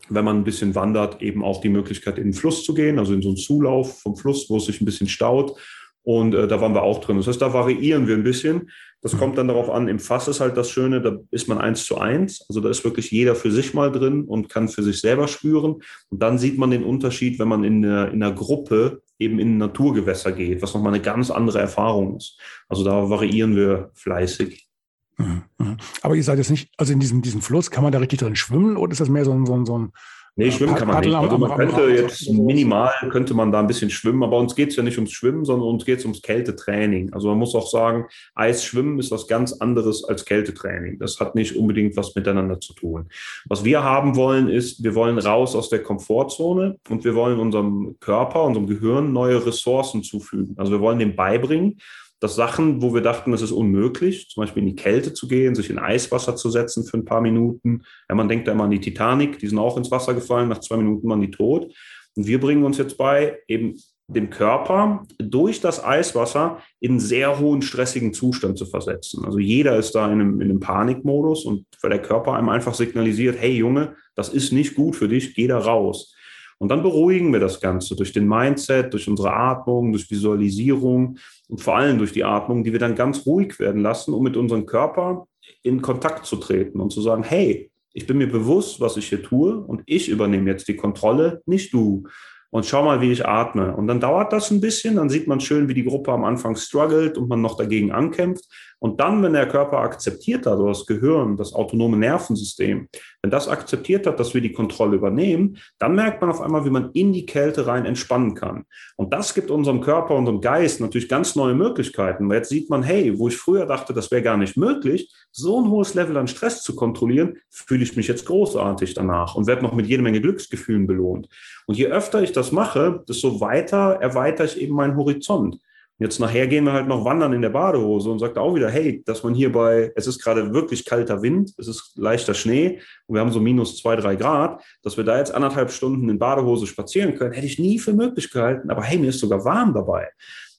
wenn 0.09 0.25
man 0.25 0.37
ein 0.37 0.45
bisschen 0.45 0.77
wandert, 0.77 1.23
eben 1.23 1.45
auch 1.45 1.61
die 1.61 1.71
Möglichkeit, 1.71 2.19
in 2.19 2.25
den 2.25 2.35
Fluss 2.35 2.65
zu 2.65 2.73
gehen, 2.73 3.01
also 3.01 3.13
in 3.13 3.21
so 3.21 3.31
einen 3.31 3.37
Zulauf 3.37 4.01
vom 4.01 4.17
Fluss, 4.17 4.49
wo 4.49 4.59
es 4.59 4.67
sich 4.67 4.81
ein 4.81 4.85
bisschen 4.85 5.09
staut. 5.09 5.59
Und 6.03 6.33
äh, 6.33 6.47
da 6.47 6.61
waren 6.61 6.75
wir 6.75 6.83
auch 6.83 7.01
drin. 7.01 7.17
Das 7.17 7.27
heißt, 7.27 7.43
da 7.43 7.53
variieren 7.53 8.07
wir 8.07 8.15
ein 8.15 8.23
bisschen. 8.23 8.71
Das 9.03 9.17
kommt 9.17 9.39
dann 9.39 9.49
darauf 9.49 9.71
an, 9.71 9.89
im 9.89 9.99
Fass 9.99 10.29
ist 10.29 10.41
halt 10.41 10.59
das 10.59 10.71
Schöne, 10.71 11.01
da 11.01 11.17
ist 11.31 11.49
man 11.49 11.59
eins 11.59 11.85
zu 11.85 11.99
eins. 11.99 12.45
Also 12.49 12.61
da 12.61 12.69
ist 12.69 12.85
wirklich 12.85 13.11
jeder 13.11 13.35
für 13.35 13.51
sich 13.51 13.73
mal 13.73 13.91
drin 13.91 14.25
und 14.25 14.51
kann 14.51 14.69
für 14.69 14.83
sich 14.83 15.01
selber 15.01 15.27
spüren. 15.27 15.77
Und 16.11 16.23
dann 16.23 16.39
sieht 16.39 16.59
man 16.59 16.71
den 16.71 16.85
Unterschied, 16.85 17.39
wenn 17.39 17.49
man 17.49 17.65
in 17.65 17.85
einer, 17.85 18.09
in 18.09 18.23
einer 18.23 18.35
Gruppe 18.35 19.03
eben 19.19 19.39
in 19.39 19.57
Naturgewässer 19.57 20.33
geht, 20.33 20.61
was 20.61 20.75
nochmal 20.75 20.93
eine 20.93 21.03
ganz 21.03 21.31
andere 21.31 21.61
Erfahrung 21.61 22.19
ist. 22.19 22.39
Also 22.69 22.85
da 22.85 23.09
variieren 23.09 23.57
wir 23.57 23.91
fleißig. 23.95 24.69
Mhm, 25.17 25.43
mhm. 25.59 25.77
Aber 26.03 26.15
ihr 26.15 26.25
seid 26.25 26.39
jetzt 26.39 26.51
nicht, 26.51 26.71
also 26.77 26.93
in 26.93 27.01
diesem, 27.01 27.23
diesem 27.23 27.41
Fluss, 27.41 27.71
kann 27.71 27.85
man 27.85 27.93
da 27.93 27.99
richtig 27.99 28.19
drin 28.19 28.37
schwimmen 28.37 28.77
oder 28.77 28.93
ist 28.93 29.01
das 29.01 29.09
mehr 29.09 29.25
so 29.25 29.33
ein, 29.33 29.47
so 29.47 29.55
ein, 29.55 29.65
so 29.65 29.79
ein 29.79 29.93
Nee, 30.41 30.51
schwimmen 30.53 30.75
kann 30.75 30.89
man 30.89 31.01
nicht. 31.01 31.15
Also 31.15 31.37
man 31.37 31.55
könnte 31.55 31.83
jetzt 31.91 32.31
minimal, 32.31 32.91
könnte 33.11 33.35
man 33.35 33.53
da 33.53 33.61
ein 33.61 33.67
bisschen 33.67 33.91
schwimmen, 33.91 34.23
aber 34.23 34.39
uns 34.39 34.55
geht 34.55 34.71
es 34.71 34.77
ja 34.77 34.83
nicht 34.83 34.97
ums 34.97 35.13
Schwimmen, 35.13 35.45
sondern 35.45 35.69
uns 35.69 35.85
geht 35.85 35.99
es 35.99 36.05
ums 36.07 36.23
Kältetraining. 36.23 37.13
Also 37.13 37.29
man 37.29 37.37
muss 37.37 37.55
auch 37.55 37.69
sagen, 37.69 38.07
Eisschwimmen 38.35 38.99
ist 38.99 39.11
was 39.11 39.29
ganz 39.29 39.53
anderes 39.53 40.03
als 40.03 40.25
Kältetraining. 40.25 40.99
Das 40.99 41.21
hat 41.21 41.35
nicht 41.35 41.57
unbedingt 41.57 41.95
was 41.99 42.15
miteinander 42.15 42.59
zu 42.59 42.73
tun. 42.73 43.11
Was 43.51 43.65
wir 43.65 43.85
haben 43.85 44.17
wollen, 44.17 44.49
ist, 44.49 44.83
wir 44.83 44.95
wollen 44.95 45.19
raus 45.19 45.55
aus 45.55 45.69
der 45.69 45.83
Komfortzone 45.83 46.79
und 46.89 47.05
wir 47.05 47.15
wollen 47.15 47.39
unserem 47.39 47.97
Körper, 48.01 48.45
unserem 48.45 48.67
Gehirn 48.67 49.13
neue 49.13 49.45
Ressourcen 49.45 50.03
zufügen. 50.03 50.55
Also 50.57 50.73
wir 50.73 50.81
wollen 50.81 50.99
dem 50.99 51.17
beibringen, 51.17 51.77
dass 52.21 52.37
Sachen, 52.37 52.83
wo 52.83 52.95
wir 52.95 53.01
dachten, 53.01 53.33
es 53.33 53.43
ist 53.43 53.51
unmöglich, 53.51 54.29
zum 54.29 54.43
Beispiel 54.43 54.63
in 54.63 54.69
die 54.69 54.77
Kälte 54.77 55.15
zu 55.15 55.27
gehen, 55.27 55.55
sich 55.55 55.71
in 55.71 55.79
Eiswasser 55.79 56.37
zu 56.37 56.51
setzen 56.51 56.85
für 56.85 56.99
ein 56.99 57.07
paar 57.07 57.23
Minuten. 57.23 57.83
Ja, 58.09 58.15
man 58.15 58.29
denkt 58.29 58.47
da 58.47 58.53
immer 58.53 58.65
an 58.65 58.71
die 58.71 58.81
Titanic, 58.81 59.39
die 59.39 59.49
sind 59.49 59.59
auch 59.59 59.77
ins 59.77 59.91
Wasser 59.91 60.15
gefallen, 60.15 60.49
nach 60.49 60.61
zwei 60.61 60.77
Minuten 60.77 61.09
waren 61.09 61.23
die 61.23 61.31
tot. 61.31 61.73
Und 62.15 62.27
wir 62.27 62.39
bringen 62.39 62.65
uns 62.65 62.77
jetzt 62.77 62.99
bei, 62.99 63.39
eben 63.49 63.77
dem 64.15 64.29
Körper 64.29 65.07
durch 65.19 65.61
das 65.61 65.83
Eiswasser 65.83 66.59
in 66.81 66.99
sehr 66.99 67.39
hohen 67.39 67.63
stressigen 67.63 68.13
Zustand 68.13 68.59
zu 68.59 68.67
versetzen. 68.67 69.25
Also 69.25 69.39
jeder 69.39 69.77
ist 69.77 69.95
da 69.95 70.07
in 70.07 70.13
einem, 70.13 70.41
in 70.41 70.51
einem 70.51 70.61
Panikmodus 70.61 71.45
und 71.45 71.65
weil 71.81 71.91
der 71.91 72.03
Körper 72.03 72.35
einem 72.35 72.49
einfach 72.49 72.75
signalisiert, 72.75 73.37
hey 73.39 73.53
Junge, 73.53 73.95
das 74.15 74.29
ist 74.29 74.53
nicht 74.53 74.75
gut 74.75 74.97
für 74.97 75.09
dich, 75.09 75.35
geh 75.35 75.47
da 75.47 75.59
raus. 75.59 76.15
Und 76.61 76.69
dann 76.69 76.83
beruhigen 76.83 77.33
wir 77.33 77.41
das 77.41 77.59
Ganze 77.59 77.97
durch 77.97 78.13
den 78.13 78.29
Mindset, 78.29 78.93
durch 78.93 79.09
unsere 79.09 79.33
Atmung, 79.33 79.93
durch 79.93 80.11
Visualisierung 80.11 81.17
und 81.49 81.61
vor 81.61 81.77
allem 81.77 81.97
durch 81.97 82.13
die 82.13 82.25
Atmung, 82.25 82.65
die 82.65 82.73
wir 82.73 82.79
dann 82.79 82.95
ganz 82.95 83.25
ruhig 83.25 83.59
werden 83.59 83.81
lassen, 83.81 84.13
um 84.13 84.23
mit 84.23 84.37
unserem 84.37 84.67
Körper 84.67 85.27
in 85.63 85.81
Kontakt 85.81 86.27
zu 86.27 86.37
treten 86.37 86.81
und 86.81 86.93
zu 86.93 87.01
sagen, 87.01 87.23
hey, 87.23 87.71
ich 87.95 88.07
bin 88.07 88.19
mir 88.19 88.31
bewusst, 88.31 88.79
was 88.79 88.99
ich 88.99 89.09
hier 89.09 89.23
tue 89.23 89.57
und 89.57 89.83
ich 89.87 90.11
übernehme 90.11 90.51
jetzt 90.51 90.69
die 90.69 90.77
Kontrolle, 90.77 91.43
nicht 91.47 91.73
du 91.73 92.05
und 92.51 92.67
schau 92.67 92.85
mal, 92.85 93.01
wie 93.01 93.13
ich 93.13 93.27
atme. 93.27 93.75
Und 93.75 93.87
dann 93.87 94.01
dauert 94.01 94.33
das 94.33 94.51
ein 94.51 94.61
bisschen, 94.61 94.97
dann 94.97 95.09
sieht 95.09 95.27
man 95.27 95.41
schön, 95.41 95.69
wie 95.69 95.75
die 95.75 95.85
Gruppe 95.85 96.13
am 96.13 96.25
Anfang 96.25 96.57
struggelt 96.57 97.17
und 97.17 97.29
man 97.29 97.41
noch 97.41 97.57
dagegen 97.57 97.93
ankämpft. 97.93 98.45
Und 98.81 98.99
dann, 98.99 99.23
wenn 99.23 99.35
der 99.35 99.47
Körper 99.47 99.79
akzeptiert 99.79 100.47
hat, 100.47 100.59
oder 100.59 100.71
das 100.71 100.87
Gehirn, 100.87 101.37
das 101.37 101.53
autonome 101.53 101.99
Nervensystem, 101.99 102.89
wenn 103.23 103.31
das 103.31 103.47
akzeptiert 103.47 104.07
hat, 104.07 104.19
dass 104.19 104.33
wir 104.33 104.41
die 104.41 104.53
Kontrolle 104.53 104.97
übernehmen, 104.97 105.59
dann 105.79 105.95
merkt 105.95 106.23
man 106.23 106.31
auf 106.31 106.41
einmal, 106.41 106.65
wie 106.65 106.71
man 106.71 106.91
in 106.93 107.13
die 107.13 107.27
Kälte 107.27 107.67
rein 107.67 107.85
entspannen 107.85 108.35
kann. 108.35 108.65
Und 108.97 109.13
das 109.13 109.35
gibt 109.35 109.51
unserem 109.51 109.83
Körper, 109.83 110.15
unserem 110.15 110.41
Geist 110.41 110.81
natürlich 110.81 111.11
ganz 111.11 111.37
neue 111.37 111.55
Möglichkeiten. 111.55 112.33
Jetzt 112.33 112.49
sieht 112.49 112.71
man, 112.71 112.83
hey, 112.83 113.19
wo 113.19 113.29
ich 113.29 113.37
früher 113.37 113.67
dachte, 113.67 113.93
das 113.93 114.11
wäre 114.11 114.23
gar 114.23 114.39
nicht 114.39 114.57
möglich, 114.57 115.13
so 115.31 115.61
ein 115.61 115.71
hohes 115.71 115.93
Level 115.95 116.17
an 116.17 116.27
Stress 116.27 116.63
zu 116.63 116.75
kontrollieren, 116.75 117.37
fühle 117.51 117.83
ich 117.83 117.97
mich 117.97 118.09
jetzt 118.09 118.25
großartig 118.25 118.95
danach 118.95 119.35
und 119.35 119.47
werde 119.47 119.63
noch 119.63 119.75
mit 119.75 119.87
jede 119.87 120.03
Menge 120.03 120.23
Glücksgefühlen 120.23 120.87
belohnt. 120.87 121.29
Und 121.67 121.77
je 121.77 121.87
öfter 121.87 122.23
ich 122.23 122.33
das 122.33 122.51
mache, 122.51 123.05
desto 123.07 123.41
weiter 123.41 123.99
erweitere 124.01 124.47
ich 124.47 124.61
eben 124.61 124.75
meinen 124.75 124.97
Horizont. 124.97 125.59
Jetzt 126.01 126.19
nachher 126.19 126.47
gehen 126.47 126.65
wir 126.65 126.73
halt 126.73 126.89
noch 126.89 127.05
wandern 127.05 127.35
in 127.35 127.43
der 127.43 127.51
Badehose 127.51 128.11
und 128.11 128.21
sagt 128.21 128.39
auch 128.39 128.55
wieder, 128.55 128.71
hey, 128.71 129.03
dass 129.05 129.23
man 129.23 129.35
hier 129.35 129.53
bei, 129.53 129.93
es 129.95 130.07
ist 130.07 130.23
gerade 130.23 130.55
wirklich 130.55 130.87
kalter 130.87 131.21
Wind, 131.21 131.53
es 131.59 131.69
ist 131.69 131.93
leichter 131.97 132.33
Schnee 132.33 132.81
und 133.07 133.17
wir 133.17 133.21
haben 133.21 133.31
so 133.31 133.39
minus 133.39 133.77
zwei, 133.77 133.97
drei 133.97 134.17
Grad, 134.17 134.63
dass 134.83 134.97
wir 134.97 135.05
da 135.05 135.19
jetzt 135.19 135.35
anderthalb 135.35 135.71
Stunden 135.71 136.09
in 136.09 136.19
Badehose 136.19 136.67
spazieren 136.67 137.17
können, 137.17 137.33
hätte 137.33 137.47
ich 137.47 137.59
nie 137.59 137.79
für 137.79 137.93
möglich 137.93 138.31
gehalten. 138.31 138.71
Aber 138.71 138.83
hey, 138.83 138.99
mir 138.99 139.11
ist 139.11 139.21
sogar 139.21 139.45
warm 139.45 139.75
dabei. 139.75 140.09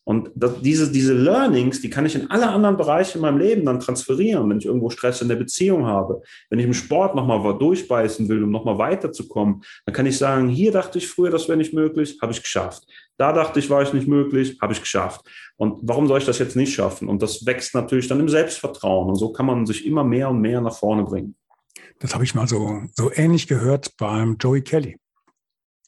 Und 0.03 0.31
das, 0.35 0.61
diese, 0.61 0.91
diese 0.91 1.13
Learnings, 1.13 1.81
die 1.81 1.89
kann 1.89 2.05
ich 2.05 2.15
in 2.15 2.29
alle 2.31 2.49
anderen 2.49 2.75
Bereiche 2.75 3.17
in 3.17 3.21
meinem 3.21 3.37
Leben 3.37 3.65
dann 3.65 3.79
transferieren, 3.79 4.49
wenn 4.49 4.57
ich 4.57 4.65
irgendwo 4.65 4.89
Stress 4.89 5.21
in 5.21 5.29
der 5.29 5.35
Beziehung 5.35 5.85
habe. 5.85 6.21
Wenn 6.49 6.59
ich 6.59 6.65
im 6.65 6.73
Sport 6.73 7.15
nochmal 7.15 7.57
durchbeißen 7.57 8.27
will, 8.27 8.43
um 8.43 8.51
nochmal 8.51 8.79
weiterzukommen, 8.79 9.63
dann 9.85 9.95
kann 9.95 10.07
ich 10.07 10.17
sagen, 10.17 10.49
hier 10.49 10.71
dachte 10.71 10.97
ich 10.97 11.07
früher, 11.07 11.29
das 11.29 11.47
wäre 11.47 11.57
nicht 11.57 11.73
möglich, 11.73 12.17
habe 12.21 12.31
ich 12.31 12.41
geschafft. 12.41 12.83
Da 13.21 13.33
dachte 13.33 13.59
ich, 13.59 13.69
war 13.69 13.83
ich 13.83 13.93
nicht 13.93 14.07
möglich, 14.07 14.57
habe 14.63 14.73
ich 14.73 14.79
geschafft. 14.79 15.29
Und 15.55 15.77
warum 15.83 16.07
soll 16.07 16.17
ich 16.17 16.25
das 16.25 16.39
jetzt 16.39 16.55
nicht 16.55 16.73
schaffen? 16.73 17.07
Und 17.07 17.21
das 17.21 17.45
wächst 17.45 17.75
natürlich 17.75 18.07
dann 18.07 18.19
im 18.19 18.27
Selbstvertrauen. 18.27 19.09
Und 19.09 19.15
so 19.15 19.31
kann 19.31 19.45
man 19.45 19.67
sich 19.67 19.85
immer 19.85 20.03
mehr 20.03 20.27
und 20.29 20.41
mehr 20.41 20.59
nach 20.59 20.75
vorne 20.75 21.03
bringen. 21.03 21.35
Das 21.99 22.15
habe 22.15 22.23
ich 22.23 22.33
mal 22.33 22.47
so, 22.47 22.81
so 22.95 23.11
ähnlich 23.13 23.45
gehört 23.45 23.95
beim 23.97 24.37
Joey 24.39 24.63
Kelly. 24.63 24.97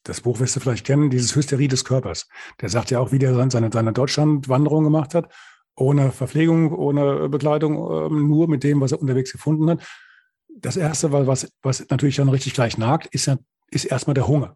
Das 0.04 0.22
Buch 0.22 0.40
wirst 0.40 0.56
du 0.56 0.60
vielleicht 0.60 0.86
kennen, 0.86 1.10
dieses 1.10 1.36
Hysterie 1.36 1.68
des 1.68 1.84
Körpers. 1.84 2.28
Der 2.62 2.70
sagt 2.70 2.92
ja 2.92 3.00
auch, 3.00 3.12
wie 3.12 3.18
der 3.18 3.34
seine, 3.50 3.72
seine 3.74 3.94
Deutschlandwanderung 3.94 4.84
gemacht 4.84 5.16
hat, 5.16 5.34
ohne 5.76 6.12
Verpflegung, 6.12 6.72
ohne 6.72 7.30
Bekleidung, 7.30 8.12
ähm, 8.12 8.28
nur 8.28 8.48
mit 8.48 8.64
dem, 8.64 8.80
was 8.80 8.92
er 8.92 9.02
unterwegs 9.02 9.32
gefunden 9.32 9.72
hat. 9.72 9.84
Das 10.56 10.78
Erste, 10.78 11.12
was, 11.12 11.52
was 11.64 11.84
natürlich 11.90 12.18
dann 12.18 12.30
richtig 12.30 12.54
gleich 12.54 12.78
nagt, 12.78 13.08
ist, 13.08 13.28
ist 13.72 13.86
erstmal 13.86 14.14
der 14.14 14.28
Hunger. 14.28 14.56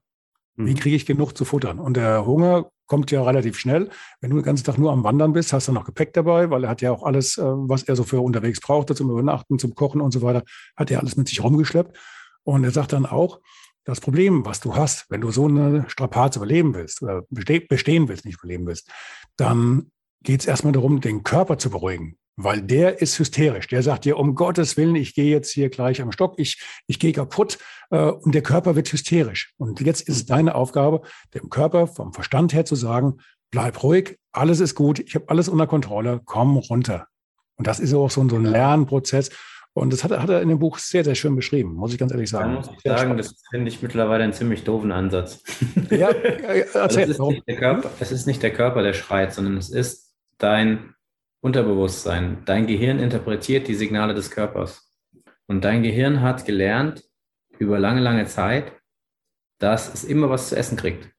Wie 0.57 0.71
mhm. 0.71 0.75
kriege 0.75 0.95
ich 0.95 1.05
genug 1.05 1.37
zu 1.37 1.45
futtern? 1.45 1.79
Und 1.79 1.95
der 1.95 2.25
Hunger 2.25 2.69
kommt 2.87 3.11
ja 3.11 3.23
relativ 3.23 3.59
schnell. 3.59 3.89
Wenn 4.21 4.31
du 4.31 4.37
den 4.37 4.43
ganzen 4.43 4.65
Tag 4.65 4.77
nur 4.77 4.91
am 4.91 5.03
Wandern 5.03 5.33
bist, 5.33 5.53
hast 5.53 5.67
du 5.67 5.71
noch 5.71 5.85
Gepäck 5.85 6.13
dabei, 6.13 6.49
weil 6.49 6.63
er 6.63 6.69
hat 6.69 6.81
ja 6.81 6.91
auch 6.91 7.03
alles, 7.03 7.37
äh, 7.37 7.43
was 7.43 7.83
er 7.83 7.95
so 7.95 8.03
für 8.03 8.21
unterwegs 8.21 8.59
braucht, 8.59 8.95
zum 8.95 9.11
Übernachten, 9.11 9.59
zum 9.59 9.75
Kochen 9.75 10.01
und 10.01 10.11
so 10.11 10.21
weiter, 10.21 10.43
hat 10.75 10.89
er 10.89 10.99
alles 10.99 11.15
mit 11.15 11.27
sich 11.29 11.43
rumgeschleppt. 11.43 11.97
Und 12.43 12.63
er 12.63 12.71
sagt 12.71 12.93
dann 12.93 13.05
auch, 13.05 13.39
das 13.83 14.01
Problem, 14.01 14.45
was 14.45 14.59
du 14.59 14.75
hast, 14.75 15.05
wenn 15.09 15.21
du 15.21 15.31
so 15.31 15.47
eine 15.47 15.85
Strapaz 15.89 16.35
überleben 16.35 16.73
willst 16.73 17.01
oder 17.01 17.23
bestehen 17.29 18.09
willst, 18.09 18.25
nicht 18.25 18.39
überleben 18.39 18.65
willst, 18.65 18.89
dann 19.37 19.91
geht 20.23 20.41
es 20.41 20.47
erstmal 20.47 20.73
darum, 20.73 20.99
den 20.99 21.23
Körper 21.23 21.57
zu 21.57 21.69
beruhigen, 21.69 22.17
weil 22.37 22.61
der 22.61 23.01
ist 23.01 23.17
hysterisch. 23.19 23.67
Der 23.67 23.83
sagt 23.83 24.05
dir, 24.05 24.17
um 24.17 24.35
Gottes 24.35 24.77
Willen, 24.77 24.95
ich 24.95 25.15
gehe 25.15 25.31
jetzt 25.31 25.51
hier 25.51 25.69
gleich 25.69 26.01
am 26.01 26.11
Stock, 26.11 26.35
ich, 26.37 26.61
ich 26.85 26.99
gehe 26.99 27.11
kaputt 27.11 27.57
äh, 27.89 27.97
und 27.97 28.33
der 28.33 28.43
Körper 28.43 28.75
wird 28.75 28.91
hysterisch. 28.91 29.53
Und 29.57 29.81
jetzt 29.81 30.01
ist 30.01 30.15
es 30.15 30.25
deine 30.25 30.55
Aufgabe, 30.55 31.01
dem 31.33 31.49
Körper 31.49 31.87
vom 31.87 32.13
Verstand 32.13 32.53
her 32.53 32.63
zu 32.63 32.75
sagen, 32.75 33.17
bleib 33.49 33.81
ruhig, 33.81 34.19
alles 34.31 34.59
ist 34.59 34.75
gut, 34.75 34.99
ich 34.99 35.15
habe 35.15 35.25
alles 35.29 35.49
unter 35.49 35.67
Kontrolle, 35.67 36.21
komm 36.25 36.57
runter. 36.57 37.07
Und 37.55 37.65
das 37.65 37.79
ist 37.79 37.93
auch 37.93 38.11
so, 38.11 38.27
so 38.29 38.35
ein 38.35 38.45
Lernprozess. 38.45 39.31
Und 39.73 39.93
das 39.93 40.03
hat, 40.03 40.11
hat, 40.11 40.29
er 40.29 40.41
in 40.41 40.49
dem 40.49 40.59
Buch 40.59 40.77
sehr, 40.77 41.03
sehr 41.03 41.15
schön 41.15 41.35
beschrieben, 41.35 41.73
muss 41.73 41.91
ich 41.91 41.99
ganz 41.99 42.11
ehrlich 42.11 42.29
sagen. 42.29 42.53
Da 42.53 42.57
muss 42.57 42.69
ich 42.71 42.81
sagen, 42.83 43.17
das 43.17 43.35
finde 43.49 43.67
ich 43.67 43.81
mittlerweile 43.81 44.23
einen 44.23 44.33
ziemlich 44.33 44.63
doofen 44.63 44.91
Ansatz. 44.91 45.43
Ja, 45.89 46.09
erzähl, 46.73 47.03
es, 47.03 47.09
ist 47.09 47.19
warum? 47.19 47.41
Körper, 47.45 47.89
es 47.99 48.11
ist 48.11 48.27
nicht 48.27 48.41
der 48.43 48.53
Körper, 48.53 48.83
der 48.83 48.93
schreit, 48.93 49.33
sondern 49.33 49.57
es 49.57 49.69
ist 49.69 50.15
dein 50.39 50.95
Unterbewusstsein. 51.41 52.43
Dein 52.45 52.67
Gehirn 52.67 52.99
interpretiert 52.99 53.67
die 53.67 53.75
Signale 53.75 54.13
des 54.13 54.31
Körpers. 54.31 54.93
Und 55.47 55.63
dein 55.63 55.83
Gehirn 55.83 56.21
hat 56.21 56.45
gelernt 56.45 57.03
über 57.57 57.79
lange, 57.79 58.01
lange 58.01 58.25
Zeit, 58.25 58.73
dass 59.59 59.93
es 59.93 60.03
immer 60.03 60.29
was 60.29 60.49
zu 60.49 60.57
essen 60.57 60.77
kriegt. 60.77 61.09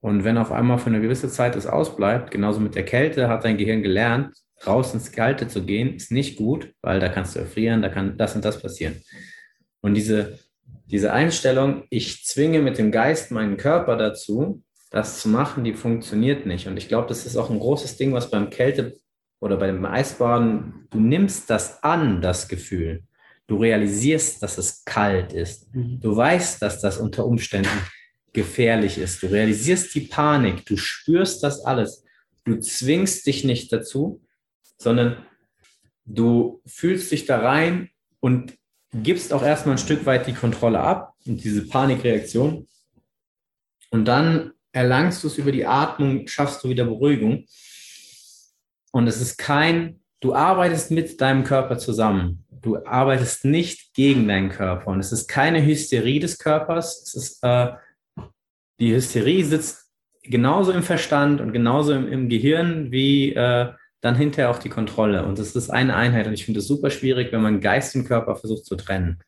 Und 0.00 0.24
wenn 0.24 0.36
auf 0.36 0.52
einmal 0.52 0.78
für 0.78 0.90
eine 0.90 1.00
gewisse 1.00 1.30
Zeit 1.30 1.56
es 1.56 1.66
ausbleibt, 1.66 2.30
genauso 2.30 2.60
mit 2.60 2.74
der 2.74 2.84
Kälte, 2.84 3.28
hat 3.28 3.44
dein 3.44 3.56
Gehirn 3.56 3.82
gelernt, 3.82 4.36
raus 4.66 4.92
ins 4.92 5.12
Kalte 5.12 5.48
zu 5.48 5.64
gehen, 5.64 5.94
ist 5.94 6.12
nicht 6.12 6.36
gut, 6.36 6.74
weil 6.82 7.00
da 7.00 7.08
kannst 7.08 7.34
du 7.34 7.40
erfrieren, 7.40 7.82
da 7.82 7.88
kann 7.88 8.18
das 8.18 8.34
und 8.34 8.44
das 8.44 8.60
passieren. 8.60 9.02
Und 9.80 9.94
diese, 9.94 10.38
diese 10.86 11.12
Einstellung, 11.12 11.84
ich 11.90 12.24
zwinge 12.24 12.60
mit 12.60 12.78
dem 12.78 12.90
Geist 12.90 13.30
meinen 13.30 13.56
Körper 13.56 13.96
dazu, 13.96 14.62
das 14.94 15.20
zu 15.20 15.28
machen, 15.28 15.64
die 15.64 15.74
funktioniert 15.74 16.46
nicht. 16.46 16.68
Und 16.68 16.76
ich 16.76 16.86
glaube, 16.86 17.08
das 17.08 17.26
ist 17.26 17.36
auch 17.36 17.50
ein 17.50 17.58
großes 17.58 17.96
Ding, 17.96 18.12
was 18.12 18.30
beim 18.30 18.48
Kälte 18.48 18.96
oder 19.40 19.56
beim 19.56 19.84
Eisbaden, 19.84 20.86
du 20.90 21.00
nimmst 21.00 21.50
das 21.50 21.82
an, 21.82 22.22
das 22.22 22.46
Gefühl. 22.46 23.02
Du 23.48 23.56
realisierst, 23.56 24.40
dass 24.40 24.56
es 24.56 24.84
kalt 24.84 25.32
ist. 25.32 25.74
Mhm. 25.74 25.98
Du 26.00 26.16
weißt, 26.16 26.62
dass 26.62 26.80
das 26.80 26.98
unter 26.98 27.26
Umständen 27.26 27.76
gefährlich 28.32 28.96
ist. 28.96 29.20
Du 29.20 29.26
realisierst 29.26 29.92
die 29.96 30.02
Panik. 30.02 30.64
Du 30.64 30.76
spürst 30.76 31.42
das 31.42 31.64
alles. 31.64 32.04
Du 32.44 32.60
zwingst 32.60 33.26
dich 33.26 33.42
nicht 33.42 33.72
dazu, 33.72 34.22
sondern 34.78 35.26
du 36.04 36.62
fühlst 36.66 37.10
dich 37.10 37.26
da 37.26 37.40
rein 37.40 37.90
und 38.20 38.56
gibst 38.92 39.32
auch 39.32 39.42
erstmal 39.42 39.74
ein 39.74 39.78
Stück 39.78 40.06
weit 40.06 40.28
die 40.28 40.34
Kontrolle 40.34 40.78
ab 40.78 41.14
und 41.26 41.42
diese 41.42 41.66
Panikreaktion. 41.66 42.68
Und 43.90 44.04
dann 44.04 44.52
erlangst 44.74 45.22
du 45.22 45.28
es 45.28 45.38
über 45.38 45.52
die 45.52 45.66
Atmung, 45.66 46.26
schaffst 46.26 46.62
du 46.64 46.68
wieder 46.68 46.84
Beruhigung. 46.84 47.46
Und 48.90 49.06
es 49.06 49.20
ist 49.20 49.38
kein, 49.38 50.00
du 50.20 50.34
arbeitest 50.34 50.90
mit 50.90 51.20
deinem 51.20 51.44
Körper 51.44 51.78
zusammen. 51.78 52.44
Du 52.50 52.84
arbeitest 52.84 53.44
nicht 53.44 53.94
gegen 53.94 54.26
deinen 54.26 54.50
Körper. 54.50 54.90
Und 54.90 55.00
es 55.00 55.12
ist 55.12 55.28
keine 55.28 55.64
Hysterie 55.64 56.18
des 56.18 56.38
Körpers. 56.38 57.02
Es 57.02 57.14
ist, 57.14 57.44
äh, 57.44 57.72
die 58.80 58.94
Hysterie 58.94 59.44
sitzt 59.44 59.88
genauso 60.22 60.72
im 60.72 60.82
Verstand 60.82 61.40
und 61.40 61.52
genauso 61.52 61.92
im, 61.92 62.08
im 62.08 62.28
Gehirn 62.28 62.90
wie 62.90 63.32
äh, 63.32 63.72
dann 64.00 64.16
hinterher 64.16 64.50
auch 64.50 64.58
die 64.58 64.70
Kontrolle. 64.70 65.24
Und 65.24 65.38
das 65.38 65.54
ist 65.54 65.70
eine 65.70 65.94
Einheit. 65.94 66.26
Und 66.26 66.32
ich 66.32 66.44
finde 66.44 66.60
es 66.60 66.66
super 66.66 66.90
schwierig, 66.90 67.30
wenn 67.32 67.42
man 67.42 67.60
Geist 67.60 67.94
und 67.94 68.06
Körper 68.06 68.34
versucht 68.34 68.64
zu 68.64 68.74
trennen. 68.74 69.20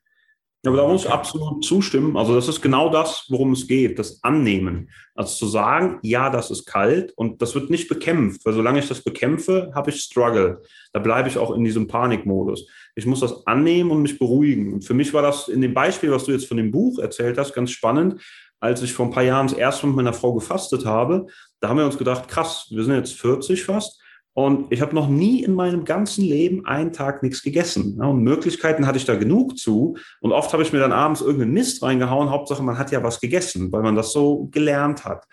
Aber 0.64 0.76
da 0.76 0.88
muss 0.88 1.04
ich 1.04 1.10
absolut 1.10 1.64
zustimmen. 1.64 2.16
Also 2.16 2.34
das 2.34 2.48
ist 2.48 2.60
genau 2.60 2.88
das, 2.88 3.26
worum 3.28 3.52
es 3.52 3.66
geht, 3.66 3.98
das 3.98 4.22
Annehmen. 4.22 4.90
Also 5.14 5.36
zu 5.36 5.46
sagen, 5.46 5.98
ja, 6.02 6.28
das 6.28 6.50
ist 6.50 6.66
kalt 6.66 7.12
und 7.16 7.40
das 7.40 7.54
wird 7.54 7.70
nicht 7.70 7.88
bekämpft, 7.88 8.44
weil 8.44 8.52
solange 8.52 8.80
ich 8.80 8.88
das 8.88 9.02
bekämpfe, 9.02 9.70
habe 9.74 9.90
ich 9.90 10.00
Struggle. 10.00 10.62
Da 10.92 10.98
bleibe 10.98 11.28
ich 11.28 11.38
auch 11.38 11.54
in 11.54 11.62
diesem 11.62 11.86
Panikmodus. 11.86 12.68
Ich 12.96 13.06
muss 13.06 13.20
das 13.20 13.46
annehmen 13.46 13.90
und 13.90 14.02
mich 14.02 14.18
beruhigen. 14.18 14.72
Und 14.72 14.84
für 14.84 14.94
mich 14.94 15.14
war 15.14 15.22
das 15.22 15.48
in 15.48 15.60
dem 15.60 15.74
Beispiel, 15.74 16.10
was 16.10 16.24
du 16.24 16.32
jetzt 16.32 16.46
von 16.46 16.56
dem 16.56 16.72
Buch 16.72 16.98
erzählt 16.98 17.38
hast, 17.38 17.54
ganz 17.54 17.70
spannend. 17.70 18.20
Als 18.58 18.82
ich 18.82 18.92
vor 18.92 19.06
ein 19.06 19.12
paar 19.12 19.22
Jahren 19.22 19.46
das 19.46 19.56
erste 19.56 19.86
Mal 19.86 19.90
mit 19.90 19.96
meiner 19.96 20.14
Frau 20.14 20.34
gefastet 20.34 20.86
habe, 20.86 21.26
da 21.60 21.68
haben 21.68 21.78
wir 21.78 21.84
uns 21.84 21.98
gedacht, 21.98 22.26
krass, 22.26 22.66
wir 22.70 22.82
sind 22.82 22.94
jetzt 22.94 23.12
40 23.20 23.62
fast 23.62 24.00
und 24.36 24.70
ich 24.70 24.82
habe 24.82 24.94
noch 24.94 25.08
nie 25.08 25.42
in 25.42 25.54
meinem 25.54 25.86
ganzen 25.86 26.22
Leben 26.22 26.66
einen 26.66 26.92
Tag 26.92 27.22
nichts 27.22 27.42
gegessen. 27.42 27.98
Und 27.98 28.22
Möglichkeiten 28.22 28.86
hatte 28.86 28.98
ich 28.98 29.06
da 29.06 29.14
genug 29.16 29.56
zu. 29.56 29.96
Und 30.20 30.32
oft 30.32 30.52
habe 30.52 30.62
ich 30.62 30.74
mir 30.74 30.78
dann 30.78 30.92
abends 30.92 31.22
irgendeinen 31.22 31.54
Mist 31.54 31.82
reingehauen. 31.82 32.28
Hauptsache, 32.28 32.62
man 32.62 32.76
hat 32.76 32.90
ja 32.90 33.02
was 33.02 33.18
gegessen, 33.18 33.72
weil 33.72 33.80
man 33.80 33.96
das 33.96 34.12
so 34.12 34.48
gelernt 34.52 35.06
hat. 35.06 35.24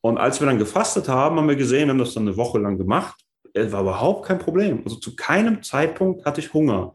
Und 0.00 0.18
als 0.18 0.38
wir 0.38 0.46
dann 0.46 0.60
gefastet 0.60 1.08
haben, 1.08 1.38
haben 1.38 1.48
wir 1.48 1.56
gesehen, 1.56 1.88
wir 1.88 1.90
haben 1.90 1.98
das 1.98 2.14
dann 2.14 2.28
eine 2.28 2.36
Woche 2.36 2.60
lang 2.60 2.78
gemacht. 2.78 3.20
Es 3.52 3.72
war 3.72 3.80
überhaupt 3.80 4.26
kein 4.26 4.38
Problem. 4.38 4.82
Also 4.84 4.94
zu 4.98 5.16
keinem 5.16 5.64
Zeitpunkt 5.64 6.24
hatte 6.24 6.40
ich 6.40 6.54
Hunger. 6.54 6.92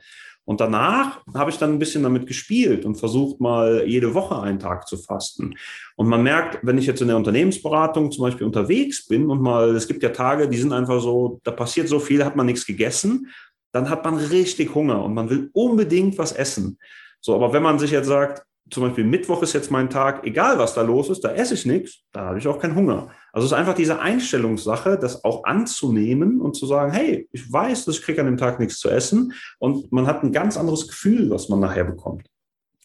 Und 0.51 0.59
danach 0.59 1.21
habe 1.33 1.49
ich 1.49 1.57
dann 1.59 1.71
ein 1.71 1.79
bisschen 1.79 2.03
damit 2.03 2.27
gespielt 2.27 2.83
und 2.83 2.95
versucht 2.95 3.39
mal 3.39 3.85
jede 3.87 4.13
Woche 4.13 4.37
einen 4.41 4.59
Tag 4.59 4.85
zu 4.85 4.97
fasten. 4.97 5.55
Und 5.95 6.09
man 6.09 6.23
merkt, 6.23 6.59
wenn 6.61 6.77
ich 6.77 6.85
jetzt 6.85 7.01
in 7.01 7.07
der 7.07 7.15
Unternehmensberatung 7.15 8.11
zum 8.11 8.25
Beispiel 8.25 8.45
unterwegs 8.45 9.07
bin 9.07 9.29
und 9.29 9.41
mal, 9.41 9.73
es 9.73 9.87
gibt 9.87 10.03
ja 10.03 10.09
Tage, 10.09 10.49
die 10.49 10.57
sind 10.57 10.73
einfach 10.73 10.99
so, 10.99 11.39
da 11.45 11.51
passiert 11.51 11.87
so 11.87 11.99
viel, 11.99 12.25
hat 12.25 12.35
man 12.35 12.47
nichts 12.47 12.65
gegessen, 12.65 13.29
dann 13.71 13.89
hat 13.89 14.03
man 14.03 14.17
richtig 14.17 14.75
Hunger 14.75 15.01
und 15.05 15.13
man 15.13 15.29
will 15.29 15.49
unbedingt 15.53 16.17
was 16.17 16.33
essen. 16.33 16.77
So, 17.21 17.33
aber 17.33 17.53
wenn 17.53 17.63
man 17.63 17.79
sich 17.79 17.91
jetzt 17.91 18.07
sagt, 18.07 18.45
zum 18.71 18.83
Beispiel 18.83 19.03
Mittwoch 19.03 19.43
ist 19.43 19.53
jetzt 19.53 19.69
mein 19.69 19.89
Tag, 19.89 20.25
egal 20.25 20.57
was 20.57 20.73
da 20.73 20.81
los 20.81 21.09
ist, 21.09 21.21
da 21.21 21.31
esse 21.33 21.53
ich 21.53 21.65
nichts, 21.65 21.99
da 22.13 22.27
habe 22.27 22.39
ich 22.39 22.47
auch 22.47 22.57
keinen 22.57 22.75
Hunger. 22.75 23.09
Also 23.33 23.45
es 23.45 23.51
ist 23.51 23.57
einfach 23.57 23.75
diese 23.75 23.99
Einstellungssache, 23.99 24.97
das 24.97 25.23
auch 25.23 25.43
anzunehmen 25.43 26.41
und 26.41 26.55
zu 26.55 26.65
sagen, 26.65 26.91
hey, 26.91 27.27
ich 27.31 27.51
weiß, 27.51 27.85
dass 27.85 27.97
ich 27.97 28.01
kriege 28.01 28.21
an 28.21 28.27
dem 28.27 28.37
Tag 28.37 28.59
nichts 28.59 28.79
zu 28.79 28.89
essen 28.89 29.33
und 29.59 29.91
man 29.91 30.07
hat 30.07 30.23
ein 30.23 30.31
ganz 30.31 30.57
anderes 30.57 30.87
Gefühl, 30.87 31.29
was 31.29 31.49
man 31.49 31.59
nachher 31.59 31.83
bekommt. 31.83 32.27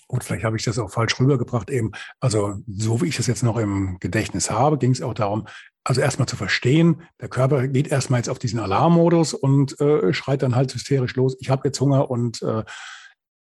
Gut, 0.09 0.22
vielleicht 0.22 0.45
habe 0.45 0.57
ich 0.57 0.64
das 0.64 0.78
auch 0.78 0.91
falsch 0.91 1.18
rübergebracht 1.18 1.68
eben. 1.70 1.91
Also 2.20 2.57
so 2.68 3.01
wie 3.03 3.07
ich 3.07 3.16
das 3.16 3.26
jetzt 3.26 3.43
noch 3.43 3.57
im 3.57 3.99
Gedächtnis 3.99 4.51
habe, 4.51 4.78
ging 4.78 4.93
es 4.93 5.03
auch 5.03 5.14
darum, 5.14 5.47
also 5.82 6.01
erstmal 6.01 6.28
zu 6.28 6.37
verstehen, 6.37 7.03
der 7.20 7.28
Körper 7.28 7.66
geht 7.68 7.89
erstmal 7.89 8.20
jetzt 8.20 8.28
auf 8.28 8.39
diesen 8.39 8.59
Alarmmodus 8.61 9.34
und 9.34 9.80
äh, 9.80 10.12
schreit 10.12 10.43
dann 10.43 10.57
halt 10.57 10.74
hysterisch 10.74 11.14
los, 11.14 11.37
ich 11.41 11.51
habe 11.51 11.62
jetzt 11.66 11.80
Hunger 11.80 12.11
und 12.11 12.43
äh, 12.43 12.64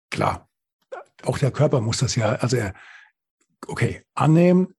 klar, 0.09 0.49
auch 1.25 1.37
der 1.37 1.51
Körper 1.51 1.81
muss 1.81 1.99
das 1.99 2.15
ja, 2.15 2.33
also 2.33 2.57
er, 2.57 2.73
okay, 3.67 4.03
annehmen, 4.13 4.73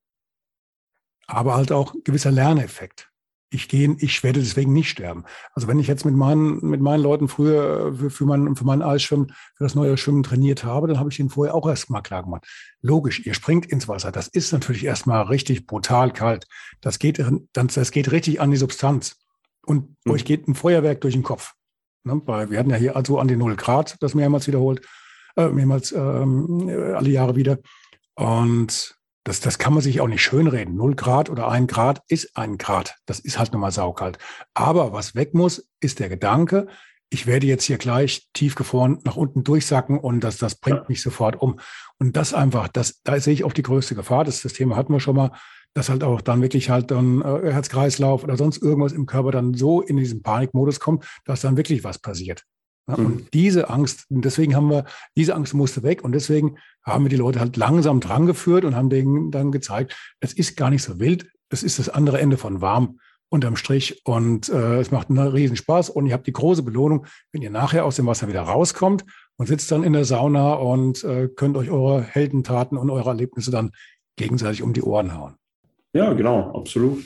aber 1.27 1.55
halt 1.55 1.71
auch 1.71 1.93
gewisser 2.03 2.31
Lerneffekt. 2.31 3.09
Ich 3.49 3.67
gehe, 3.67 3.95
ich 3.99 4.23
werde 4.23 4.39
deswegen 4.39 4.73
nicht 4.73 4.89
sterben. 4.89 5.25
Also 5.53 5.67
wenn 5.67 5.77
ich 5.77 5.85
jetzt 5.85 6.05
mit 6.05 6.15
meinen, 6.15 6.65
mit 6.65 6.81
meinen 6.81 7.03
Leuten 7.03 7.27
früher 7.27 7.93
für, 7.95 8.09
für, 8.09 8.25
mein, 8.25 8.55
für 8.55 8.65
mein 8.65 8.81
Eisschwimmen, 8.81 9.27
für 9.27 9.63
das 9.63 9.75
neue 9.75 9.95
Schwimmen 9.95 10.23
trainiert 10.23 10.63
habe, 10.63 10.87
dann 10.87 10.97
habe 10.97 11.11
ich 11.11 11.19
ihnen 11.19 11.29
vorher 11.29 11.53
auch 11.53 11.67
erstmal 11.69 12.01
klar 12.01 12.23
gemacht. 12.23 12.47
Logisch, 12.81 13.23
ihr 13.27 13.35
springt 13.35 13.67
ins 13.67 13.87
Wasser. 13.87 14.11
Das 14.11 14.27
ist 14.27 14.53
natürlich 14.53 14.83
erstmal 14.83 15.25
richtig 15.25 15.67
brutal 15.67 16.11
kalt. 16.11 16.47
Das 16.81 16.97
geht, 16.97 17.23
das 17.53 17.91
geht 17.91 18.11
richtig 18.11 18.41
an 18.41 18.49
die 18.49 18.57
Substanz. 18.57 19.17
Und 19.63 19.95
mhm. 20.03 20.13
euch 20.13 20.25
geht 20.25 20.47
ein 20.47 20.55
Feuerwerk 20.55 21.01
durch 21.01 21.13
den 21.13 21.23
Kopf. 21.23 21.53
Ne, 22.05 22.21
wir 22.25 22.57
hatten 22.57 22.71
ja 22.71 22.75
hier 22.75 22.95
also 22.95 23.19
an 23.19 23.27
die 23.27 23.35
Null 23.35 23.55
Grad, 23.55 23.97
das 24.01 24.15
mehrmals 24.15 24.47
wiederholt 24.47 24.81
äh, 25.35 25.49
mehrmals 25.49 25.91
ähm, 25.91 26.69
alle 26.95 27.09
Jahre 27.09 27.35
wieder. 27.35 27.59
Und 28.15 28.95
das, 29.23 29.39
das 29.39 29.57
kann 29.57 29.73
man 29.73 29.81
sich 29.81 30.01
auch 30.01 30.07
nicht 30.07 30.21
schönreden. 30.21 30.75
Null 30.75 30.95
Grad 30.95 31.29
oder 31.29 31.47
ein 31.47 31.67
Grad 31.67 32.01
ist 32.07 32.35
ein 32.35 32.57
Grad. 32.57 32.95
Das 33.05 33.19
ist 33.19 33.39
halt 33.39 33.53
nochmal 33.53 33.71
saukalt. 33.71 34.17
Aber 34.53 34.91
was 34.91 35.15
weg 35.15 35.33
muss, 35.33 35.67
ist 35.79 35.99
der 35.99 36.09
Gedanke, 36.09 36.67
ich 37.09 37.27
werde 37.27 37.45
jetzt 37.45 37.65
hier 37.65 37.77
gleich 37.77 38.27
tiefgefroren 38.33 38.99
nach 39.03 39.15
unten 39.15 39.43
durchsacken 39.43 39.99
und 39.99 40.21
das, 40.21 40.37
das 40.37 40.55
bringt 40.55 40.89
mich 40.89 41.01
sofort 41.01 41.39
um. 41.39 41.59
Und 41.99 42.17
das 42.17 42.33
einfach, 42.33 42.67
das, 42.67 43.01
da 43.03 43.19
sehe 43.19 43.33
ich 43.33 43.43
auch 43.43 43.53
die 43.53 43.61
größte 43.61 43.93
Gefahr. 43.93 44.25
Das, 44.25 44.41
das 44.41 44.53
Thema 44.53 44.75
hatten 44.75 44.91
wir 44.91 44.99
schon 44.99 45.15
mal, 45.15 45.31
dass 45.75 45.89
halt 45.89 46.03
auch 46.03 46.21
dann 46.21 46.41
wirklich 46.41 46.69
halt 46.71 46.89
dann 46.91 47.21
äh, 47.21 47.51
Herzkreislauf 47.51 48.23
oder 48.23 48.35
sonst 48.35 48.61
irgendwas 48.61 48.93
im 48.93 49.05
Körper 49.05 49.31
dann 49.31 49.53
so 49.53 49.81
in 49.81 49.97
diesen 49.97 50.23
Panikmodus 50.23 50.79
kommt, 50.79 51.05
dass 51.23 51.41
dann 51.41 51.55
wirklich 51.55 51.83
was 51.83 51.99
passiert. 51.99 52.43
Ja, 52.87 52.97
mhm. 52.97 53.05
Und 53.05 53.33
diese 53.33 53.69
Angst, 53.69 54.05
deswegen 54.09 54.55
haben 54.55 54.69
wir, 54.69 54.85
diese 55.15 55.35
Angst 55.35 55.53
musste 55.53 55.83
weg 55.83 56.03
und 56.03 56.11
deswegen 56.11 56.57
haben 56.83 57.05
wir 57.05 57.09
die 57.09 57.15
Leute 57.15 57.39
halt 57.39 57.55
langsam 57.55 57.99
drangeführt 57.99 58.65
und 58.65 58.75
haben 58.75 58.89
denen 58.89 59.31
dann 59.31 59.51
gezeigt, 59.51 59.95
es 60.19 60.33
ist 60.33 60.57
gar 60.57 60.69
nicht 60.69 60.83
so 60.83 60.99
wild, 60.99 61.29
es 61.49 61.63
ist 61.63 61.79
das 61.79 61.89
andere 61.89 62.19
Ende 62.19 62.37
von 62.37 62.61
warm 62.61 62.99
unterm 63.29 63.55
Strich 63.55 64.01
und 64.05 64.49
äh, 64.49 64.79
es 64.79 64.91
macht 64.91 65.09
einen 65.09 65.19
riesen 65.19 65.55
Spaß 65.55 65.89
und 65.89 66.05
ihr 66.05 66.13
habt 66.13 66.27
die 66.27 66.33
große 66.33 66.61
Belohnung, 66.61 67.07
wenn 67.31 67.41
ihr 67.41 67.49
nachher 67.49 67.85
aus 67.85 67.95
dem 67.95 68.05
Wasser 68.05 68.27
wieder 68.27 68.41
rauskommt 68.41 69.05
und 69.37 69.47
sitzt 69.47 69.71
dann 69.71 69.83
in 69.83 69.93
der 69.93 70.05
Sauna 70.05 70.53
und 70.53 71.03
äh, 71.03 71.29
könnt 71.29 71.57
euch 71.57 71.71
eure 71.71 72.03
Heldentaten 72.03 72.77
und 72.77 72.91
eure 72.91 73.09
Erlebnisse 73.09 73.49
dann 73.49 73.71
gegenseitig 74.17 74.61
um 74.61 74.73
die 74.73 74.83
Ohren 74.83 75.17
hauen. 75.17 75.35
Ja, 75.93 76.13
genau, 76.13 76.55
absolut. 76.55 77.03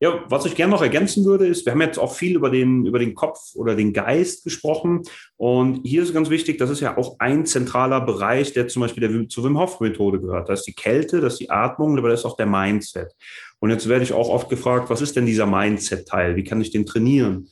Ja, 0.00 0.24
was 0.28 0.46
ich 0.46 0.54
gerne 0.54 0.70
noch 0.70 0.82
ergänzen 0.82 1.24
würde, 1.24 1.48
ist, 1.48 1.66
wir 1.66 1.72
haben 1.72 1.80
jetzt 1.80 1.98
auch 1.98 2.14
viel 2.14 2.36
über 2.36 2.50
den, 2.50 2.86
über 2.86 3.00
den 3.00 3.14
Kopf 3.14 3.56
oder 3.56 3.74
den 3.74 3.92
Geist 3.92 4.44
gesprochen. 4.44 5.02
Und 5.36 5.80
hier 5.84 6.04
ist 6.04 6.14
ganz 6.14 6.30
wichtig, 6.30 6.58
das 6.58 6.70
ist 6.70 6.78
ja 6.80 6.96
auch 6.96 7.16
ein 7.18 7.46
zentraler 7.46 8.00
Bereich, 8.00 8.52
der 8.52 8.68
zum 8.68 8.82
Beispiel 8.82 9.08
der, 9.08 9.28
zur 9.28 9.42
Wim 9.42 9.58
Hof 9.58 9.80
Methode 9.80 10.20
gehört. 10.20 10.48
Das 10.48 10.60
ist 10.60 10.66
die 10.66 10.74
Kälte, 10.74 11.20
das 11.20 11.34
ist 11.34 11.40
die 11.40 11.50
Atmung, 11.50 11.98
aber 11.98 12.10
das 12.10 12.20
ist 12.20 12.26
auch 12.26 12.36
der 12.36 12.46
Mindset. 12.46 13.12
Und 13.58 13.70
jetzt 13.70 13.88
werde 13.88 14.04
ich 14.04 14.12
auch 14.12 14.28
oft 14.28 14.48
gefragt, 14.48 14.88
was 14.88 15.00
ist 15.00 15.16
denn 15.16 15.26
dieser 15.26 15.46
Mindset-Teil? 15.46 16.36
Wie 16.36 16.44
kann 16.44 16.60
ich 16.60 16.70
den 16.70 16.86
trainieren? 16.86 17.48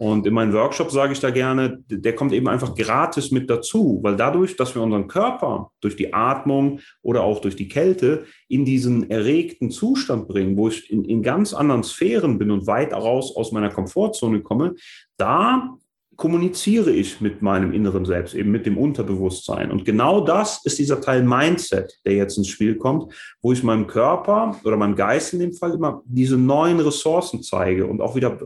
Und 0.00 0.26
in 0.26 0.32
meinem 0.32 0.54
Workshop 0.54 0.90
sage 0.90 1.12
ich 1.12 1.20
da 1.20 1.28
gerne, 1.28 1.84
der 1.86 2.14
kommt 2.14 2.32
eben 2.32 2.48
einfach 2.48 2.74
gratis 2.74 3.30
mit 3.32 3.50
dazu, 3.50 4.00
weil 4.02 4.16
dadurch, 4.16 4.56
dass 4.56 4.74
wir 4.74 4.80
unseren 4.80 5.08
Körper 5.08 5.72
durch 5.82 5.94
die 5.94 6.14
Atmung 6.14 6.80
oder 7.02 7.22
auch 7.22 7.42
durch 7.42 7.54
die 7.54 7.68
Kälte 7.68 8.24
in 8.48 8.64
diesen 8.64 9.10
erregten 9.10 9.70
Zustand 9.70 10.26
bringen, 10.26 10.56
wo 10.56 10.68
ich 10.68 10.90
in, 10.90 11.04
in 11.04 11.22
ganz 11.22 11.52
anderen 11.52 11.82
Sphären 11.82 12.38
bin 12.38 12.50
und 12.50 12.66
weit 12.66 12.94
raus 12.94 13.36
aus 13.36 13.52
meiner 13.52 13.68
Komfortzone 13.68 14.40
komme, 14.40 14.74
da 15.18 15.76
kommuniziere 16.16 16.92
ich 16.92 17.20
mit 17.20 17.42
meinem 17.42 17.74
inneren 17.74 18.06
Selbst, 18.06 18.34
eben 18.34 18.50
mit 18.50 18.64
dem 18.64 18.78
Unterbewusstsein. 18.78 19.70
Und 19.70 19.84
genau 19.84 20.22
das 20.22 20.64
ist 20.64 20.78
dieser 20.78 21.02
Teil 21.02 21.22
Mindset, 21.22 21.98
der 22.06 22.14
jetzt 22.14 22.38
ins 22.38 22.48
Spiel 22.48 22.76
kommt, 22.76 23.12
wo 23.42 23.52
ich 23.52 23.62
meinem 23.62 23.86
Körper 23.86 24.58
oder 24.64 24.78
meinem 24.78 24.96
Geist 24.96 25.34
in 25.34 25.40
dem 25.40 25.52
Fall 25.52 25.74
immer 25.74 26.00
diese 26.06 26.38
neuen 26.38 26.80
Ressourcen 26.80 27.42
zeige 27.42 27.86
und 27.86 28.00
auch 28.00 28.16
wieder 28.16 28.38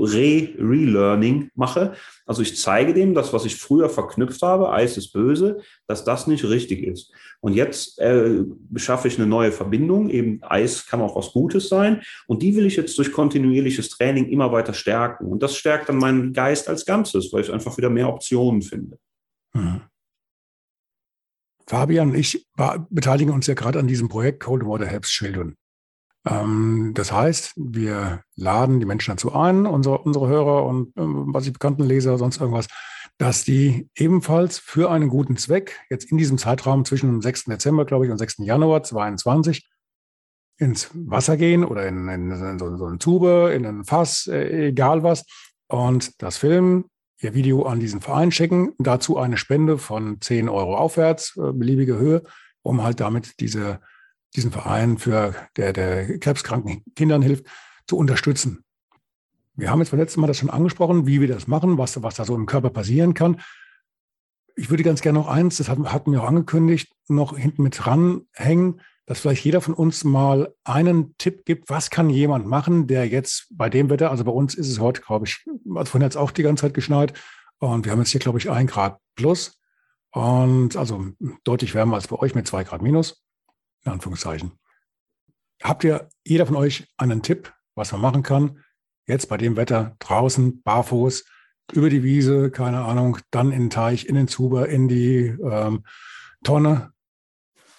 Re-Relearning 0.00 1.50
mache. 1.54 1.94
Also 2.26 2.42
ich 2.42 2.56
zeige 2.56 2.94
dem, 2.94 3.14
das, 3.14 3.32
was 3.32 3.44
ich 3.44 3.56
früher 3.56 3.88
verknüpft 3.88 4.42
habe, 4.42 4.70
Eis 4.70 4.96
ist 4.96 5.12
böse, 5.12 5.58
dass 5.86 6.04
das 6.04 6.26
nicht 6.26 6.44
richtig 6.44 6.82
ist. 6.82 7.12
Und 7.40 7.54
jetzt 7.54 7.98
äh, 7.98 8.44
beschaffe 8.68 9.08
ich 9.08 9.18
eine 9.18 9.26
neue 9.26 9.52
Verbindung, 9.52 10.10
eben 10.10 10.40
Eis 10.42 10.86
kann 10.86 11.00
auch 11.00 11.16
was 11.16 11.32
Gutes 11.32 11.68
sein. 11.68 12.02
Und 12.26 12.42
die 12.42 12.56
will 12.56 12.66
ich 12.66 12.76
jetzt 12.76 12.98
durch 12.98 13.12
kontinuierliches 13.12 13.88
Training 13.90 14.28
immer 14.28 14.52
weiter 14.52 14.74
stärken. 14.74 15.26
Und 15.26 15.42
das 15.42 15.56
stärkt 15.56 15.88
dann 15.88 15.98
meinen 15.98 16.32
Geist 16.32 16.68
als 16.68 16.84
Ganzes, 16.84 17.32
weil 17.32 17.42
ich 17.42 17.52
einfach 17.52 17.76
wieder 17.76 17.90
mehr 17.90 18.08
Optionen 18.08 18.62
finde. 18.62 18.98
Mhm. 19.54 19.82
Fabian 21.66 22.10
und 22.10 22.16
ich 22.16 22.48
beteiligen 22.88 23.32
uns 23.32 23.46
ja 23.46 23.54
gerade 23.54 23.78
an 23.78 23.86
diesem 23.86 24.08
Projekt 24.08 24.40
Cold 24.40 24.66
Water 24.66 24.86
Helps 24.86 25.08
Children. 25.08 25.56
Ähm, 26.26 26.92
das 26.94 27.12
heißt, 27.12 27.54
wir 27.56 28.22
laden 28.36 28.80
die 28.80 28.86
Menschen 28.86 29.12
dazu 29.12 29.32
ein, 29.34 29.66
unsere, 29.66 29.98
unsere 29.98 30.28
Hörer 30.28 30.66
und 30.66 30.88
äh, 30.96 31.02
was 31.02 31.46
ich 31.46 31.52
bekannten 31.52 31.84
Leser, 31.84 32.18
sonst 32.18 32.40
irgendwas, 32.40 32.66
dass 33.18 33.44
die 33.44 33.88
ebenfalls 33.96 34.58
für 34.58 34.90
einen 34.90 35.08
guten 35.08 35.36
Zweck 35.36 35.78
jetzt 35.90 36.10
in 36.10 36.18
diesem 36.18 36.38
Zeitraum 36.38 36.84
zwischen 36.84 37.10
dem 37.10 37.22
6. 37.22 37.44
Dezember, 37.44 37.84
glaube 37.84 38.06
ich, 38.06 38.12
und 38.12 38.18
6. 38.18 38.38
Januar 38.38 38.82
2022 38.82 39.68
ins 40.58 40.90
Wasser 40.94 41.36
gehen 41.36 41.64
oder 41.64 41.86
in, 41.86 42.08
in, 42.08 42.30
in 42.30 42.58
so, 42.58 42.76
so, 42.76 42.86
eine 42.86 42.98
Tube, 42.98 43.50
in 43.52 43.64
ein 43.64 43.84
Fass, 43.84 44.26
äh, 44.26 44.68
egal 44.68 45.02
was, 45.02 45.24
und 45.68 46.20
das 46.22 46.36
filmen, 46.36 46.84
ihr 47.20 47.34
Video 47.34 47.64
an 47.64 47.80
diesen 47.80 48.00
Verein 48.00 48.32
schicken, 48.32 48.72
dazu 48.78 49.16
eine 49.18 49.36
Spende 49.36 49.78
von 49.78 50.20
10 50.20 50.48
Euro 50.48 50.76
aufwärts, 50.76 51.36
äh, 51.36 51.52
beliebige 51.52 51.96
Höhe, 51.96 52.22
um 52.62 52.82
halt 52.82 53.00
damit 53.00 53.40
diese 53.40 53.80
diesen 54.36 54.52
Verein 54.52 54.98
für 54.98 55.34
der, 55.56 55.72
der 55.72 56.18
krebskranken 56.18 56.84
Kindern 56.94 57.22
hilft, 57.22 57.46
zu 57.86 57.96
unterstützen. 57.96 58.64
Wir 59.54 59.70
haben 59.70 59.80
jetzt 59.80 59.90
beim 59.90 60.00
letzten 60.00 60.20
Mal 60.20 60.26
das 60.26 60.38
schon 60.38 60.50
angesprochen, 60.50 61.06
wie 61.06 61.20
wir 61.20 61.28
das 61.28 61.46
machen, 61.46 61.76
was, 61.76 62.02
was 62.02 62.14
da 62.14 62.24
so 62.24 62.34
im 62.34 62.46
Körper 62.46 62.70
passieren 62.70 63.14
kann. 63.14 63.40
Ich 64.56 64.70
würde 64.70 64.82
ganz 64.82 65.00
gerne 65.00 65.18
noch 65.18 65.28
eins, 65.28 65.56
das 65.56 65.68
hatten, 65.68 66.12
wir 66.12 66.22
auch 66.22 66.28
angekündigt, 66.28 66.92
noch 67.08 67.36
hinten 67.36 67.62
mit 67.62 67.78
dranhängen, 67.78 68.80
dass 69.06 69.20
vielleicht 69.20 69.44
jeder 69.44 69.60
von 69.60 69.74
uns 69.74 70.04
mal 70.04 70.54
einen 70.64 71.16
Tipp 71.18 71.44
gibt, 71.44 71.68
was 71.68 71.90
kann 71.90 72.10
jemand 72.10 72.46
machen, 72.46 72.86
der 72.86 73.08
jetzt 73.08 73.48
bei 73.50 73.68
dem 73.68 73.90
Wetter, 73.90 74.10
also 74.10 74.24
bei 74.24 74.30
uns 74.30 74.54
ist 74.54 74.68
es 74.68 74.78
heute, 74.78 75.00
glaube 75.00 75.26
ich, 75.26 75.44
also 75.74 75.90
vorhin 75.90 76.04
hat 76.04 76.12
es 76.12 76.16
auch 76.16 76.30
die 76.30 76.42
ganze 76.42 76.62
Zeit 76.62 76.74
geschneit 76.74 77.12
und 77.58 77.84
wir 77.84 77.92
haben 77.92 77.98
jetzt 77.98 78.10
hier, 78.10 78.20
glaube 78.20 78.38
ich, 78.38 78.50
ein 78.50 78.66
Grad 78.66 78.98
plus 79.16 79.60
und 80.12 80.76
also 80.76 81.06
deutlich 81.44 81.74
wärmer 81.74 81.96
als 81.96 82.08
bei 82.08 82.16
euch 82.16 82.34
mit 82.34 82.46
zwei 82.46 82.64
Grad 82.64 82.82
minus 82.82 83.24
in 83.84 83.92
Anführungszeichen. 83.92 84.52
Habt 85.62 85.84
ihr, 85.84 86.08
jeder 86.24 86.46
von 86.46 86.56
euch, 86.56 86.88
einen 86.96 87.22
Tipp, 87.22 87.52
was 87.74 87.92
man 87.92 88.00
machen 88.00 88.22
kann? 88.22 88.62
Jetzt 89.06 89.28
bei 89.28 89.36
dem 89.36 89.56
Wetter 89.56 89.96
draußen, 89.98 90.62
barfuß, 90.62 91.24
über 91.72 91.90
die 91.90 92.02
Wiese, 92.02 92.50
keine 92.50 92.84
Ahnung, 92.84 93.18
dann 93.30 93.52
in 93.52 93.64
den 93.64 93.70
Teich, 93.70 94.06
in 94.06 94.14
den 94.14 94.28
Zuber, 94.28 94.68
in 94.68 94.88
die 94.88 95.26
ähm, 95.26 95.84
Tonne, 96.42 96.92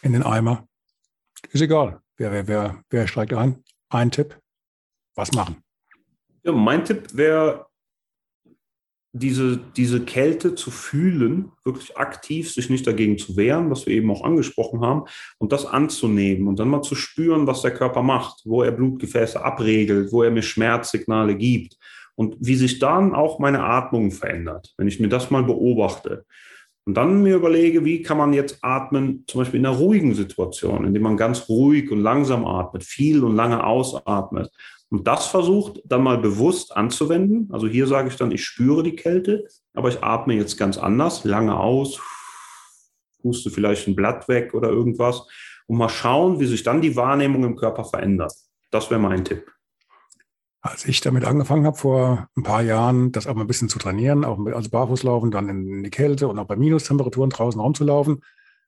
in 0.01 0.13
den 0.13 0.23
Eimer. 0.23 0.67
Ist 1.49 1.61
egal. 1.61 2.01
Wer, 2.17 2.31
wer, 2.31 2.47
wer, 2.47 2.83
wer 2.89 3.07
steigt 3.07 3.33
ein? 3.33 3.63
Ein 3.89 4.11
Tipp. 4.11 4.39
Was 5.15 5.31
machen? 5.33 5.63
Ja, 6.43 6.51
mein 6.51 6.85
Tipp 6.85 7.09
wäre, 7.13 7.67
diese, 9.13 9.59
diese 9.75 10.01
Kälte 10.01 10.55
zu 10.55 10.71
fühlen, 10.71 11.51
wirklich 11.65 11.97
aktiv 11.97 12.51
sich 12.51 12.69
nicht 12.69 12.87
dagegen 12.87 13.17
zu 13.17 13.35
wehren, 13.35 13.69
was 13.69 13.85
wir 13.85 13.93
eben 13.93 14.09
auch 14.09 14.23
angesprochen 14.23 14.81
haben, 14.81 15.03
und 15.37 15.51
das 15.51 15.65
anzunehmen 15.65 16.47
und 16.47 16.59
dann 16.59 16.69
mal 16.69 16.81
zu 16.81 16.95
spüren, 16.95 17.45
was 17.45 17.61
der 17.61 17.73
Körper 17.73 18.03
macht, 18.03 18.41
wo 18.45 18.63
er 18.63 18.71
Blutgefäße 18.71 19.43
abregelt, 19.43 20.11
wo 20.13 20.23
er 20.23 20.31
mir 20.31 20.41
Schmerzsignale 20.41 21.35
gibt 21.35 21.77
und 22.15 22.37
wie 22.39 22.55
sich 22.55 22.79
dann 22.79 23.13
auch 23.13 23.39
meine 23.39 23.63
Atmung 23.63 24.11
verändert, 24.11 24.73
wenn 24.77 24.87
ich 24.87 24.99
mir 24.99 25.09
das 25.09 25.29
mal 25.29 25.43
beobachte. 25.43 26.25
Und 26.85 26.95
dann 26.95 27.21
mir 27.21 27.35
überlege, 27.35 27.85
wie 27.85 28.01
kann 28.01 28.17
man 28.17 28.33
jetzt 28.33 28.59
atmen, 28.61 29.23
zum 29.27 29.41
Beispiel 29.41 29.59
in 29.59 29.65
einer 29.65 29.75
ruhigen 29.75 30.15
Situation, 30.15 30.85
indem 30.85 31.03
man 31.03 31.17
ganz 31.17 31.47
ruhig 31.47 31.91
und 31.91 31.99
langsam 31.99 32.45
atmet, 32.45 32.83
viel 32.83 33.23
und 33.23 33.35
lange 33.35 33.63
ausatmet 33.63 34.51
und 34.91 35.07
das 35.07 35.25
versucht 35.25 35.81
dann 35.85 36.03
mal 36.03 36.19
bewusst 36.19 36.75
anzuwenden. 36.75 37.49
Also 37.51 37.67
hier 37.67 37.87
sage 37.87 38.09
ich 38.09 38.15
dann, 38.17 38.31
ich 38.31 38.43
spüre 38.43 38.83
die 38.83 38.95
Kälte, 38.95 39.47
aber 39.73 39.89
ich 39.89 40.03
atme 40.03 40.35
jetzt 40.35 40.57
ganz 40.57 40.77
anders, 40.77 41.23
lange 41.23 41.57
aus 41.57 41.99
puste 43.21 43.49
vielleicht 43.49 43.87
ein 43.87 43.95
Blatt 43.95 44.27
weg 44.27 44.53
oder 44.53 44.69
irgendwas 44.69 45.27
und 45.67 45.77
mal 45.77 45.89
schauen, 45.89 46.39
wie 46.39 46.45
sich 46.45 46.63
dann 46.63 46.81
die 46.81 46.95
Wahrnehmung 46.95 47.43
im 47.43 47.55
Körper 47.55 47.85
verändert. 47.85 48.33
Das 48.71 48.89
wäre 48.89 48.99
mein 48.99 49.25
Tipp. 49.25 49.51
Als 50.61 50.85
ich 50.85 51.01
damit 51.01 51.25
angefangen 51.25 51.65
habe, 51.65 51.77
vor 51.77 52.29
ein 52.35 52.43
paar 52.43 52.61
Jahren, 52.61 53.11
das 53.11 53.25
auch 53.25 53.33
mal 53.33 53.41
ein 53.41 53.47
bisschen 53.47 53.69
zu 53.69 53.79
trainieren, 53.79 54.23
auch 54.23 54.37
als 54.47 54.69
Barfußlaufen, 54.69 55.31
dann 55.31 55.49
in 55.49 55.83
die 55.83 55.89
Kälte 55.89 56.27
und 56.27 56.37
auch 56.37 56.45
bei 56.45 56.55
Minustemperaturen 56.55 57.31
draußen 57.31 57.59
rumzulaufen, 57.59 58.21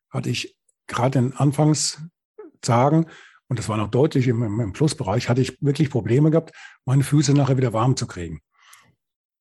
hatte 0.09 0.29
ich 0.29 0.57
gerade 0.87 1.19
in 1.19 1.33
Anfangstagen, 1.33 3.05
und 3.53 3.59
das 3.59 3.69
war 3.69 3.77
noch 3.77 3.91
deutlich 3.91 4.27
im, 4.27 4.59
im 4.59 4.73
Plusbereich, 4.73 5.29
hatte 5.29 5.41
ich 5.41 5.57
wirklich 5.61 5.91
Probleme 5.91 6.31
gehabt, 6.31 6.51
meine 6.85 7.03
Füße 7.03 7.33
nachher 7.33 7.57
wieder 7.57 7.71
warm 7.71 7.95
zu 7.95 8.07
kriegen. 8.07 8.41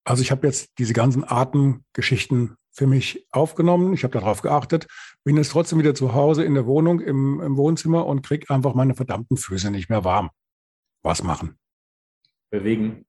Also 0.05 0.23
ich 0.23 0.31
habe 0.31 0.47
jetzt 0.47 0.71
diese 0.79 0.93
ganzen 0.93 1.25
Atemgeschichten 1.25 2.57
für 2.73 2.87
mich 2.87 3.27
aufgenommen. 3.31 3.95
Ich 3.95 4.05
habe 4.05 4.13
darauf 4.13 4.43
geachtet, 4.43 4.87
bin 5.25 5.37
jetzt 5.37 5.53
trotzdem 5.53 5.79
wieder 5.79 5.95
zu 5.95 6.13
Hause 6.13 6.45
in 6.45 6.55
der 6.55 6.67
Wohnung, 6.67 7.01
im, 7.01 7.41
im 7.41 7.57
Wohnzimmer 7.57 8.07
und 8.07 8.23
kriege 8.23 8.53
einfach 8.53 8.75
meine 8.75 8.95
verdammten 8.95 9.37
Füße 9.37 9.71
nicht 9.71 9.89
mehr 9.89 10.05
warm. 10.05 10.31
Was 11.03 11.23
machen? 11.23 11.57
bewegen. 12.53 13.07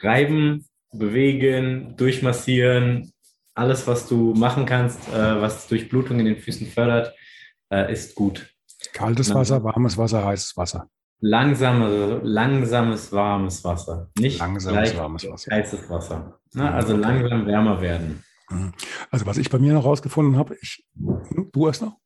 Reiben, 0.00 0.66
bewegen, 0.90 1.96
durchmassieren, 1.96 3.12
alles, 3.54 3.86
was 3.86 4.08
du 4.08 4.34
machen 4.34 4.66
kannst, 4.66 5.08
äh, 5.08 5.40
was 5.40 5.68
Durchblutung 5.68 6.18
in 6.18 6.26
den 6.26 6.38
Füßen 6.38 6.66
fördert, 6.66 7.14
äh, 7.70 7.92
ist 7.92 8.14
gut. 8.14 8.55
Kaltes 8.96 9.34
Wasser, 9.34 9.62
warmes 9.62 9.98
Wasser, 9.98 10.24
heißes 10.24 10.56
Wasser. 10.56 10.88
Langsames, 11.20 12.20
langsames, 12.22 13.12
warmes 13.12 13.62
Wasser. 13.62 14.08
Nicht 14.18 14.38
langsames, 14.38 14.96
warmes 14.96 15.28
Wasser. 15.28 15.54
Heißes 15.54 15.90
Wasser. 15.90 16.40
Na, 16.54 16.72
also 16.72 16.94
okay. 16.94 17.02
langsam 17.02 17.46
wärmer 17.46 17.80
werden. 17.82 18.24
Mhm. 18.48 18.72
Also 19.10 19.26
was 19.26 19.36
ich 19.36 19.50
bei 19.50 19.58
mir 19.58 19.74
noch 19.74 19.84
rausgefunden 19.84 20.38
habe, 20.38 20.56
ich, 20.62 20.86
hm, 20.96 21.50
du 21.52 21.66
erst 21.66 21.82
noch? 21.82 21.98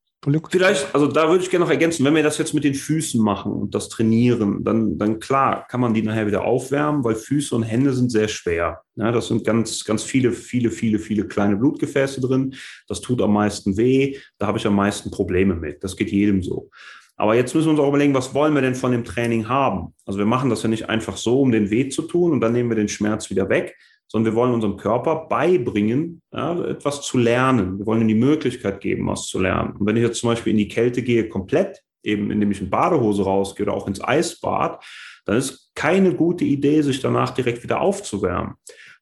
Vielleicht, 0.50 0.94
also 0.94 1.06
da 1.06 1.30
würde 1.30 1.42
ich 1.42 1.48
gerne 1.48 1.64
noch 1.64 1.70
ergänzen, 1.70 2.04
wenn 2.04 2.14
wir 2.14 2.22
das 2.22 2.36
jetzt 2.36 2.52
mit 2.52 2.62
den 2.62 2.74
Füßen 2.74 3.22
machen 3.22 3.52
und 3.52 3.74
das 3.74 3.88
trainieren, 3.88 4.62
dann, 4.64 4.98
dann 4.98 5.18
klar 5.18 5.66
kann 5.66 5.80
man 5.80 5.94
die 5.94 6.02
nachher 6.02 6.26
wieder 6.26 6.44
aufwärmen, 6.44 7.02
weil 7.04 7.14
Füße 7.14 7.56
und 7.56 7.62
Hände 7.62 7.94
sind 7.94 8.10
sehr 8.10 8.28
schwer. 8.28 8.82
Ja, 8.96 9.12
das 9.12 9.28
sind 9.28 9.46
ganz, 9.46 9.82
ganz 9.82 10.02
viele, 10.02 10.32
viele, 10.32 10.70
viele, 10.70 10.98
viele 10.98 11.26
kleine 11.26 11.56
Blutgefäße 11.56 12.20
drin. 12.20 12.54
Das 12.86 13.00
tut 13.00 13.22
am 13.22 13.32
meisten 13.32 13.78
weh. 13.78 14.18
Da 14.36 14.46
habe 14.46 14.58
ich 14.58 14.66
am 14.66 14.74
meisten 14.74 15.10
Probleme 15.10 15.54
mit. 15.54 15.82
Das 15.82 15.96
geht 15.96 16.10
jedem 16.10 16.42
so. 16.42 16.68
Aber 17.16 17.34
jetzt 17.34 17.54
müssen 17.54 17.68
wir 17.68 17.70
uns 17.72 17.80
auch 17.80 17.88
überlegen, 17.88 18.14
was 18.14 18.34
wollen 18.34 18.54
wir 18.54 18.62
denn 18.62 18.74
von 18.74 18.92
dem 18.92 19.04
Training 19.04 19.48
haben? 19.48 19.94
Also 20.04 20.18
wir 20.18 20.26
machen 20.26 20.50
das 20.50 20.62
ja 20.62 20.68
nicht 20.68 20.90
einfach 20.90 21.16
so, 21.16 21.40
um 21.40 21.50
den 21.50 21.70
weh 21.70 21.88
zu 21.88 22.02
tun 22.02 22.32
und 22.32 22.40
dann 22.40 22.52
nehmen 22.52 22.68
wir 22.68 22.76
den 22.76 22.88
Schmerz 22.88 23.30
wieder 23.30 23.48
weg, 23.48 23.74
sondern 24.10 24.32
wir 24.32 24.36
wollen 24.36 24.52
unserem 24.52 24.76
Körper 24.76 25.26
beibringen, 25.28 26.20
ja, 26.32 26.60
etwas 26.64 27.02
zu 27.02 27.16
lernen. 27.16 27.78
Wir 27.78 27.86
wollen 27.86 28.00
ihm 28.00 28.08
die 28.08 28.14
Möglichkeit 28.14 28.80
geben, 28.80 29.06
was 29.06 29.28
zu 29.28 29.38
lernen. 29.38 29.76
Und 29.76 29.86
wenn 29.86 29.96
ich 29.96 30.02
jetzt 30.02 30.18
zum 30.18 30.30
Beispiel 30.30 30.50
in 30.50 30.58
die 30.58 30.68
Kälte 30.68 31.02
gehe, 31.02 31.28
komplett, 31.28 31.80
eben 32.02 32.30
indem 32.30 32.50
ich 32.50 32.60
in 32.60 32.70
Badehose 32.70 33.22
rausgehe 33.22 33.66
oder 33.66 33.74
auch 33.74 33.86
ins 33.86 34.02
Eisbad, 34.02 34.82
dann 35.26 35.36
ist 35.36 35.70
keine 35.76 36.14
gute 36.14 36.44
Idee, 36.44 36.82
sich 36.82 37.00
danach 37.00 37.30
direkt 37.30 37.62
wieder 37.62 37.80
aufzuwärmen. 37.80 38.54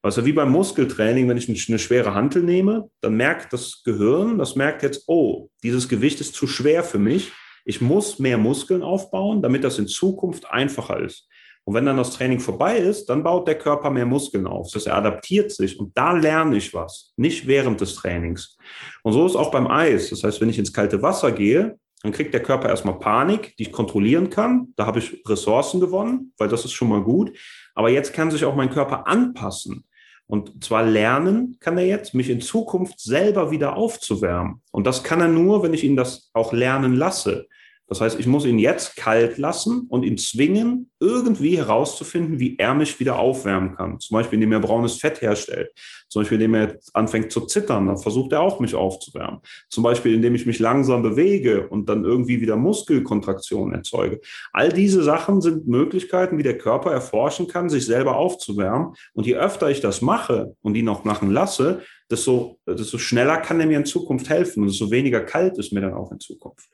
Also 0.02 0.26
wie 0.26 0.32
beim 0.32 0.52
Muskeltraining, 0.52 1.28
wenn 1.28 1.38
ich 1.38 1.48
eine 1.68 1.78
schwere 1.78 2.14
Hantel 2.14 2.42
nehme, 2.42 2.90
dann 3.00 3.14
merkt 3.14 3.52
das 3.52 3.82
Gehirn, 3.84 4.38
das 4.38 4.56
merkt 4.56 4.82
jetzt, 4.82 5.04
oh, 5.06 5.48
dieses 5.62 5.88
Gewicht 5.88 6.20
ist 6.20 6.34
zu 6.34 6.46
schwer 6.46 6.84
für 6.84 6.98
mich. 6.98 7.32
Ich 7.64 7.80
muss 7.80 8.18
mehr 8.18 8.38
Muskeln 8.38 8.82
aufbauen, 8.82 9.42
damit 9.42 9.64
das 9.64 9.78
in 9.78 9.88
Zukunft 9.88 10.50
einfacher 10.50 11.00
ist. 11.00 11.28
Und 11.68 11.74
wenn 11.74 11.84
dann 11.84 11.98
das 11.98 12.12
Training 12.12 12.40
vorbei 12.40 12.78
ist, 12.78 13.10
dann 13.10 13.22
baut 13.22 13.46
der 13.46 13.58
Körper 13.58 13.90
mehr 13.90 14.06
Muskeln 14.06 14.46
auf. 14.46 14.68
Das 14.68 14.76
heißt, 14.76 14.86
er 14.86 14.96
adaptiert 14.96 15.52
sich 15.52 15.78
und 15.78 15.94
da 15.98 16.12
lerne 16.12 16.56
ich 16.56 16.72
was, 16.72 17.12
nicht 17.18 17.46
während 17.46 17.82
des 17.82 17.94
Trainings. 17.94 18.56
Und 19.02 19.12
so 19.12 19.26
ist 19.26 19.36
auch 19.36 19.50
beim 19.50 19.66
Eis. 19.66 20.08
Das 20.08 20.24
heißt, 20.24 20.40
wenn 20.40 20.48
ich 20.48 20.58
ins 20.58 20.72
kalte 20.72 21.02
Wasser 21.02 21.30
gehe, 21.30 21.78
dann 22.02 22.12
kriegt 22.12 22.32
der 22.32 22.42
Körper 22.42 22.70
erstmal 22.70 22.98
Panik, 22.98 23.54
die 23.58 23.64
ich 23.64 23.72
kontrollieren 23.72 24.30
kann. 24.30 24.72
Da 24.76 24.86
habe 24.86 25.00
ich 25.00 25.22
Ressourcen 25.28 25.78
gewonnen, 25.78 26.32
weil 26.38 26.48
das 26.48 26.64
ist 26.64 26.72
schon 26.72 26.88
mal 26.88 27.02
gut. 27.02 27.36
Aber 27.74 27.90
jetzt 27.90 28.14
kann 28.14 28.30
sich 28.30 28.46
auch 28.46 28.56
mein 28.56 28.70
Körper 28.70 29.06
anpassen. 29.06 29.84
Und 30.26 30.64
zwar 30.64 30.84
lernen 30.84 31.58
kann 31.60 31.76
er 31.76 31.84
jetzt, 31.84 32.14
mich 32.14 32.30
in 32.30 32.40
Zukunft 32.40 32.98
selber 32.98 33.50
wieder 33.50 33.76
aufzuwärmen. 33.76 34.62
Und 34.70 34.86
das 34.86 35.04
kann 35.04 35.20
er 35.20 35.28
nur, 35.28 35.62
wenn 35.62 35.74
ich 35.74 35.84
ihn 35.84 35.96
das 35.96 36.30
auch 36.32 36.54
lernen 36.54 36.94
lasse. 36.94 37.46
Das 37.88 38.02
heißt, 38.02 38.20
ich 38.20 38.26
muss 38.26 38.44
ihn 38.44 38.58
jetzt 38.58 38.96
kalt 38.96 39.38
lassen 39.38 39.86
und 39.88 40.04
ihn 40.04 40.18
zwingen, 40.18 40.90
irgendwie 41.00 41.56
herauszufinden, 41.56 42.38
wie 42.38 42.58
er 42.58 42.74
mich 42.74 43.00
wieder 43.00 43.18
aufwärmen 43.18 43.76
kann. 43.76 43.98
Zum 43.98 44.14
Beispiel, 44.14 44.36
indem 44.36 44.52
er 44.52 44.60
braunes 44.60 44.96
Fett 44.96 45.22
herstellt. 45.22 45.70
Zum 46.08 46.20
Beispiel, 46.20 46.36
indem 46.36 46.54
er 46.54 46.78
anfängt 46.92 47.32
zu 47.32 47.42
zittern, 47.42 47.86
dann 47.86 47.96
versucht 47.96 48.32
er 48.32 48.42
auch, 48.42 48.60
mich 48.60 48.74
aufzuwärmen. 48.74 49.40
Zum 49.70 49.82
Beispiel, 49.82 50.14
indem 50.14 50.34
ich 50.34 50.44
mich 50.44 50.58
langsam 50.58 51.02
bewege 51.02 51.68
und 51.68 51.88
dann 51.88 52.04
irgendwie 52.04 52.40
wieder 52.42 52.56
Muskelkontraktionen 52.56 53.74
erzeuge. 53.74 54.20
All 54.52 54.70
diese 54.70 55.02
Sachen 55.02 55.40
sind 55.40 55.66
Möglichkeiten, 55.66 56.36
wie 56.36 56.42
der 56.42 56.58
Körper 56.58 56.92
erforschen 56.92 57.48
kann, 57.48 57.70
sich 57.70 57.86
selber 57.86 58.16
aufzuwärmen. 58.16 58.94
Und 59.14 59.26
je 59.26 59.36
öfter 59.36 59.70
ich 59.70 59.80
das 59.80 60.02
mache 60.02 60.54
und 60.60 60.74
ihn 60.74 60.88
auch 60.88 61.04
machen 61.04 61.30
lasse, 61.30 61.80
desto, 62.10 62.58
desto 62.66 62.98
schneller 62.98 63.38
kann 63.38 63.60
er 63.60 63.66
mir 63.66 63.78
in 63.78 63.86
Zukunft 63.86 64.28
helfen 64.28 64.62
und 64.62 64.68
desto 64.68 64.90
weniger 64.90 65.20
kalt 65.20 65.56
ist 65.58 65.72
mir 65.72 65.80
dann 65.80 65.94
auch 65.94 66.12
in 66.12 66.20
Zukunft. 66.20 66.68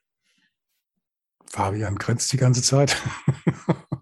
Fabian 1.55 1.95
grenzt 1.95 2.33
die 2.33 2.37
ganze 2.37 2.63
Zeit. 2.63 3.01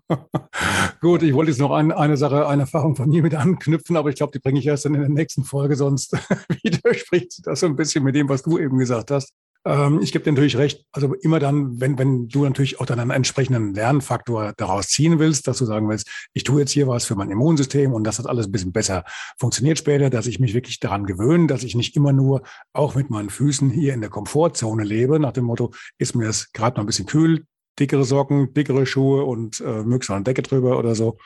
Gut, 1.02 1.22
ich 1.22 1.34
wollte 1.34 1.50
jetzt 1.50 1.60
noch 1.60 1.70
ein, 1.70 1.92
eine 1.92 2.16
Sache, 2.16 2.46
eine 2.48 2.62
Erfahrung 2.62 2.96
von 2.96 3.10
mir 3.10 3.20
mit 3.20 3.34
anknüpfen, 3.34 3.98
aber 3.98 4.08
ich 4.08 4.16
glaube, 4.16 4.32
die 4.32 4.38
bringe 4.38 4.58
ich 4.58 4.66
erst 4.66 4.86
dann 4.86 4.94
in 4.94 5.02
der 5.02 5.10
nächsten 5.10 5.44
Folge, 5.44 5.76
sonst 5.76 6.12
widerspricht 6.62 7.46
das 7.46 7.60
so 7.60 7.66
ein 7.66 7.76
bisschen 7.76 8.04
mit 8.04 8.14
dem, 8.14 8.30
was 8.30 8.42
du 8.42 8.58
eben 8.58 8.78
gesagt 8.78 9.10
hast. 9.10 9.34
Ähm, 9.64 10.00
ich 10.02 10.12
gebe 10.12 10.24
dir 10.24 10.32
natürlich 10.32 10.56
recht, 10.56 10.84
also 10.92 11.14
immer 11.14 11.38
dann, 11.38 11.80
wenn, 11.80 11.98
wenn 11.98 12.28
du 12.28 12.44
natürlich 12.44 12.80
auch 12.80 12.86
dann 12.86 12.98
einen 12.98 13.10
entsprechenden 13.10 13.74
Lernfaktor 13.74 14.54
daraus 14.56 14.88
ziehen 14.88 15.18
willst, 15.18 15.46
dass 15.46 15.58
du 15.58 15.64
sagen 15.64 15.88
willst, 15.88 16.08
ich 16.32 16.44
tue 16.44 16.60
jetzt 16.60 16.72
hier 16.72 16.88
was 16.88 17.04
für 17.04 17.14
mein 17.14 17.30
Immunsystem 17.30 17.92
und 17.92 18.04
das 18.04 18.18
hat 18.18 18.26
alles 18.26 18.46
ein 18.46 18.52
bisschen 18.52 18.72
besser 18.72 19.04
funktioniert 19.38 19.78
später, 19.78 20.10
dass 20.10 20.26
ich 20.26 20.40
mich 20.40 20.54
wirklich 20.54 20.80
daran 20.80 21.06
gewöhne, 21.06 21.46
dass 21.46 21.62
ich 21.62 21.74
nicht 21.76 21.96
immer 21.96 22.12
nur 22.12 22.42
auch 22.72 22.94
mit 22.94 23.10
meinen 23.10 23.30
Füßen 23.30 23.70
hier 23.70 23.94
in 23.94 24.00
der 24.00 24.10
Komfortzone 24.10 24.82
lebe, 24.82 25.20
nach 25.20 25.32
dem 25.32 25.44
Motto, 25.44 25.72
ist 25.98 26.16
mir 26.16 26.28
es 26.28 26.52
gerade 26.52 26.76
noch 26.76 26.84
ein 26.84 26.86
bisschen 26.86 27.06
kühl, 27.06 27.46
dickere 27.78 28.04
Socken, 28.04 28.52
dickere 28.54 28.84
Schuhe 28.84 29.24
und 29.24 29.60
äh, 29.60 29.82
möglichst 29.82 30.10
eine 30.10 30.24
Decke 30.24 30.42
drüber 30.42 30.78
oder 30.78 30.94
so. 30.94 31.18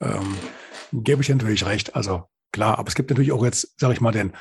Ähm, 0.00 0.34
gebe 0.92 1.22
ich 1.22 1.28
natürlich 1.28 1.64
recht. 1.66 1.94
Also 1.96 2.24
klar, 2.52 2.78
aber 2.78 2.88
es 2.88 2.94
gibt 2.94 3.10
natürlich 3.10 3.32
auch 3.32 3.44
jetzt, 3.44 3.78
sage 3.80 3.94
ich 3.94 4.00
mal, 4.00 4.12
den 4.12 4.32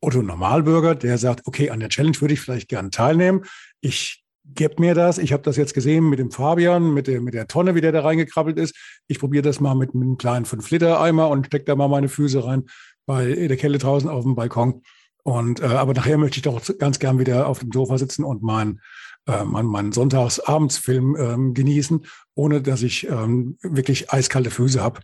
Otto 0.00 0.22
Normalbürger, 0.22 0.94
der 0.94 1.18
sagt, 1.18 1.46
okay, 1.46 1.70
an 1.70 1.80
der 1.80 1.88
Challenge 1.88 2.20
würde 2.20 2.34
ich 2.34 2.40
vielleicht 2.40 2.68
gerne 2.68 2.90
teilnehmen. 2.90 3.44
Ich 3.80 4.24
gebe 4.44 4.80
mir 4.80 4.94
das. 4.94 5.18
Ich 5.18 5.32
habe 5.32 5.42
das 5.42 5.56
jetzt 5.56 5.74
gesehen 5.74 6.08
mit 6.08 6.18
dem 6.18 6.30
Fabian, 6.30 6.92
mit 6.94 7.06
der, 7.06 7.20
mit 7.20 7.34
der 7.34 7.46
Tonne, 7.46 7.74
wie 7.74 7.80
der 7.80 7.92
da 7.92 8.00
reingekrabbelt 8.00 8.58
ist. 8.58 8.74
Ich 9.06 9.18
probiere 9.18 9.42
das 9.42 9.60
mal 9.60 9.74
mit, 9.74 9.94
einem 9.94 10.16
kleinen 10.16 10.46
5-Liter-Eimer 10.46 11.28
und 11.28 11.46
stecke 11.46 11.66
da 11.66 11.76
mal 11.76 11.88
meine 11.88 12.08
Füße 12.08 12.44
rein 12.44 12.64
bei 13.06 13.34
der 13.34 13.56
Kelle 13.56 13.78
draußen 13.78 14.08
auf 14.08 14.24
dem 14.24 14.34
Balkon. 14.34 14.82
Und 15.22 15.60
äh, 15.60 15.66
aber 15.66 15.92
nachher 15.92 16.16
möchte 16.16 16.38
ich 16.38 16.42
doch 16.42 16.62
ganz 16.78 16.98
gern 16.98 17.18
wieder 17.18 17.46
auf 17.46 17.58
dem 17.60 17.70
Sofa 17.72 17.98
sitzen 17.98 18.24
und 18.24 18.42
mein 18.42 18.80
äh, 19.26 19.44
meinen, 19.44 19.68
meinen 19.68 19.92
Sonntagsabendsfilm 19.92 21.16
ähm, 21.18 21.54
genießen, 21.54 22.06
ohne 22.34 22.62
dass 22.62 22.82
ich 22.82 23.08
ähm, 23.08 23.58
wirklich 23.62 24.10
eiskalte 24.12 24.50
Füße 24.50 24.82
habe. 24.82 25.00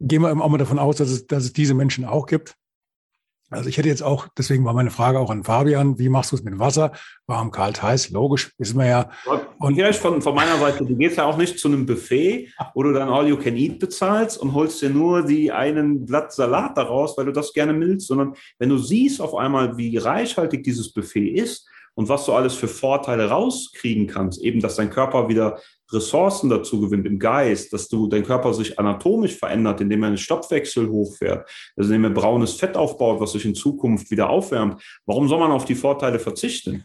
Gehen 0.00 0.22
wir 0.22 0.30
auch 0.30 0.48
mal 0.48 0.58
davon 0.58 0.78
aus, 0.78 0.96
dass 0.96 1.10
es, 1.10 1.26
dass 1.26 1.44
es 1.44 1.52
diese 1.52 1.74
Menschen 1.74 2.04
auch 2.04 2.26
gibt. 2.26 2.56
Also 3.48 3.68
ich 3.68 3.78
hätte 3.78 3.88
jetzt 3.88 4.02
auch, 4.02 4.26
deswegen 4.36 4.64
war 4.64 4.74
meine 4.74 4.90
Frage 4.90 5.20
auch 5.20 5.30
an 5.30 5.44
Fabian, 5.44 6.00
wie 6.00 6.08
machst 6.08 6.32
du 6.32 6.36
es 6.36 6.42
mit 6.42 6.58
Wasser? 6.58 6.90
Warm, 7.28 7.52
kalt, 7.52 7.80
heiß, 7.80 8.10
logisch, 8.10 8.52
wissen 8.58 8.78
wir 8.78 8.86
ja. 8.86 9.10
Und 9.58 9.76
ja, 9.76 9.92
von, 9.92 10.20
von 10.20 10.34
meiner 10.34 10.58
Seite, 10.58 10.84
du 10.84 10.96
gehst 10.96 11.16
ja 11.16 11.26
auch 11.26 11.36
nicht 11.36 11.58
zu 11.60 11.68
einem 11.68 11.86
Buffet, 11.86 12.48
wo 12.74 12.82
du 12.82 12.92
dann 12.92 13.08
All 13.08 13.28
You 13.28 13.36
Can 13.36 13.56
Eat 13.56 13.78
bezahlst 13.78 14.38
und 14.38 14.52
holst 14.52 14.82
dir 14.82 14.90
nur 14.90 15.22
die 15.22 15.52
einen 15.52 16.04
Blatt 16.04 16.32
Salat 16.32 16.76
daraus, 16.76 17.16
weil 17.16 17.26
du 17.26 17.32
das 17.32 17.52
gerne 17.52 17.78
willst, 17.78 18.08
sondern 18.08 18.34
wenn 18.58 18.68
du 18.68 18.78
siehst 18.78 19.20
auf 19.20 19.36
einmal, 19.36 19.76
wie 19.76 19.96
reichhaltig 19.96 20.64
dieses 20.64 20.92
Buffet 20.92 21.28
ist 21.28 21.68
und 21.94 22.08
was 22.08 22.26
du 22.26 22.32
alles 22.32 22.54
für 22.54 22.68
Vorteile 22.68 23.28
rauskriegen 23.28 24.08
kannst, 24.08 24.40
eben, 24.42 24.60
dass 24.60 24.74
dein 24.74 24.90
Körper 24.90 25.28
wieder 25.28 25.60
Ressourcen 25.92 26.50
dazu 26.50 26.80
gewinnt 26.80 27.06
im 27.06 27.18
Geist, 27.18 27.72
dass 27.72 27.88
du 27.88 28.08
dein 28.08 28.24
Körper 28.24 28.52
sich 28.54 28.78
anatomisch 28.78 29.36
verändert, 29.36 29.80
indem 29.80 30.02
er 30.02 30.08
einen 30.08 30.18
Stoffwechsel 30.18 30.88
hochfährt, 30.88 31.48
also 31.76 31.92
indem 31.92 32.04
er 32.04 32.10
braunes 32.10 32.54
Fett 32.54 32.76
aufbaut, 32.76 33.20
was 33.20 33.32
sich 33.32 33.44
in 33.44 33.54
Zukunft 33.54 34.10
wieder 34.10 34.28
aufwärmt. 34.30 34.82
Warum 35.06 35.28
soll 35.28 35.38
man 35.38 35.52
auf 35.52 35.64
die 35.64 35.74
Vorteile 35.74 36.18
verzichten? 36.18 36.84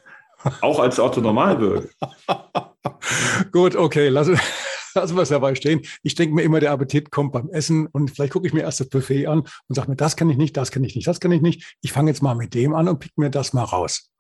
Auch 0.62 0.80
als 0.80 1.00
Otto 1.00 1.22
Normalbürger. 1.22 1.88
Gut, 3.52 3.76
okay, 3.76 4.10
lassen, 4.10 4.40
lassen 4.96 5.16
wir 5.16 5.22
es 5.22 5.30
dabei 5.30 5.56
stehen. 5.56 5.82
Ich 6.04 6.16
denke 6.16 6.36
mir 6.36 6.44
immer, 6.44 6.60
der 6.60 6.72
Appetit 6.72 7.12
kommt 7.12 7.32
beim 7.32 7.50
Essen 7.50 7.88
und 7.88 8.12
vielleicht 8.12 8.34
gucke 8.34 8.48
ich 8.48 8.54
mir 8.54 8.62
erst 8.62 8.80
das 8.80 8.90
Buffet 8.90 9.28
an 9.28 9.40
und 9.40 9.76
sage 9.76 9.90
mir, 9.90 9.96
das 9.96 10.16
kann 10.16 10.30
ich 10.30 10.38
nicht, 10.38 10.58
das 10.58 10.72
kann 10.72 10.84
ich 10.84 10.96
nicht, 10.96 11.08
das 11.08 11.20
kann 11.20 11.32
ich 11.32 11.42
nicht. 11.42 11.76
Ich 11.82 11.92
fange 11.92 12.10
jetzt 12.10 12.24
mal 12.24 12.36
mit 12.36 12.54
dem 12.54 12.74
an 12.74 12.88
und 12.88 13.00
pick 13.00 13.18
mir 13.18 13.30
das 13.30 13.54
mal 13.54 13.64
raus. 13.64 14.11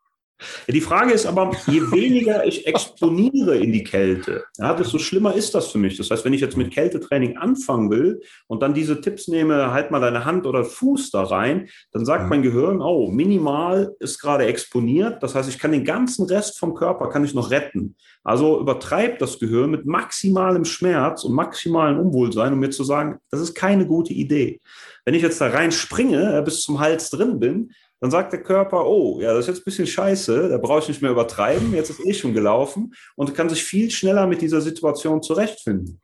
Ja, 0.67 0.73
die 0.73 0.81
Frage 0.81 1.11
ist 1.11 1.25
aber, 1.25 1.51
je 1.67 1.81
weniger 1.91 2.45
ich 2.45 2.67
exponiere 2.67 3.57
in 3.57 3.71
die 3.71 3.83
Kälte, 3.83 4.43
ja, 4.57 4.73
desto 4.73 4.97
schlimmer 4.99 5.33
ist 5.35 5.55
das 5.55 5.67
für 5.67 5.77
mich. 5.77 5.97
Das 5.97 6.09
heißt, 6.09 6.25
wenn 6.25 6.33
ich 6.33 6.41
jetzt 6.41 6.57
mit 6.57 6.71
Kältetraining 6.71 7.37
anfangen 7.37 7.89
will 7.89 8.21
und 8.47 8.61
dann 8.61 8.73
diese 8.73 9.01
Tipps 9.01 9.27
nehme, 9.27 9.71
halt 9.71 9.91
mal 9.91 9.99
deine 9.99 10.25
Hand 10.25 10.45
oder 10.45 10.63
Fuß 10.63 11.11
da 11.11 11.23
rein, 11.23 11.69
dann 11.91 12.05
sagt 12.05 12.29
mein 12.29 12.41
Gehirn, 12.41 12.81
oh, 12.81 13.11
minimal 13.11 13.95
ist 13.99 14.19
gerade 14.19 14.45
exponiert. 14.45 15.21
Das 15.23 15.35
heißt, 15.35 15.49
ich 15.49 15.59
kann 15.59 15.71
den 15.71 15.85
ganzen 15.85 16.25
Rest 16.25 16.59
vom 16.59 16.73
Körper 16.73 17.09
kann 17.09 17.25
ich 17.25 17.33
noch 17.33 17.51
retten. 17.51 17.95
Also 18.23 18.59
übertreibt 18.59 19.21
das 19.21 19.39
Gehirn 19.39 19.71
mit 19.71 19.85
maximalem 19.85 20.65
Schmerz 20.65 21.23
und 21.23 21.33
maximalem 21.33 21.99
Unwohlsein, 21.99 22.53
um 22.53 22.59
mir 22.59 22.69
zu 22.69 22.83
sagen, 22.83 23.17
das 23.31 23.41
ist 23.41 23.55
keine 23.55 23.87
gute 23.87 24.13
Idee. 24.13 24.61
Wenn 25.05 25.15
ich 25.15 25.23
jetzt 25.23 25.41
da 25.41 25.47
rein 25.47 25.71
springe, 25.71 26.41
bis 26.43 26.61
zum 26.61 26.79
Hals 26.79 27.09
drin 27.09 27.39
bin, 27.39 27.71
dann 28.01 28.11
sagt 28.11 28.33
der 28.33 28.41
Körper, 28.41 28.87
oh, 28.87 29.21
ja, 29.21 29.31
das 29.31 29.41
ist 29.41 29.47
jetzt 29.47 29.61
ein 29.61 29.65
bisschen 29.65 29.87
scheiße, 29.87 30.49
da 30.49 30.57
brauche 30.57 30.79
ich 30.79 30.87
nicht 30.87 31.01
mehr 31.03 31.11
übertreiben, 31.11 31.73
jetzt 31.73 31.91
ist 31.91 32.05
eh 32.05 32.13
schon 32.13 32.33
gelaufen 32.33 32.93
und 33.15 33.35
kann 33.35 33.47
sich 33.47 33.63
viel 33.63 33.91
schneller 33.91 34.25
mit 34.25 34.41
dieser 34.41 34.59
Situation 34.59 35.21
zurechtfinden. 35.21 36.01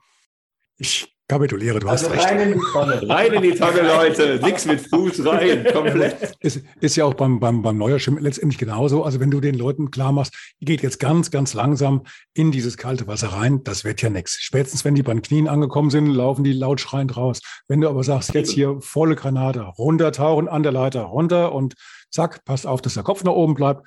Ich 0.78 1.17
kapituliere, 1.28 1.80
du 1.80 1.88
also 1.88 2.08
hast 2.08 2.16
recht. 2.16 2.26
Rein 2.26 2.40
in 2.40 2.54
die 2.54 2.66
Tonne, 2.72 3.10
rein 3.10 3.34
in 3.34 3.42
die 3.42 3.54
Tonne 3.54 3.82
Leute, 3.82 4.40
nix 4.44 4.66
mit 4.66 4.82
Fuß 4.82 5.26
rein, 5.26 5.66
komplett. 5.74 6.36
Ist, 6.40 6.62
ist 6.80 6.96
ja 6.96 7.06
auch 7.06 7.14
beim, 7.14 7.40
beim, 7.40 7.62
beim 7.62 7.78
Neuerschwimmen 7.78 8.24
letztendlich 8.24 8.58
genauso. 8.58 9.04
Also 9.04 9.20
wenn 9.20 9.32
du 9.32 9.42
den 9.42 9.56
Leuten 9.56 9.92
klar 9.92 10.12
machst, 10.12 10.34
ihr 10.60 10.68
geht 10.68 10.82
jetzt 10.82 11.00
ganz, 11.00 11.32
ganz 11.32 11.54
langsam 11.54 12.04
in 12.34 12.52
dieses 12.52 12.78
kalte 12.78 13.08
Wasser 13.08 13.30
rein, 13.30 13.64
das 13.64 13.84
wird 13.84 14.02
ja 14.02 14.10
nichts. 14.10 14.40
Spätestens, 14.40 14.86
wenn 14.86 14.96
die 14.96 15.04
beim 15.04 15.22
Knien 15.22 15.48
angekommen 15.48 15.90
sind, 15.90 16.08
laufen 16.08 16.44
die 16.44 16.54
laut 16.54 16.80
schreiend 16.80 17.18
raus. 17.18 17.42
Wenn 17.68 17.82
du 17.82 17.90
aber 17.90 18.04
sagst, 18.04 18.34
jetzt 18.34 18.52
hier 18.52 18.78
volle 18.80 19.16
Granate, 19.16 19.62
runtertauchen 19.62 20.48
an 20.48 20.64
der 20.64 20.72
Leiter, 20.72 21.02
runter 21.02 21.52
und 21.52 21.76
zack, 22.10 22.46
passt 22.46 22.66
auf, 22.66 22.82
dass 22.82 22.94
der 22.94 23.04
Kopf 23.04 23.24
nach 23.24 23.34
oben 23.34 23.56
bleibt, 23.56 23.86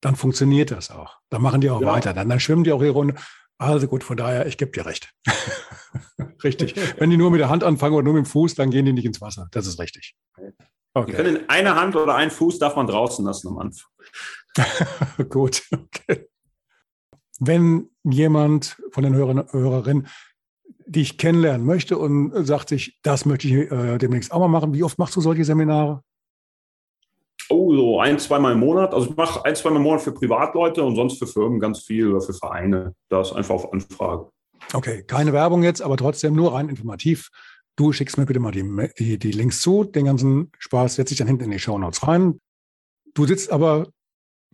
dann 0.00 0.16
funktioniert 0.16 0.70
das 0.70 0.90
auch. 0.90 1.16
Dann 1.30 1.40
machen 1.40 1.62
die 1.62 1.70
auch 1.70 1.80
ja. 1.80 1.86
weiter. 1.86 2.12
Dann, 2.12 2.28
dann 2.28 2.40
schwimmen 2.40 2.64
die 2.64 2.72
auch 2.72 2.82
ihre 2.82 2.92
Runde. 2.92 3.14
Also 3.56 3.86
gut, 3.86 4.04
von 4.04 4.16
daher, 4.16 4.46
ich 4.46 4.58
gebe 4.58 4.72
dir 4.72 4.84
recht. 4.84 5.10
richtig. 6.44 6.74
Wenn 6.98 7.10
die 7.10 7.16
nur 7.16 7.30
mit 7.30 7.40
der 7.40 7.48
Hand 7.48 7.64
anfangen 7.64 7.94
oder 7.94 8.04
nur 8.04 8.14
mit 8.14 8.24
dem 8.24 8.28
Fuß, 8.28 8.54
dann 8.54 8.70
gehen 8.70 8.86
die 8.86 8.92
nicht 8.92 9.04
ins 9.04 9.20
Wasser. 9.20 9.48
Das 9.52 9.66
ist 9.66 9.78
richtig. 9.78 10.14
Okay. 10.94 11.10
Die 11.10 11.12
können 11.12 11.36
in 11.36 11.48
einer 11.48 11.76
Hand 11.76 11.96
oder 11.96 12.14
einen 12.14 12.30
Fuß 12.30 12.58
darf 12.58 12.76
man 12.76 12.86
draußen 12.86 13.24
lassen 13.24 13.48
am 13.48 13.58
Anfang. 13.58 13.90
gut. 15.28 15.62
Okay. 15.72 16.28
Wenn 17.40 17.90
jemand 18.04 18.76
von 18.90 19.02
den 19.02 19.14
Hörern, 19.14 19.44
Hörerinnen 19.50 20.06
dich 20.86 21.18
kennenlernen 21.18 21.66
möchte 21.66 21.98
und 21.98 22.46
sagt 22.46 22.68
sich, 22.68 22.98
das 23.02 23.24
möchte 23.24 23.48
ich 23.48 23.70
äh, 23.72 23.98
demnächst 23.98 24.32
auch 24.32 24.38
mal 24.38 24.48
machen, 24.48 24.74
wie 24.74 24.84
oft 24.84 24.98
machst 24.98 25.16
du 25.16 25.20
solche 25.20 25.44
Seminare? 25.44 26.02
Oh, 27.50 27.74
so 27.74 28.00
ein, 28.00 28.18
zweimal 28.18 28.52
im 28.52 28.60
Monat. 28.60 28.94
Also 28.94 29.10
ich 29.10 29.16
mache 29.16 29.44
ein, 29.44 29.54
zweimal 29.56 29.78
im 29.78 29.82
Monat 29.82 30.02
für 30.02 30.12
Privatleute 30.12 30.82
und 30.82 30.96
sonst 30.96 31.18
für 31.18 31.26
Firmen 31.26 31.60
ganz 31.60 31.80
viel 31.80 32.10
oder 32.10 32.20
für 32.20 32.32
Vereine. 32.32 32.94
Das 33.08 33.32
einfach 33.32 33.54
auf 33.54 33.72
Anfrage. 33.72 34.30
Okay, 34.72 35.04
keine 35.06 35.32
Werbung 35.32 35.62
jetzt, 35.62 35.82
aber 35.82 35.96
trotzdem 35.96 36.34
nur 36.34 36.54
rein 36.54 36.68
informativ. 36.68 37.30
Du 37.76 37.92
schickst 37.92 38.18
mir 38.18 38.26
bitte 38.26 38.40
mal 38.40 38.52
die, 38.52 38.64
die, 38.98 39.18
die 39.18 39.32
Links 39.32 39.60
zu. 39.60 39.84
Den 39.84 40.04
ganzen 40.04 40.50
Spaß 40.58 40.96
setze 40.96 41.14
ich 41.14 41.18
dann 41.18 41.26
hinten 41.26 41.44
in 41.44 41.50
die 41.50 41.58
Show 41.58 41.78
Notes 41.78 42.06
rein. 42.06 42.40
Du 43.14 43.26
sitzt 43.26 43.50
aber 43.50 43.88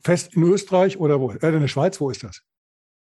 fest 0.02 0.34
in 0.34 0.42
Österreich 0.44 0.98
oder 0.98 1.20
wo? 1.20 1.30
Äh, 1.30 1.48
in 1.48 1.60
der 1.60 1.68
Schweiz, 1.68 2.00
wo 2.00 2.10
ist 2.10 2.24
das? 2.24 2.42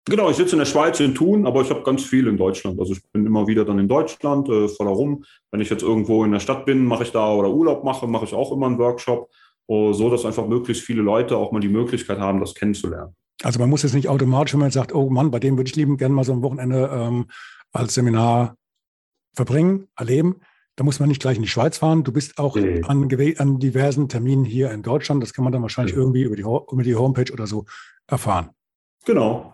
Genau, 0.06 0.30
ich 0.30 0.38
sitze 0.38 0.54
in 0.54 0.60
der 0.60 0.66
Schweiz 0.66 1.00
in 1.00 1.14
Thun, 1.14 1.46
aber 1.46 1.62
ich 1.62 1.70
habe 1.70 1.84
ganz 1.84 2.04
viel 2.04 2.28
in 2.28 2.38
Deutschland. 2.38 2.80
Also 2.80 2.94
ich 2.94 3.04
bin 3.12 3.28
immer 3.28 3.46
wieder 3.48 3.66
dann 3.66 3.78
in 3.78 3.88
Deutschland, 3.88 4.50
äh, 4.50 4.68
voller 4.68 4.92
rum. 4.92 5.24
Wenn 5.52 5.62
ich 5.62 5.70
jetzt 5.70 5.84
irgendwo 5.84 6.24
in 6.24 6.32
der 6.32 6.40
Stadt 6.40 6.66
bin, 6.66 6.86
mache 6.86 7.04
ich 7.04 7.12
da 7.12 7.32
oder 7.32 7.50
Urlaub 7.50 7.84
mache, 7.84 8.08
mache 8.08 8.26
ich 8.26 8.34
auch 8.34 8.52
immer 8.52 8.66
einen 8.66 8.80
Workshop. 8.80 9.30
Oh, 9.68 9.94
so 9.94 10.10
dass 10.10 10.26
einfach 10.26 10.48
möglichst 10.48 10.84
viele 10.84 11.04
Leute 11.04 11.38
auch 11.38 11.52
mal 11.52 11.60
die 11.60 11.70
Möglichkeit 11.70 12.18
haben, 12.18 12.40
das 12.40 12.56
kennenzulernen. 12.56 13.16
Also 13.44 13.60
man 13.60 13.70
muss 13.70 13.84
jetzt 13.84 13.94
nicht 13.94 14.10
automatisch, 14.10 14.54
wenn 14.54 14.60
man 14.60 14.72
sagt, 14.72 14.94
oh 14.94 15.10
Mann, 15.10 15.32
bei 15.32 15.40
dem 15.40 15.58
würde 15.58 15.70
ich 15.70 15.76
lieben 15.76 15.98
gerne 15.98 16.14
mal 16.14 16.24
so 16.24 16.34
ein 16.34 16.42
Wochenende 16.42 16.90
ähm, 16.92 17.28
als 17.72 17.94
Seminar 17.94 18.56
verbringen, 19.34 19.88
erleben. 19.96 20.42
Da 20.76 20.84
muss 20.84 21.00
man 21.00 21.10
nicht 21.10 21.22
gleich 21.22 21.38
in 21.38 21.44
die 21.44 21.50
Schweiz 21.50 21.78
fahren. 21.78 22.04
Du 22.04 22.12
bist 22.12 22.38
auch 22.38 22.56
nee. 22.56 22.82
an, 22.84 23.10
an, 23.38 23.60
diversen 23.60 24.08
Terminen 24.08 24.46
hier 24.46 24.72
in 24.72 24.82
Deutschland. 24.82 25.22
Das 25.22 25.34
kann 25.34 25.44
man 25.44 25.52
dann 25.52 25.62
wahrscheinlich 25.62 25.94
ja. 25.94 26.02
irgendwie 26.02 26.24
über 26.24 26.36
die, 26.36 26.42
über 26.44 26.84
die 26.84 26.96
Homepage 26.96 27.32
oder 27.34 27.48
so 27.48 27.66
erfahren. 28.08 28.52
Genau. 29.06 29.54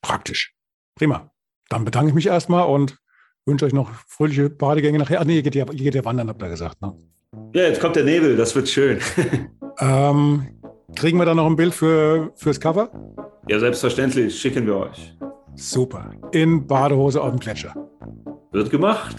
Praktisch. 0.00 0.54
Prima. 0.94 1.30
Dann 1.68 1.84
bedanke 1.84 2.08
ich 2.08 2.14
mich 2.14 2.26
erstmal 2.26 2.66
und 2.66 2.98
wünsche 3.46 3.66
euch 3.66 3.72
noch 3.72 3.90
fröhliche 4.06 4.50
Badegänge 4.50 4.98
nachher. 4.98 5.20
Ach 5.20 5.24
nee, 5.24 5.36
ihr 5.36 5.42
geht 5.42 5.54
ja, 5.54 5.66
ihr 5.66 5.84
geht 5.84 5.94
ja 5.94 6.04
wandern, 6.04 6.28
habt 6.28 6.42
ihr 6.42 6.48
gesagt. 6.48 6.80
Ne? 6.80 6.96
Ja, 7.54 7.62
jetzt 7.62 7.80
kommt 7.80 7.96
der 7.96 8.04
Nebel, 8.04 8.36
das 8.36 8.54
wird 8.54 8.68
schön. 8.68 8.98
ähm, 9.78 10.59
kriegen 10.94 11.18
wir 11.18 11.24
da 11.24 11.34
noch 11.34 11.46
ein 11.46 11.56
Bild 11.56 11.74
für, 11.74 12.32
fürs 12.36 12.60
Cover? 12.60 12.90
Ja, 13.48 13.58
selbstverständlich, 13.58 14.38
schicken 14.38 14.66
wir 14.66 14.76
euch. 14.76 15.16
Super. 15.54 16.10
In 16.32 16.66
Badehose 16.66 17.20
auf 17.20 17.30
dem 17.30 17.40
Gletscher. 17.40 17.74
Wird 18.52 18.70
gemacht. 18.70 19.16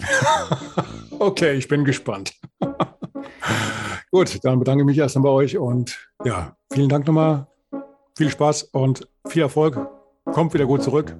okay, 1.18 1.54
ich 1.54 1.68
bin 1.68 1.84
gespannt. 1.84 2.32
Gut, 4.10 4.38
dann 4.44 4.58
bedanke 4.58 4.82
ich 4.82 4.86
mich 4.86 4.98
erstmal 4.98 5.22
bei 5.22 5.30
euch 5.30 5.56
und 5.56 6.10
ja, 6.24 6.54
vielen 6.72 6.88
Dank 6.90 7.06
nochmal. 7.06 7.46
Viel 8.16 8.28
Spaß 8.28 8.64
und 8.64 9.08
viel 9.26 9.42
Erfolg. 9.42 9.78
Kommt 10.26 10.52
wieder 10.52 10.66
gut 10.66 10.82
zurück. 10.82 11.16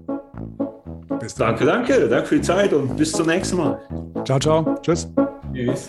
Bis 1.19 1.35
dann. 1.35 1.57
Danke, 1.57 1.65
danke. 1.65 2.09
Danke 2.09 2.27
für 2.27 2.37
die 2.37 2.43
Zeit 2.43 2.73
und 2.75 2.97
bis 2.97 3.13
zum 3.13 3.27
nächsten 3.27 3.57
Mal. 3.57 3.81
Ciao, 4.25 4.39
ciao. 4.39 4.79
Tschüss. 4.83 5.09
Tschüss. 5.55 5.89